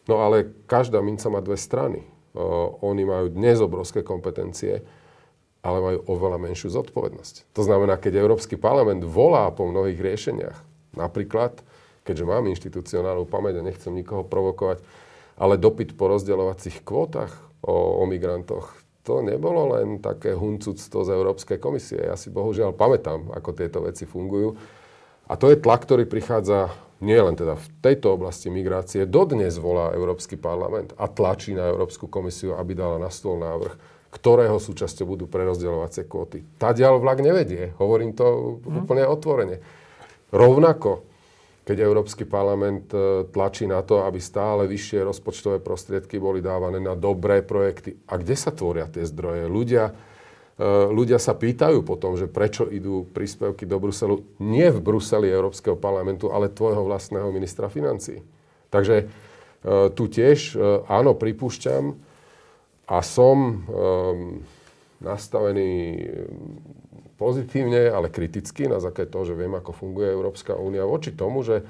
[0.05, 2.05] No ale každá minca má dve strany.
[2.35, 4.85] O, oni majú dnes obrovské kompetencie,
[5.65, 7.55] ale majú oveľa menšiu zodpovednosť.
[7.57, 10.57] To znamená, keď Európsky parlament volá po mnohých riešeniach,
[10.93, 11.65] napríklad
[12.05, 14.77] keďže mám inštitucionálnu pamäť a nechcem nikoho provokovať,
[15.41, 17.33] ale dopyt po rozdeľovacích kvótach
[17.65, 21.97] o, o migrantoch, to nebolo len také huncúctvo z Európskej komisie.
[21.97, 24.53] Ja si bohužiaľ pamätám, ako tieto veci fungujú.
[25.25, 26.73] A to je tlak, ktorý prichádza
[27.03, 29.03] nie len teda v tejto oblasti migrácie.
[29.03, 33.75] Dodnes volá Európsky parlament a tlačí na Európsku komisiu, aby dala na stôl návrh,
[34.15, 36.47] ktorého súčasťou budú prerozdeľovacie kvóty.
[36.55, 37.75] Tadiaľ vlak nevedie.
[37.75, 38.87] Hovorím to mm.
[38.87, 39.59] úplne otvorene.
[40.31, 41.15] Rovnako
[41.65, 46.93] keď Európsky parlament e, tlačí na to, aby stále vyššie rozpočtové prostriedky boli dávané na
[46.93, 47.97] dobré projekty.
[48.05, 49.49] A kde sa tvoria tie zdroje?
[49.49, 49.89] Ľudia,
[50.91, 54.23] ľudia sa pýtajú potom, že prečo idú príspevky do Bruselu.
[54.39, 58.23] Nie v Bruseli Európskeho parlamentu, ale tvojho vlastného ministra financí.
[58.71, 59.05] Takže e,
[59.91, 60.55] tu tiež,
[60.87, 61.83] áno, pripúšťam
[62.87, 63.65] a som
[65.01, 66.05] nastavený
[67.15, 71.63] pozitívne, ale kriticky na základe toho, že viem, ako funguje Európska únia voči tomu, že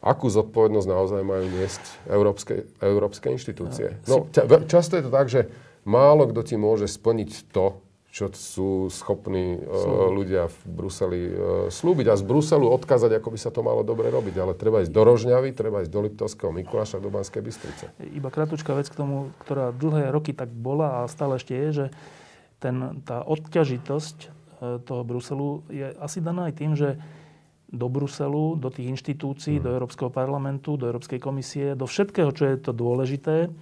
[0.00, 3.98] akú zodpovednosť naozaj majú niesť európske, európske inštitúcie.
[4.06, 4.30] No,
[4.70, 5.50] často je to tak, že
[5.82, 11.34] málo kto ti môže splniť to, čo sú schopní uh, ľudia v Bruseli uh,
[11.68, 14.34] slúbiť a z Bruselu odkázať, ako by sa to malo dobre robiť.
[14.40, 17.84] Ale treba ísť do Rožňavy, treba ísť do Liptovského Mikuláša, do Banskej Bystrice.
[18.00, 21.86] Iba kratučká vec k tomu, ktorá dlhé roky tak bola a stále ešte je, že
[22.58, 26.98] ten, tá odťažitosť E, toho Bruselu je asi daná aj tým, že
[27.68, 29.64] do Bruselu, do tých inštitúcií, hmm.
[29.64, 33.52] do Európskeho parlamentu, do Európskej komisie, do všetkého, čo je to dôležité,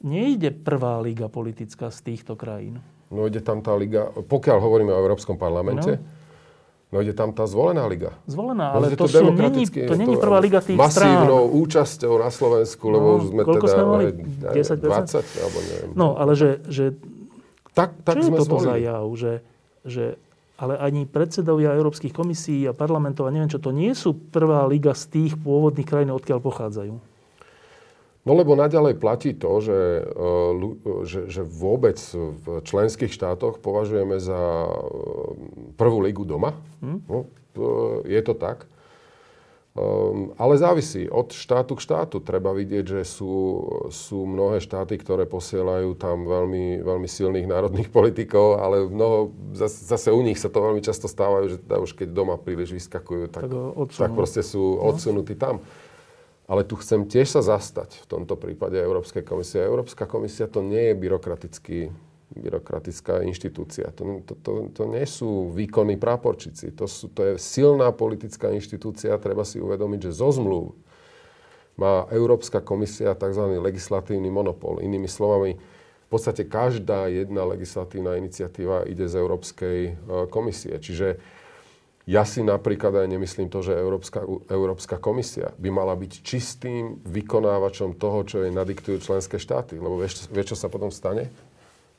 [0.00, 2.80] nejde prvá liga politická z týchto krajín.
[3.10, 5.98] No ide tam tá liga, pokiaľ hovoríme o Európskom parlamente,
[6.90, 8.14] no, no ide tam tá zvolená liga.
[8.30, 11.58] Zvolená, no, ale to, to, sú, není, to není prvá liga tých masívnou strán.
[11.66, 13.74] účasťou na Slovensku, no, lebo už sme koľko teda...
[13.74, 14.04] sme mali?
[14.54, 14.86] 10%?
[14.86, 15.90] 20, alebo neviem.
[15.98, 16.94] No, ale že, že
[17.74, 18.66] tak, tak čo sme je toto zvolili.
[18.70, 19.32] za jav, že
[19.84, 20.20] že
[20.60, 24.92] ale ani predsedovia európskych komisí a parlamentov a neviem čo, to nie sú prvá liga
[24.92, 27.09] z tých pôvodných krajín, odkiaľ pochádzajú.
[28.20, 34.68] No lebo naďalej platí to, že, e, že, že vôbec v členských štátoch považujeme za
[34.68, 34.72] e,
[35.80, 36.52] prvú ligu doma.
[36.84, 36.98] Hm?
[37.08, 37.24] No,
[38.04, 38.68] je to tak.
[39.70, 42.18] Um, ale závisí od štátu k štátu.
[42.18, 43.62] Treba vidieť, že sú,
[43.94, 50.08] sú mnohé štáty, ktoré posielajú tam veľmi, veľmi silných národných politikov, ale mnoho, zase, zase
[50.10, 53.46] u nich sa to veľmi často stávajú, že teda už keď doma príliš vyskakujú, tak,
[53.46, 54.90] tak, tak proste sú no.
[54.90, 55.62] odsunutí tam.
[56.50, 59.62] Ale tu chcem tiež sa zastať v tomto prípade Európskej komisie.
[59.62, 61.78] Európska komisia to nie je byrokratický
[62.30, 63.90] byrokratická inštitúcia.
[63.98, 66.70] To, to, to, to nie sú výkonní práporčici.
[66.78, 69.18] To, sú, to je silná politická inštitúcia.
[69.18, 70.78] Treba si uvedomiť, že zo zmluv
[71.74, 73.58] má Európska komisia tzv.
[73.58, 74.78] legislatívny monopol.
[74.78, 79.92] Inými slovami, v podstate každá jedna legislatívna iniciatíva ide z Európskej e,
[80.30, 80.74] komisie.
[80.78, 81.18] Čiže
[82.10, 87.94] Ja si napríklad aj nemyslím to, že Európska, Európska komisia by mala byť čistým vykonávačom
[87.94, 89.78] toho, čo jej nadiktujú členské štáty.
[89.78, 91.30] Lebo vieš, vieš, čo sa potom stane?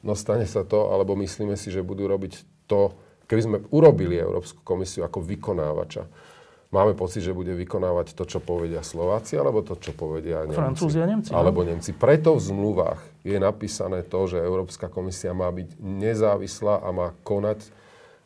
[0.03, 2.91] No stane sa to, alebo myslíme si, že budú robiť to,
[3.23, 6.03] keby sme urobili Európsku komisiu ako vykonávača.
[6.75, 10.59] Máme pocit, že bude vykonávať to, čo povedia Slováci, alebo to, čo povedia Nemci.
[10.59, 11.31] Francúzi a Nemci.
[11.31, 11.39] No?
[11.39, 11.95] Alebo Nemci.
[11.95, 17.79] Preto v zmluvách je napísané to, že Európska komisia má byť nezávislá a má konať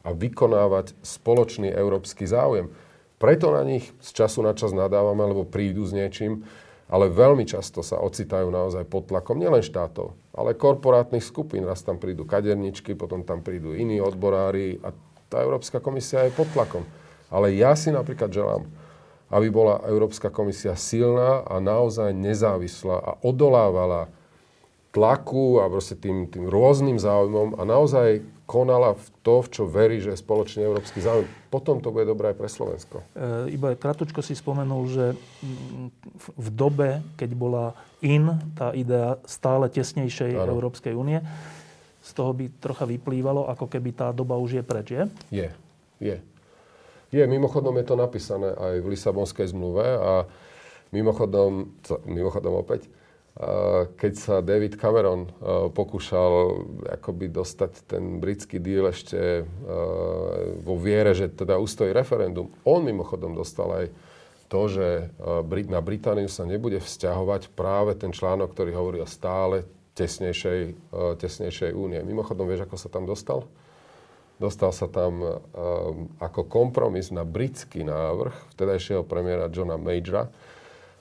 [0.05, 2.69] a vykonávať spoločný európsky záujem.
[3.17, 6.45] Preto na nich z času na čas nadávame, lebo prídu s niečím,
[6.85, 11.65] ale veľmi často sa ocitajú naozaj pod tlakom nielen štátov, ale korporátnych skupín.
[11.65, 14.93] Raz tam prídu kaderničky, potom tam prídu iní odborári a
[15.25, 16.85] tá Európska komisia je pod tlakom.
[17.33, 18.69] Ale ja si napríklad želám,
[19.33, 24.13] aby bola Európska komisia silná a naozaj nezávislá a odolávala
[24.93, 29.97] tlaku a proste tým, tým rôznym záujmom a naozaj konala v to, v čo verí,
[29.97, 31.25] že je spoločný európsky záujem.
[31.49, 33.01] Potom to bude dobré aj pre Slovensko.
[33.17, 35.87] E, iba kratučko si spomenul, že mm,
[36.37, 37.73] v dobe, keď bola
[38.05, 40.53] in, tá idea stále tesnejšej ano.
[40.53, 41.19] Európskej únie,
[42.05, 45.03] z toho by trocha vyplývalo, ako keby tá doba už je preč, je?
[45.33, 45.49] Je,
[45.97, 46.17] je.
[47.09, 50.29] Je, mimochodom je to napísané aj v Lisabonskej zmluve a
[50.93, 51.73] mimochodom,
[52.05, 52.85] mimochodom opäť,
[53.99, 55.27] keď sa David Cameron
[55.75, 56.55] pokúšal
[56.87, 59.43] akoby dostať ten britský díl ešte
[60.63, 63.85] vo viere, že teda ustojí referendum, on mimochodom dostal aj
[64.47, 64.87] to, že
[65.67, 69.67] na Britániu sa nebude vzťahovať práve ten článok, ktorý hovorí o stále
[69.99, 70.75] tesnejšej,
[71.19, 71.99] tesnejšej únie.
[72.07, 73.43] Mimochodom, vieš, ako sa tam dostal?
[74.39, 75.43] Dostal sa tam
[76.19, 80.31] ako kompromis na britský návrh vtedajšieho premiéra Johna Majora,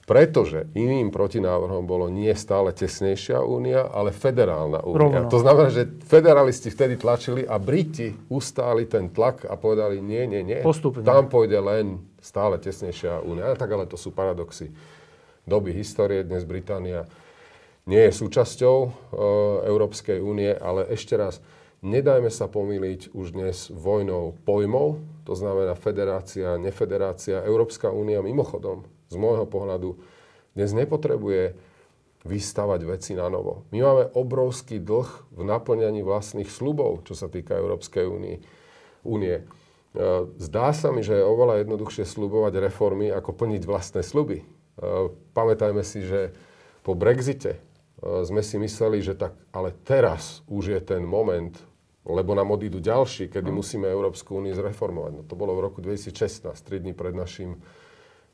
[0.05, 5.25] pretože iným protinávrhom bolo nie stále tesnejšia únia, ale federálna únia.
[5.25, 5.33] Rovno.
[5.33, 10.45] To znamená, že federalisti vtedy tlačili a Briti ustáli ten tlak a povedali nie, nie,
[10.45, 10.61] nie.
[10.61, 11.01] Postupne.
[11.01, 13.57] Tam pôjde len stále tesnejšia únia.
[13.57, 14.69] Tak ale to sú paradoxy
[15.49, 16.21] doby histórie.
[16.21, 17.09] Dnes Británia
[17.89, 18.89] nie je súčasťou e,
[19.65, 21.41] Európskej únie, ale ešte raz,
[21.81, 27.41] nedajme sa pomýliť už dnes vojnou pojmov, to znamená federácia, nefederácia.
[27.41, 29.99] Európska únia mimochodom z môjho pohľadu
[30.55, 31.57] dnes nepotrebuje
[32.25, 33.69] vystavať veci na novo.
[33.69, 38.41] My máme obrovský dlh v naplňaní vlastných slubov, čo sa týka Európskej únie.
[39.05, 39.45] únie.
[40.41, 44.43] Zdá sa mi, že je oveľa jednoduchšie slubovať reformy, ako plniť vlastné sluby.
[44.43, 44.45] E,
[45.31, 46.35] pamätajme si, že
[46.83, 47.59] po Brexite e,
[48.27, 51.55] sme si mysleli, že tak, ale teraz už je ten moment,
[52.03, 55.11] lebo nám odídu ďalší, kedy musíme Európsku úniu zreformovať.
[55.15, 57.63] No to bolo v roku 2016, 3 dní pred našim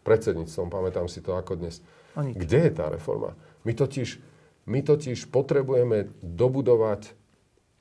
[0.03, 1.80] predsedníctvom, pamätám si to ako dnes.
[2.15, 3.38] Kde je tá reforma?
[3.64, 4.19] My totiž,
[4.68, 7.15] my totiž potrebujeme dobudovať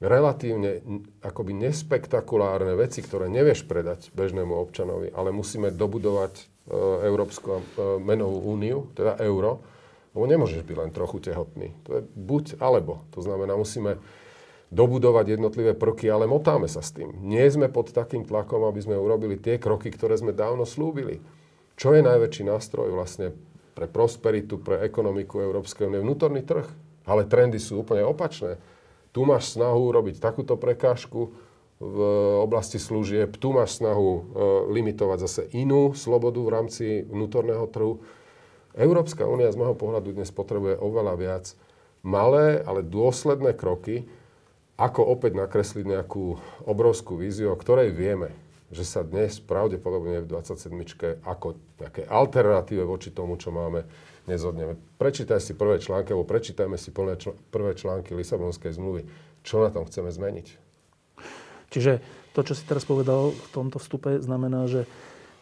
[0.01, 0.81] relatívne
[1.21, 6.45] akoby nespektakulárne veci, ktoré nevieš predať bežnému občanovi, ale musíme dobudovať e,
[7.05, 7.63] Európsku e,
[8.01, 9.61] menovú úniu, teda euro,
[10.17, 11.77] lebo nemôžeš byť len trochu tehotný.
[11.85, 13.05] To je buď alebo.
[13.13, 14.01] To znamená, musíme
[14.73, 17.13] dobudovať jednotlivé prvky, ale motáme sa s tým.
[17.21, 21.21] Nie sme pod takým tlakom, aby sme urobili tie kroky, ktoré sme dávno slúbili.
[21.81, 23.33] Čo je najväčší nástroj vlastne
[23.73, 26.05] pre prosperitu, pre ekonomiku Európskej únie?
[26.05, 26.69] Vnútorný trh.
[27.09, 28.61] Ale trendy sú úplne opačné.
[29.17, 31.33] Tu máš snahu robiť takúto prekážku
[31.81, 31.99] v
[32.45, 34.21] oblasti služieb, tu máš snahu e,
[34.77, 38.05] limitovať zase inú slobodu v rámci vnútorného trhu.
[38.77, 41.45] Európska únia z môjho pohľadu dnes potrebuje oveľa viac
[42.05, 44.05] malé, ale dôsledné kroky,
[44.77, 46.37] ako opäť nakresliť nejakú
[46.69, 48.37] obrovskú víziu, o ktorej vieme
[48.71, 50.71] že sa dnes pravdepodobne v 27.
[51.27, 53.83] ako také alternatíve voči tomu, čo máme,
[54.31, 54.79] nezhodneme.
[54.95, 59.11] Prečítaj si prvé články, alebo prečítajme si plné čl- prvé články Lisabonskej zmluvy.
[59.43, 60.47] Čo na tom chceme zmeniť?
[61.71, 61.99] Čiže
[62.31, 64.87] to, čo si teraz povedal v tomto vstupe, znamená, že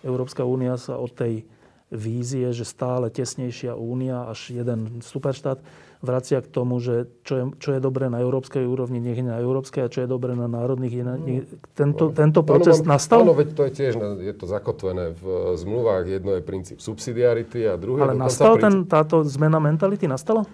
[0.01, 1.45] Európska únia sa od tej
[1.93, 5.61] vízie, že stále tesnejšia únia až jeden superštát
[5.99, 9.43] vracia k tomu, že čo je, čo je dobré na európskej úrovni, nech je na
[9.43, 10.95] európskej a čo je dobré na národných.
[10.95, 13.27] Je na, nech, tento, no, tento proces áno, nastal?
[13.27, 13.93] Áno, veď to je tiež
[14.23, 15.25] je to zakotvené v
[15.59, 16.05] zmluvách.
[16.07, 18.07] Jedno je princíp subsidiarity a druhé...
[18.07, 18.65] Ale nastal princíp...
[18.65, 20.07] ten, táto zmena mentality?
[20.07, 20.47] Nastala?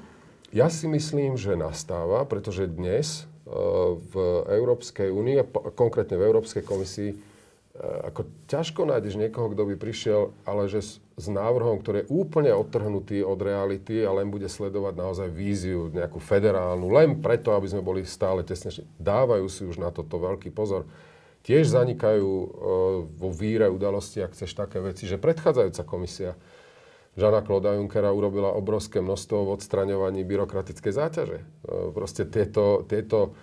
[0.54, 3.52] Ja si myslím, že nastáva, pretože dnes e,
[4.00, 4.14] v
[4.48, 5.44] Európskej únii,
[5.76, 7.33] konkrétne v Európskej komisii, Eh,
[7.82, 12.54] ako ťažko nájdeš niekoho, kto by prišiel, ale že s, s návrhom, ktorý je úplne
[12.54, 17.82] odtrhnutý od reality a len bude sledovať naozaj víziu, nejakú federálnu, len preto, aby sme
[17.82, 18.86] boli stále tesnejšie.
[19.02, 20.86] Dávajú si už na toto veľký pozor.
[21.42, 22.48] Tiež zanikajú e,
[23.10, 26.38] vo víre udalosti, ak chceš také veci, že predchádzajúca komisia
[27.18, 31.38] Žana Kloda Junckera urobila obrovské množstvo v odstraňovaní byrokratickej záťaže.
[31.42, 31.46] E,
[31.90, 33.34] proste tieto, tieto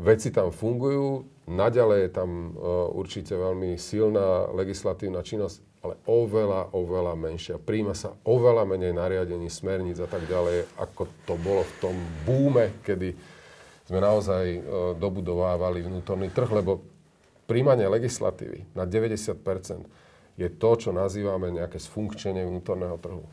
[0.00, 7.18] veci tam fungujú, Naďalej je tam uh, určite veľmi silná legislatívna činnosť, ale oveľa, oveľa
[7.18, 7.58] menšia.
[7.58, 12.78] Príjma sa oveľa menej nariadení, smerníc a tak ďalej, ako to bolo v tom búme,
[12.86, 13.18] kedy
[13.90, 14.62] sme naozaj uh,
[14.94, 16.86] dobudovávali vnútorný trh, lebo
[17.50, 23.26] príjmanie legislatívy na 90% je to, čo nazývame nejaké sfunkčenie vnútorného trhu.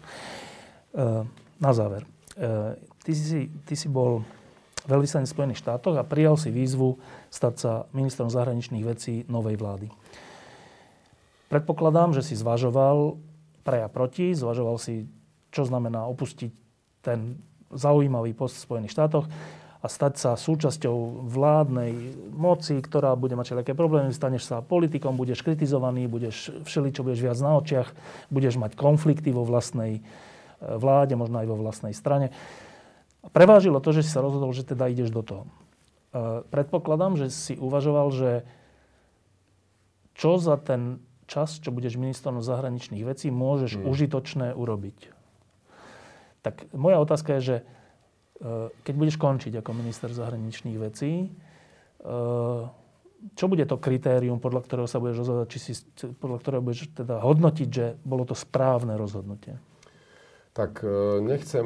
[0.97, 1.21] Uh,
[1.61, 2.05] na záver.
[2.37, 4.21] Ty, si, ty si bol
[4.85, 6.95] veľvyslanec Spojených štátoch a prijal si výzvu
[7.29, 9.87] stať sa ministrom zahraničných vecí novej vlády.
[11.47, 13.15] Predpokladám, že si zvažoval
[13.63, 15.07] pre a proti, zvažoval si,
[15.51, 16.51] čo znamená opustiť
[17.03, 17.39] ten
[17.71, 19.27] zaujímavý post v Spojených štátoch
[19.77, 21.93] a stať sa súčasťou vládnej
[22.33, 27.37] moci, ktorá bude mať všelijaké problémy, staneš sa politikom, budeš kritizovaný, budeš všeličo, budeš viac
[27.39, 27.89] na očiach,
[28.33, 30.03] budeš mať konflikty vo vlastnej eh,
[30.59, 32.33] vláde, možno aj vo vlastnej strane.
[33.31, 35.43] Prevážilo to, že si sa rozhodol, že teda ideš do toho.
[36.17, 38.31] E, predpokladám, že si uvažoval, že
[40.17, 40.97] čo za ten
[41.29, 43.85] čas, čo budeš ministrom zahraničných vecí, môžeš hmm.
[43.85, 45.13] užitočné urobiť.
[46.41, 47.63] Tak moja otázka je, že e,
[48.81, 51.29] keď budeš končiť ako minister zahraničných vecí, e,
[53.33, 55.73] čo bude to kritérium, podľa ktorého sa budeš rozhodovať, či si,
[56.17, 59.57] podľa ktorého budeš teda hodnotiť, že bolo to správne rozhodnutie?
[60.57, 61.65] Tak e, nechcem,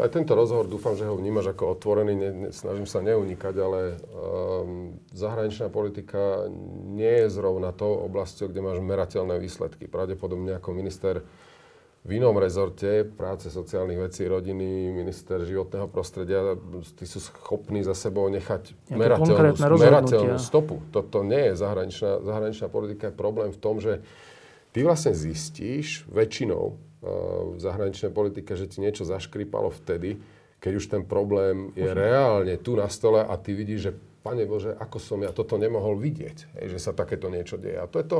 [0.00, 3.80] aj tento rozhovor dúfam, že ho vnímaš ako otvorený, ne, ne, snažím sa neunikať, ale
[4.08, 6.48] um, zahraničná politika
[6.96, 9.84] nie je zrovna tou oblasťou, kde máš merateľné výsledky.
[9.84, 11.20] Pravdepodobne ako minister
[12.02, 16.56] v inom rezorte práce, sociálnych vecí, rodiny, minister životného prostredia,
[16.96, 20.80] tí sú schopní za sebou nechať merateľnú, merateľnú stopu.
[20.88, 23.12] Toto nie je zahraničná, zahraničná politika.
[23.12, 24.00] Je problém v tom, že
[24.72, 30.22] ty vlastne zistíš väčšinou, v zahraničnej politike, že ti niečo zaškripalo vtedy,
[30.62, 33.92] keď už ten problém je reálne tu na stole a ty vidíš, že
[34.22, 37.74] Pane Bože, ako som ja toto nemohol vidieť, hej, že sa takéto niečo deje.
[37.74, 38.18] A to je to,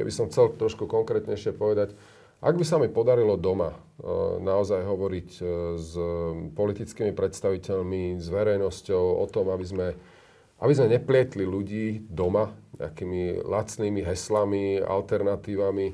[0.00, 1.92] keby som chcel trošku konkrétnejšie povedať,
[2.40, 3.76] ak by sa mi podarilo doma
[4.38, 5.42] naozaj hovoriť e,
[5.74, 5.92] s
[6.54, 9.88] politickými predstaviteľmi, s verejnosťou o tom, aby sme,
[10.62, 15.86] aby sme neplietli ľudí doma nejakými lacnými heslami, alternatívami,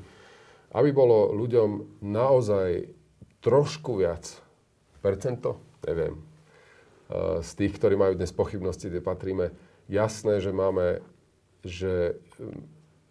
[0.75, 2.91] aby bolo ľuďom naozaj
[3.39, 4.27] trošku viac
[4.99, 5.55] percento,
[5.87, 9.55] neviem, eh, z tých, ktorí majú dnes pochybnosti, kde patríme,
[9.87, 10.99] jasné, že máme,
[11.63, 12.19] že,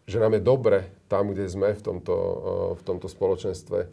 [0.05, 0.79] že nám je dobre
[1.09, 3.89] tam, kde sme v tomto, eh, v tomto spoločenstve,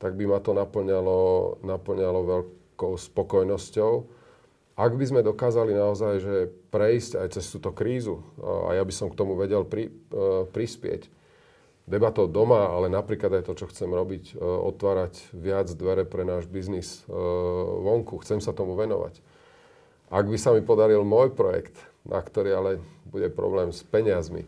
[0.00, 3.92] tak by ma to naplňalo, naplňalo veľkou spokojnosťou.
[4.76, 6.36] Ak by sme dokázali naozaj že
[6.68, 9.88] prejsť aj cez túto krízu, a ja by som k tomu vedel pri,
[10.52, 11.08] prispieť,
[11.86, 16.50] debatou doma, ale napríklad aj to, čo chcem robiť, e, otvárať viac dvere pre náš
[16.50, 17.14] biznis e,
[17.80, 18.18] vonku.
[18.26, 19.22] Chcem sa tomu venovať.
[20.10, 22.70] Ak by sa mi podaril môj projekt, na ktorý ale
[23.06, 24.46] bude problém s peniazmi,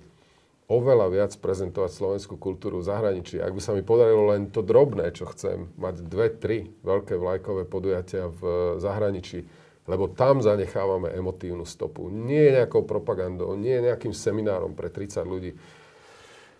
[0.68, 3.40] oveľa viac prezentovať slovenskú kultúru v zahraničí.
[3.40, 7.64] Ak by sa mi podarilo len to drobné, čo chcem, mať dve, tri veľké vlajkové
[7.64, 9.48] podujatia v zahraničí,
[9.88, 12.12] lebo tam zanechávame emotívnu stopu.
[12.12, 15.56] Nie nejakou propagandou, nie nejakým seminárom pre 30 ľudí,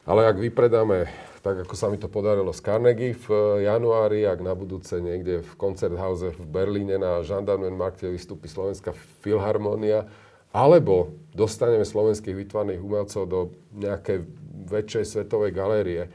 [0.09, 1.05] ale ak vypredáme,
[1.44, 5.44] tak ako sa mi to podarilo z Carnegie v eh, januári, ak na budúce niekde
[5.44, 10.09] v Koncerthouse v Berlíne na Gendarmenmarkte vystúpi Slovenská filharmónia,
[10.48, 13.40] alebo dostaneme slovenských vytvarných umelcov do
[13.76, 14.24] nejakej
[14.72, 16.09] väčšej svetovej galérie,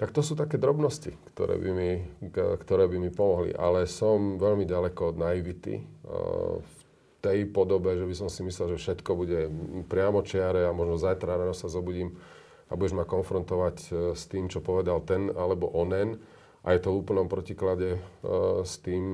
[0.00, 1.90] tak to sú také drobnosti, ktoré by mi,
[2.32, 3.52] ktoré by mi pomohli.
[3.56, 5.84] Ale som veľmi ďaleko od naivity eh,
[6.64, 6.76] v
[7.20, 9.52] tej podobe, že by som si myslel, že všetko bude
[9.84, 12.16] priamo čiare a možno zajtra ráno sa zobudím
[12.66, 16.18] a budeš ma konfrontovať e, s tým, čo povedal ten alebo onen
[16.66, 17.98] a je to v úplnom protiklade e,
[18.66, 19.04] s tým,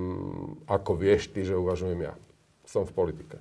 [0.64, 2.14] ako vieš ty, že uvažujem ja.
[2.64, 3.36] Som v politike.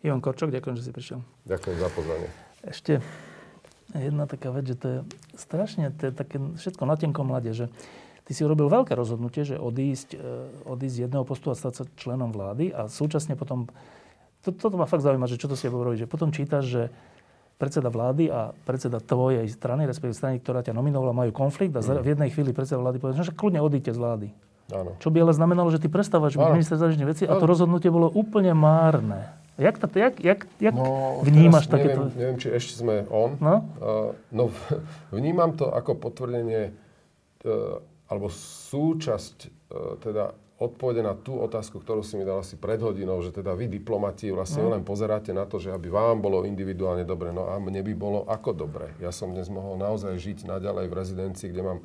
[0.00, 1.20] Ivan Korčok, ďakujem, že si prišiel.
[1.44, 2.28] Ďakujem za pozvanie.
[2.64, 2.92] Ešte
[3.92, 4.98] jedna taká vec, že to je
[5.36, 7.68] strašne, to je také všetko na tenkom mlade, že
[8.24, 10.28] ty si urobil veľké rozhodnutie, že odísť, e,
[10.64, 13.68] odísť z jedného postu a stať sa členom vlády a súčasne potom,
[14.40, 16.82] to, toto ma fakt zaujíma, že čo to si budeš robiť, že potom čítaš, že
[17.60, 22.02] predseda vlády a predseda tvojej strany, respektíve strany, ktorá ťa nominovala, majú konflikt a mm.
[22.02, 24.28] v jednej chvíli predseda vlády povedal, že kľudne odíďte z vlády.
[24.72, 24.96] Áno.
[24.98, 28.08] Čo by ale znamenalo, že ty prestávaš byť minister zahraničných vecí a to rozhodnutie bolo
[28.08, 29.42] úplne márne.
[29.60, 32.08] Jak, to, jak, jak, jak no, vnímaš takéto...
[32.08, 33.36] Neviem, neviem, či ešte sme on.
[33.36, 33.68] No?
[33.76, 34.48] Uh, no,
[35.16, 40.32] vnímam to ako potvrdenie uh, alebo súčasť uh, teda
[40.62, 44.30] odpovede na tú otázku, ktorú si mi dal asi pred hodinou, že teda vy diplomati
[44.30, 44.70] vlastne mm.
[44.78, 48.22] len pozeráte na to, že aby vám bolo individuálne dobre, no a mne by bolo
[48.30, 48.94] ako dobre.
[49.02, 51.78] Ja som dnes mohol naozaj žiť naďalej v rezidencii, kde mám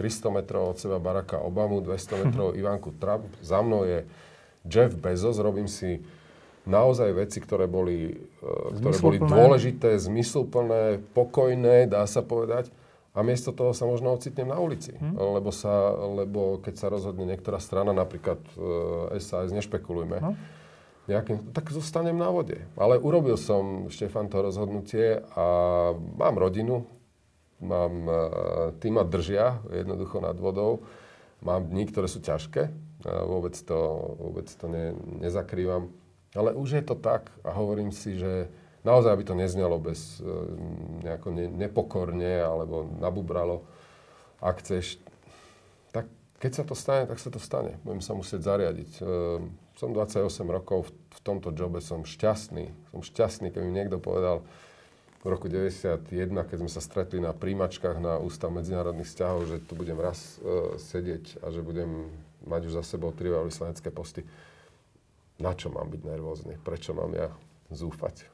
[0.00, 4.02] 300 metrov od seba Baracka Obamu, 200 metrov Ivanku Trump, za mnou je
[4.64, 6.00] Jeff Bezos, robím si
[6.64, 12.72] naozaj veci, ktoré boli, e, ktoré boli dôležité, zmysluplné, pokojné, dá sa povedať.
[13.14, 14.90] A miesto toho sa možno ocitnem na ulici.
[14.98, 15.14] Hmm.
[15.14, 20.34] Lebo, sa, lebo keď sa rozhodne niektorá strana, napríklad e, SAS, nešpekulujme, no.
[21.06, 22.58] nejakým, tak zostanem na vode.
[22.74, 25.46] Ale urobil som, Štefan, to rozhodnutie a
[25.94, 26.90] mám rodinu,
[27.62, 28.20] mám, e,
[28.82, 30.82] tí ma držia jednoducho nad vodou.
[31.38, 32.72] Mám dní, ktoré sú ťažké,
[33.04, 33.78] vôbec to,
[34.16, 35.92] vôbec to ne, nezakrývam.
[36.34, 38.48] Ale už je to tak a hovorím si, že
[38.84, 40.28] naozaj by to neznelo bez e,
[41.04, 43.64] nejako ne, nepokorne alebo nabubralo.
[44.38, 45.00] Ak chceš,
[45.90, 46.06] tak
[46.38, 47.80] keď sa to stane, tak sa to stane.
[47.82, 48.90] Budem sa musieť zariadiť.
[49.00, 49.02] E,
[49.74, 52.70] som 28 rokov, v, tomto jobe som šťastný.
[52.92, 54.44] Som šťastný, keď mi niekto povedal
[55.24, 56.04] v roku 91,
[56.44, 60.76] keď sme sa stretli na príjmačkách na Ústav medzinárodných vzťahov, že tu budem raz e,
[60.76, 62.12] sedieť a že budem
[62.44, 64.28] mať už za sebou tri vyslanecké posty
[65.38, 66.54] na čo mám byť nervózny?
[66.62, 67.30] Prečo mám ja
[67.74, 68.33] zúfať?